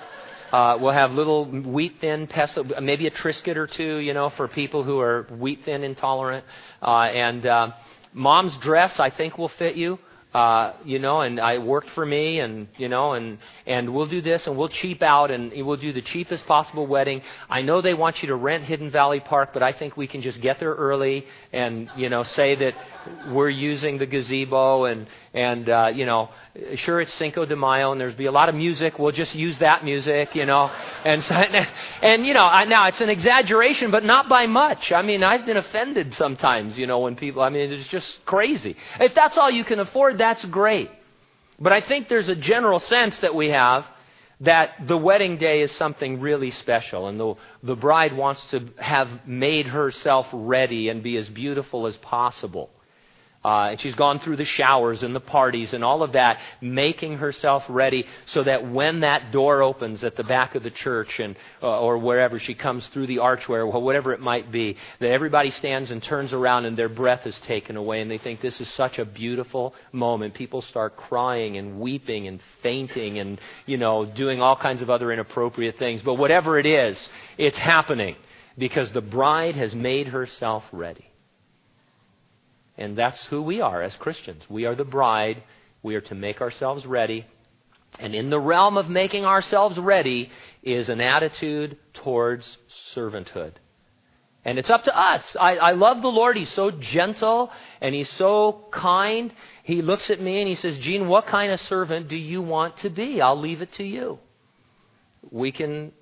Uh, 0.52 0.78
we'll 0.80 0.92
have 0.92 1.12
little 1.12 1.44
wheat 1.44 1.96
thin 2.00 2.26
pesto, 2.26 2.64
maybe 2.80 3.06
a 3.06 3.10
Triscuit 3.10 3.56
or 3.56 3.66
two, 3.66 3.98
you 3.98 4.14
know, 4.14 4.30
for 4.30 4.48
people 4.48 4.82
who 4.82 4.98
are 4.98 5.26
wheat 5.30 5.64
thin 5.64 5.84
intolerant. 5.84 6.44
Uh, 6.80 7.02
and 7.02 7.44
uh, 7.44 7.72
mom's 8.14 8.56
dress, 8.58 8.98
I 8.98 9.10
think, 9.10 9.36
will 9.36 9.50
fit 9.50 9.76
you 9.76 9.98
uh, 10.34 10.74
you 10.84 10.98
know, 10.98 11.22
and 11.22 11.40
I 11.40 11.56
worked 11.56 11.88
for 11.90 12.04
me, 12.04 12.40
and 12.40 12.68
you 12.76 12.88
know, 12.88 13.14
and 13.14 13.38
and 13.66 13.94
we'll 13.94 14.06
do 14.06 14.20
this, 14.20 14.46
and 14.46 14.58
we'll 14.58 14.68
cheap 14.68 15.02
out, 15.02 15.30
and 15.30 15.50
we'll 15.66 15.78
do 15.78 15.92
the 15.92 16.02
cheapest 16.02 16.44
possible 16.44 16.86
wedding. 16.86 17.22
I 17.48 17.62
know 17.62 17.80
they 17.80 17.94
want 17.94 18.22
you 18.22 18.28
to 18.28 18.34
rent 18.34 18.64
Hidden 18.64 18.90
Valley 18.90 19.20
Park, 19.20 19.50
but 19.54 19.62
I 19.62 19.72
think 19.72 19.96
we 19.96 20.06
can 20.06 20.20
just 20.20 20.40
get 20.42 20.60
there 20.60 20.74
early, 20.74 21.26
and 21.52 21.90
you 21.96 22.10
know, 22.10 22.24
say 22.24 22.54
that 22.56 22.74
we're 23.28 23.48
using 23.48 23.96
the 23.96 24.06
gazebo, 24.06 24.84
and 24.84 25.06
and 25.34 25.68
uh, 25.68 25.90
you 25.94 26.06
know, 26.06 26.30
sure 26.76 27.00
it's 27.00 27.12
Cinco 27.14 27.44
de 27.44 27.56
Mayo, 27.56 27.92
and 27.92 28.00
there's 28.00 28.14
be 28.14 28.26
a 28.26 28.32
lot 28.32 28.48
of 28.48 28.54
music. 28.54 28.98
We'll 28.98 29.12
just 29.12 29.34
use 29.34 29.58
that 29.58 29.84
music, 29.84 30.34
you 30.34 30.46
know, 30.46 30.70
and 31.04 31.22
so, 31.24 31.34
and 32.02 32.26
you 32.26 32.34
know, 32.34 32.44
I, 32.44 32.64
now 32.64 32.86
it's 32.88 33.00
an 33.00 33.10
exaggeration, 33.10 33.90
but 33.90 34.04
not 34.04 34.28
by 34.28 34.46
much. 34.46 34.92
I 34.92 35.02
mean, 35.02 35.22
I've 35.22 35.46
been 35.46 35.56
offended 35.56 36.14
sometimes, 36.14 36.78
you 36.78 36.86
know, 36.86 37.00
when 37.00 37.16
people. 37.16 37.42
I 37.42 37.50
mean, 37.50 37.72
it's 37.72 37.88
just 37.88 38.24
crazy. 38.24 38.76
If 39.00 39.14
that's 39.14 39.36
all 39.36 39.50
you 39.50 39.64
can 39.64 39.80
afford 39.80 40.18
that's 40.18 40.44
great. 40.46 40.90
But 41.60 41.72
I 41.72 41.80
think 41.80 42.08
there's 42.08 42.28
a 42.28 42.36
general 42.36 42.80
sense 42.80 43.18
that 43.18 43.34
we 43.34 43.50
have 43.50 43.84
that 44.40 44.86
the 44.86 44.96
wedding 44.96 45.36
day 45.36 45.62
is 45.62 45.72
something 45.72 46.20
really 46.20 46.52
special, 46.52 47.08
and 47.08 47.18
the, 47.18 47.34
the 47.64 47.74
bride 47.74 48.16
wants 48.16 48.44
to 48.50 48.68
have 48.78 49.26
made 49.26 49.66
herself 49.66 50.28
ready 50.32 50.88
and 50.88 51.02
be 51.02 51.16
as 51.16 51.28
beautiful 51.28 51.86
as 51.86 51.96
possible. 51.96 52.70
Uh, 53.44 53.68
and 53.70 53.80
she's 53.80 53.94
gone 53.94 54.18
through 54.18 54.36
the 54.36 54.44
showers 54.44 55.04
and 55.04 55.14
the 55.14 55.20
parties 55.20 55.72
and 55.72 55.84
all 55.84 56.02
of 56.02 56.12
that, 56.12 56.38
making 56.60 57.18
herself 57.18 57.62
ready 57.68 58.04
so 58.26 58.42
that 58.42 58.68
when 58.68 59.00
that 59.00 59.30
door 59.30 59.62
opens 59.62 60.02
at 60.02 60.16
the 60.16 60.24
back 60.24 60.56
of 60.56 60.64
the 60.64 60.70
church 60.70 61.20
and 61.20 61.36
uh, 61.62 61.80
or 61.80 61.98
wherever 61.98 62.40
she 62.40 62.54
comes 62.54 62.84
through 62.88 63.06
the 63.06 63.20
archway 63.20 63.60
or 63.60 63.80
whatever 63.80 64.12
it 64.12 64.20
might 64.20 64.50
be, 64.50 64.76
that 64.98 65.10
everybody 65.10 65.52
stands 65.52 65.90
and 65.92 66.02
turns 66.02 66.32
around 66.32 66.64
and 66.64 66.76
their 66.76 66.88
breath 66.88 67.26
is 67.26 67.38
taken 67.46 67.76
away 67.76 68.00
and 68.00 68.10
they 68.10 68.18
think 68.18 68.40
this 68.40 68.60
is 68.60 68.68
such 68.70 68.98
a 68.98 69.04
beautiful 69.04 69.72
moment. 69.92 70.34
People 70.34 70.60
start 70.62 70.96
crying 70.96 71.56
and 71.56 71.78
weeping 71.78 72.26
and 72.26 72.40
fainting 72.62 73.18
and 73.20 73.40
you 73.66 73.76
know 73.76 74.04
doing 74.04 74.42
all 74.42 74.56
kinds 74.56 74.82
of 74.82 74.90
other 74.90 75.12
inappropriate 75.12 75.78
things. 75.78 76.02
But 76.02 76.14
whatever 76.14 76.58
it 76.58 76.66
is, 76.66 76.98
it's 77.38 77.58
happening 77.58 78.16
because 78.58 78.90
the 78.90 79.00
bride 79.00 79.54
has 79.54 79.74
made 79.74 80.08
herself 80.08 80.64
ready. 80.72 81.07
And 82.78 82.96
that's 82.96 83.22
who 83.26 83.42
we 83.42 83.60
are 83.60 83.82
as 83.82 83.96
Christians. 83.96 84.44
We 84.48 84.64
are 84.64 84.76
the 84.76 84.84
bride. 84.84 85.42
We 85.82 85.96
are 85.96 86.00
to 86.02 86.14
make 86.14 86.40
ourselves 86.40 86.86
ready. 86.86 87.26
And 87.98 88.14
in 88.14 88.30
the 88.30 88.38
realm 88.38 88.76
of 88.76 88.88
making 88.88 89.24
ourselves 89.24 89.76
ready 89.78 90.30
is 90.62 90.88
an 90.88 91.00
attitude 91.00 91.76
towards 91.92 92.58
servanthood. 92.94 93.54
And 94.44 94.58
it's 94.58 94.70
up 94.70 94.84
to 94.84 94.96
us. 94.96 95.22
I, 95.38 95.56
I, 95.56 95.72
love 95.72 96.00
the 96.00 96.08
Lord. 96.08 96.36
He's 96.36 96.52
so 96.52 96.70
gentle 96.70 97.50
and 97.80 97.94
He's 97.94 98.08
so 98.10 98.64
kind. 98.70 99.32
He 99.64 99.82
looks 99.82 100.08
at 100.10 100.20
me 100.20 100.38
and 100.38 100.48
He 100.48 100.54
says, 100.54 100.78
Gene, 100.78 101.08
what 101.08 101.26
kind 101.26 101.50
of 101.50 101.60
servant 101.62 102.08
do 102.08 102.16
you 102.16 102.40
want 102.40 102.76
to 102.78 102.90
be? 102.90 103.20
I'll 103.20 103.38
leave 103.38 103.60
it 103.60 103.72
to 103.74 103.84
you. 103.84 104.20
We 105.30 105.50
can, 105.50 105.92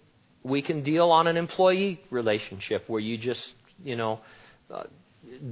we 0.42 0.60
can 0.60 0.82
deal 0.82 1.10
on 1.10 1.26
an 1.26 1.38
employee 1.38 2.02
relationship 2.10 2.84
where 2.88 3.00
you 3.00 3.16
just, 3.16 3.40
you 3.82 3.96
know, 3.96 4.20
uh, 4.70 4.84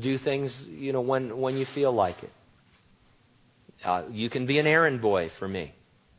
do 0.00 0.18
things, 0.18 0.56
you 0.68 0.92
know, 0.92 1.00
when, 1.00 1.38
when 1.38 1.56
you 1.56 1.66
feel 1.66 1.92
like 1.92 2.22
it. 2.22 2.32
Uh, 3.84 4.04
you 4.10 4.30
can 4.30 4.46
be 4.46 4.58
an 4.58 4.66
errand 4.66 5.02
boy 5.02 5.30
for 5.38 5.46
me. 5.46 5.74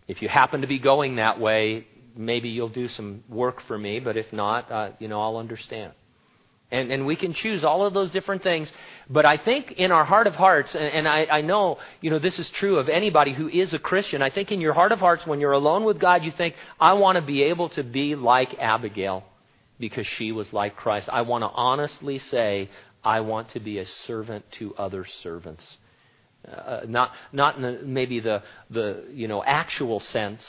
If 0.08 0.22
you 0.22 0.30
happen 0.30 0.62
to 0.62 0.68
be 0.68 0.80
going 0.80 1.16
that 1.16 1.40
way, 1.40 1.88
maybe 2.16 2.50
you'll 2.50 2.70
do 2.70 2.88
some 2.88 3.24
work 3.28 3.62
for 3.64 3.78
me, 3.78 4.00
but 4.00 4.18
if 4.18 4.32
not, 4.32 4.72
uh, 4.72 4.90
you 5.00 5.08
know, 5.08 5.22
I'll 5.22 5.38
understand. 5.38 5.94
And, 6.72 6.92
and 6.92 7.06
we 7.06 7.16
can 7.16 7.34
choose 7.34 7.64
all 7.64 7.86
of 7.86 7.94
those 7.94 8.12
different 8.12 8.44
things. 8.44 8.72
But 9.10 9.26
I 9.26 9.38
think 9.38 9.74
in 9.74 9.92
our 9.92 10.04
heart 10.04 10.28
of 10.28 10.36
hearts, 10.36 10.74
and, 10.74 10.86
and 10.86 11.08
I, 11.08 11.26
I 11.26 11.42
know, 11.42 11.78
you 12.02 12.10
know, 12.10 12.20
this 12.20 12.40
is 12.40 12.50
true 12.50 12.78
of 12.78 12.90
anybody 12.90 13.34
who 13.34 13.48
is 13.48 13.74
a 13.74 13.80
Christian. 13.80 14.22
I 14.22 14.30
think 14.30 14.52
in 14.52 14.62
your 14.62 14.74
heart 14.74 14.92
of 14.92 15.00
hearts, 15.00 15.26
when 15.28 15.40
you're 15.40 15.52
alone 15.52 15.84
with 15.84 16.00
God, 16.00 16.24
you 16.24 16.32
think, 16.32 16.56
I 16.80 16.94
want 16.94 17.18
to 17.18 17.22
be 17.22 17.44
able 17.44 17.70
to 17.70 17.84
be 17.84 18.16
like 18.16 18.60
Abigail 18.60 19.24
because 19.80 20.08
she 20.08 20.32
was 20.32 20.52
like 20.54 20.76
Christ. 20.76 21.08
I 21.12 21.22
want 21.22 21.44
to 21.44 21.50
honestly 21.50 22.20
say, 22.20 22.70
I 23.06 23.22
want 23.22 23.50
to 23.52 23.60
be 23.60 23.78
a 23.78 23.86
servant 24.08 24.52
to 24.54 24.76
other 24.76 25.06
servants. 25.06 25.78
Uh, 26.46 26.82
not 26.88 27.12
not 27.32 27.56
in 27.56 27.62
the, 27.62 27.80
maybe 27.84 28.20
the, 28.20 28.44
the 28.70 29.06
you 29.12 29.28
know 29.28 29.44
actual 29.44 30.00
sense, 30.00 30.44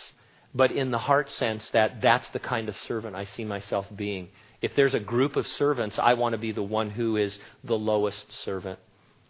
but 0.54 0.72
in 0.72 0.90
the 0.90 0.98
heart 0.98 1.30
sense 1.30 1.68
that 1.72 2.00
that's 2.00 2.28
the 2.30 2.38
kind 2.38 2.68
of 2.68 2.76
servant 2.88 3.14
I 3.14 3.24
see 3.24 3.44
myself 3.44 3.86
being. 3.94 4.28
If 4.62 4.74
there's 4.74 4.94
a 4.94 5.00
group 5.00 5.36
of 5.36 5.46
servants, 5.46 5.98
I 5.98 6.14
want 6.14 6.32
to 6.32 6.38
be 6.38 6.52
the 6.52 6.62
one 6.62 6.90
who 6.90 7.16
is 7.16 7.38
the 7.62 7.78
lowest 7.78 8.32
servant, 8.44 8.78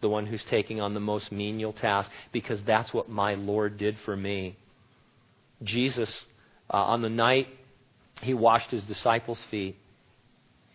the 0.01 0.09
one 0.09 0.27
who's 0.27 0.45
taking 0.45 0.81
on 0.81 0.95
the 0.95 1.01
most 1.01 1.31
menial 1.33 1.73
task, 1.73 2.11
because 2.33 2.63
that's 2.63 2.95
what 2.95 3.09
my 3.09 3.35
Lord 3.35 3.77
did 3.77 3.99
for 4.05 4.17
me. 4.17 4.57
Jesus, 5.63 6.27
uh, 6.73 6.77
on 6.77 7.03
the 7.03 7.09
night 7.09 7.49
he 8.23 8.35
washed 8.35 8.71
his 8.71 8.85
disciples' 8.85 9.43
feet. 9.51 9.77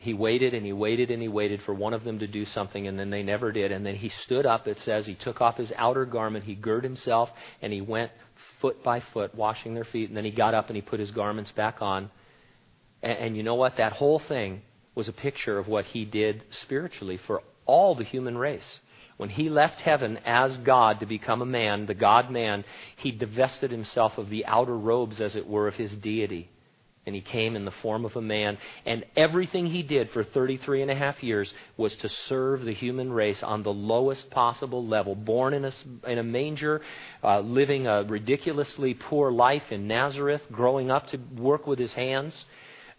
He 0.02 0.16
waited 0.16 0.56
and 0.56 0.66
he 0.66 0.74
waited 0.74 1.12
and 1.12 1.22
he 1.22 1.28
waited 1.28 1.62
for 1.62 1.76
one 1.76 1.94
of 1.94 2.04
them 2.04 2.18
to 2.20 2.28
do 2.28 2.44
something, 2.44 2.88
and 2.88 2.98
then 2.98 3.12
they 3.12 3.22
never 3.22 3.52
did. 3.52 3.72
And 3.72 3.86
then 3.86 3.96
he 3.96 4.10
stood 4.10 4.48
up, 4.48 4.68
it 4.68 4.80
says, 4.80 5.06
he 5.06 5.14
took 5.14 5.42
off 5.42 5.58
his 5.58 5.72
outer 5.78 6.06
garment, 6.06 6.46
he 6.46 6.56
girded 6.56 6.90
himself, 6.90 7.30
and 7.62 7.72
he 7.72 7.82
went 7.82 8.12
foot 8.60 8.84
by 8.84 9.00
foot, 9.00 9.36
washing 9.36 9.76
their 9.76 9.84
feet. 9.84 10.10
And 10.10 10.18
then 10.18 10.26
he 10.26 10.32
got 10.32 10.56
up 10.56 10.70
and 10.70 10.76
he 10.76 10.82
put 10.82 11.00
his 11.00 11.12
garments 11.12 11.52
back 11.52 11.84
on. 11.84 12.10
And, 13.04 13.18
and 13.20 13.38
you 13.38 13.44
know 13.44 13.54
what? 13.54 13.78
That 13.78 13.94
whole 13.94 14.18
thing 14.18 14.64
was 14.96 15.08
a 15.08 15.14
picture 15.14 15.60
of 15.60 15.68
what 15.68 15.86
he 15.86 16.04
did 16.04 16.46
spiritually 16.50 17.18
for 17.28 17.44
all 17.68 17.94
the 17.94 18.04
human 18.04 18.40
race. 18.40 18.80
When 19.18 19.30
he 19.30 19.52
left 19.52 19.82
heaven 19.82 20.18
as 20.26 20.58
God 20.58 21.00
to 21.02 21.06
become 21.06 21.44
a 21.44 21.46
man, 21.46 21.86
the 21.86 21.94
God 21.94 22.32
man, 22.32 22.66
he 22.96 23.12
divested 23.12 23.70
himself 23.70 24.18
of 24.18 24.32
the 24.32 24.48
outer 24.48 24.76
robes, 24.76 25.22
as 25.22 25.36
it 25.36 25.48
were, 25.48 25.68
of 25.68 25.76
his 25.76 25.92
deity. 25.92 26.50
And 27.06 27.16
he 27.16 27.22
came 27.22 27.56
in 27.56 27.66
the 27.66 27.72
form 27.72 28.06
of 28.06 28.16
a 28.16 28.22
man. 28.22 28.58
And 28.86 29.06
everything 29.16 29.66
he 29.66 29.82
did 29.82 30.12
for 30.12 30.24
33 30.24 30.84
and 30.84 30.92
a 30.92 30.96
half 30.96 31.24
years 31.24 31.52
was 31.76 31.96
to 31.98 32.10
serve 32.10 32.64
the 32.64 32.74
human 32.74 33.12
race 33.12 33.42
on 33.42 33.64
the 33.64 33.74
lowest 33.74 34.30
possible 34.30 34.86
level. 34.86 35.16
Born 35.16 35.54
in 35.54 35.66
a, 35.66 35.74
in 36.08 36.20
a 36.20 36.24
manger, 36.24 36.82
uh, 37.24 37.40
living 37.40 37.88
a 37.88 38.04
ridiculously 38.04 38.94
poor 38.94 39.32
life 39.32 39.72
in 39.72 39.88
Nazareth, 39.88 40.44
growing 40.52 40.92
up 40.92 41.08
to 41.08 41.20
work 41.38 41.66
with 41.66 41.80
his 41.80 41.94
hands 41.94 42.46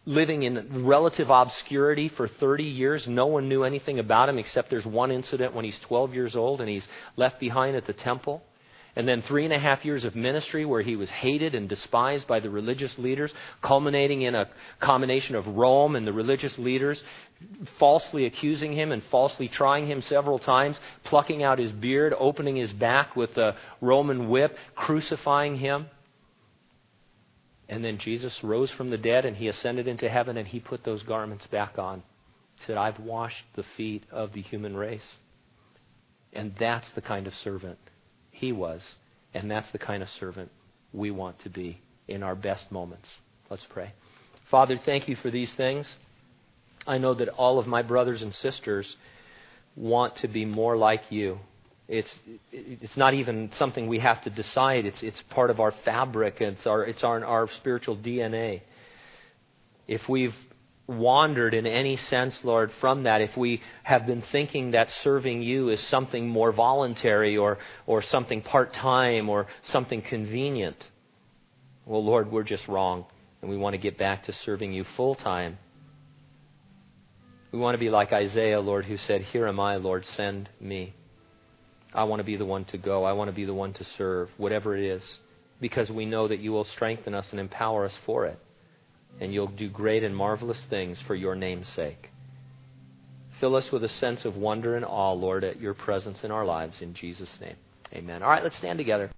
living 0.04 0.42
in 0.42 0.84
relative 0.84 1.30
obscurity 1.30 2.08
for 2.08 2.26
30 2.26 2.64
years. 2.64 3.06
No 3.06 3.26
one 3.26 3.48
knew 3.48 3.62
anything 3.62 3.98
about 3.98 4.28
him 4.28 4.38
except 4.38 4.70
there's 4.70 4.86
one 4.86 5.10
incident 5.10 5.54
when 5.54 5.64
he's 5.64 5.78
12 5.80 6.14
years 6.14 6.34
old 6.34 6.60
and 6.60 6.68
he's 6.68 6.86
left 7.16 7.38
behind 7.38 7.76
at 7.76 7.86
the 7.86 7.92
temple. 7.92 8.42
And 8.94 9.08
then 9.08 9.22
three 9.22 9.44
and 9.44 9.54
a 9.54 9.58
half 9.58 9.86
years 9.86 10.04
of 10.04 10.14
ministry 10.14 10.66
where 10.66 10.82
he 10.82 10.96
was 10.96 11.08
hated 11.08 11.54
and 11.54 11.66
despised 11.66 12.26
by 12.26 12.40
the 12.40 12.50
religious 12.50 12.98
leaders, 12.98 13.32
culminating 13.62 14.22
in 14.22 14.34
a 14.34 14.48
combination 14.80 15.34
of 15.34 15.46
Rome 15.46 15.96
and 15.96 16.06
the 16.06 16.12
religious 16.12 16.58
leaders 16.58 17.02
falsely 17.78 18.26
accusing 18.26 18.72
him 18.72 18.92
and 18.92 19.02
falsely 19.04 19.48
trying 19.48 19.86
him 19.86 20.02
several 20.02 20.38
times, 20.38 20.78
plucking 21.04 21.42
out 21.42 21.58
his 21.58 21.72
beard, 21.72 22.14
opening 22.18 22.56
his 22.56 22.72
back 22.72 23.16
with 23.16 23.36
a 23.38 23.56
Roman 23.80 24.28
whip, 24.28 24.56
crucifying 24.74 25.56
him. 25.56 25.86
And 27.68 27.82
then 27.82 27.96
Jesus 27.96 28.44
rose 28.44 28.70
from 28.70 28.90
the 28.90 28.98
dead 28.98 29.24
and 29.24 29.36
he 29.36 29.48
ascended 29.48 29.88
into 29.88 30.08
heaven 30.08 30.36
and 30.36 30.46
he 30.46 30.60
put 30.60 30.84
those 30.84 31.02
garments 31.02 31.46
back 31.46 31.78
on. 31.78 32.02
He 32.58 32.66
said, 32.66 32.76
I've 32.76 33.00
washed 33.00 33.44
the 33.54 33.64
feet 33.76 34.04
of 34.10 34.34
the 34.34 34.42
human 34.42 34.76
race. 34.76 35.00
And 36.34 36.54
that's 36.58 36.90
the 36.90 37.00
kind 37.00 37.26
of 37.26 37.34
servant 37.36 37.78
he 38.42 38.52
was. 38.52 38.82
And 39.32 39.50
that's 39.50 39.70
the 39.70 39.78
kind 39.78 40.02
of 40.02 40.10
servant 40.10 40.50
we 40.92 41.10
want 41.10 41.38
to 41.44 41.48
be 41.48 41.80
in 42.08 42.22
our 42.22 42.34
best 42.34 42.70
moments. 42.70 43.08
Let's 43.48 43.64
pray. 43.70 43.92
Father, 44.50 44.78
thank 44.84 45.08
you 45.08 45.16
for 45.16 45.30
these 45.30 45.54
things. 45.54 45.86
I 46.86 46.98
know 46.98 47.14
that 47.14 47.28
all 47.28 47.58
of 47.58 47.66
my 47.66 47.80
brothers 47.82 48.20
and 48.20 48.34
sisters 48.34 48.96
want 49.76 50.16
to 50.16 50.28
be 50.28 50.44
more 50.44 50.76
like 50.76 51.02
you. 51.08 51.38
It's, 51.88 52.14
it's 52.50 52.96
not 52.96 53.14
even 53.14 53.50
something 53.56 53.86
we 53.86 54.00
have 54.00 54.22
to 54.24 54.30
decide. 54.30 54.84
It's, 54.86 55.02
it's 55.02 55.22
part 55.30 55.50
of 55.50 55.60
our 55.60 55.72
fabric. 55.84 56.40
It's, 56.40 56.66
our, 56.66 56.84
it's 56.84 57.04
our, 57.04 57.24
our 57.24 57.48
spiritual 57.58 57.96
DNA. 57.96 58.62
If 59.86 60.08
we've 60.08 60.34
wandered 60.86 61.54
in 61.54 61.66
any 61.66 61.96
sense, 61.96 62.34
Lord, 62.42 62.72
from 62.80 63.04
that, 63.04 63.20
if 63.20 63.36
we 63.36 63.62
have 63.84 64.06
been 64.06 64.22
thinking 64.22 64.72
that 64.72 64.90
serving 65.02 65.42
you 65.42 65.68
is 65.68 65.80
something 65.80 66.28
more 66.28 66.52
voluntary 66.52 67.36
or, 67.36 67.58
or 67.86 68.02
something 68.02 68.42
part 68.42 68.72
time 68.72 69.28
or 69.28 69.46
something 69.62 70.02
convenient, 70.02 70.88
well, 71.86 72.04
Lord, 72.04 72.30
we're 72.30 72.42
just 72.42 72.68
wrong. 72.68 73.06
And 73.40 73.50
we 73.50 73.56
want 73.56 73.74
to 73.74 73.78
get 73.78 73.98
back 73.98 74.24
to 74.24 74.32
serving 74.32 74.72
you 74.72 74.84
full 74.96 75.14
time. 75.14 75.58
We 77.50 77.58
want 77.58 77.74
to 77.74 77.78
be 77.78 77.90
like 77.90 78.12
Isaiah, 78.12 78.60
Lord, 78.60 78.84
who 78.84 78.96
said, 78.96 79.22
Here 79.22 79.46
am 79.46 79.60
I, 79.60 79.76
Lord, 79.76 80.06
send 80.06 80.48
me. 80.60 80.94
I 81.92 82.04
want 82.04 82.20
to 82.20 82.24
be 82.24 82.36
the 82.36 82.46
one 82.46 82.64
to 82.66 82.78
go. 82.78 83.04
I 83.04 83.12
want 83.12 83.28
to 83.28 83.34
be 83.34 83.44
the 83.44 83.52
one 83.52 83.72
to 83.74 83.84
serve, 83.98 84.30
whatever 84.38 84.76
it 84.76 84.84
is, 84.84 85.18
because 85.60 85.90
we 85.90 86.06
know 86.06 86.28
that 86.28 86.38
you 86.38 86.52
will 86.52 86.64
strengthen 86.64 87.14
us 87.14 87.26
and 87.30 87.40
empower 87.40 87.84
us 87.84 87.94
for 88.06 88.24
it. 88.26 88.38
And 89.20 89.32
you'll 89.32 89.46
do 89.46 89.68
great 89.68 90.02
and 90.02 90.16
marvelous 90.16 90.64
things 90.68 90.98
for 91.06 91.14
your 91.14 91.36
name's 91.36 91.68
sake. 91.68 92.10
Fill 93.38 93.54
us 93.54 93.70
with 93.70 93.84
a 93.84 93.88
sense 93.88 94.24
of 94.24 94.36
wonder 94.36 94.76
and 94.76 94.84
awe, 94.84 95.12
Lord, 95.12 95.44
at 95.44 95.60
your 95.60 95.74
presence 95.74 96.24
in 96.24 96.30
our 96.30 96.44
lives. 96.44 96.80
In 96.80 96.94
Jesus' 96.94 97.40
name. 97.40 97.56
Amen. 97.92 98.22
All 98.22 98.30
right, 98.30 98.42
let's 98.42 98.56
stand 98.56 98.78
together. 98.78 99.12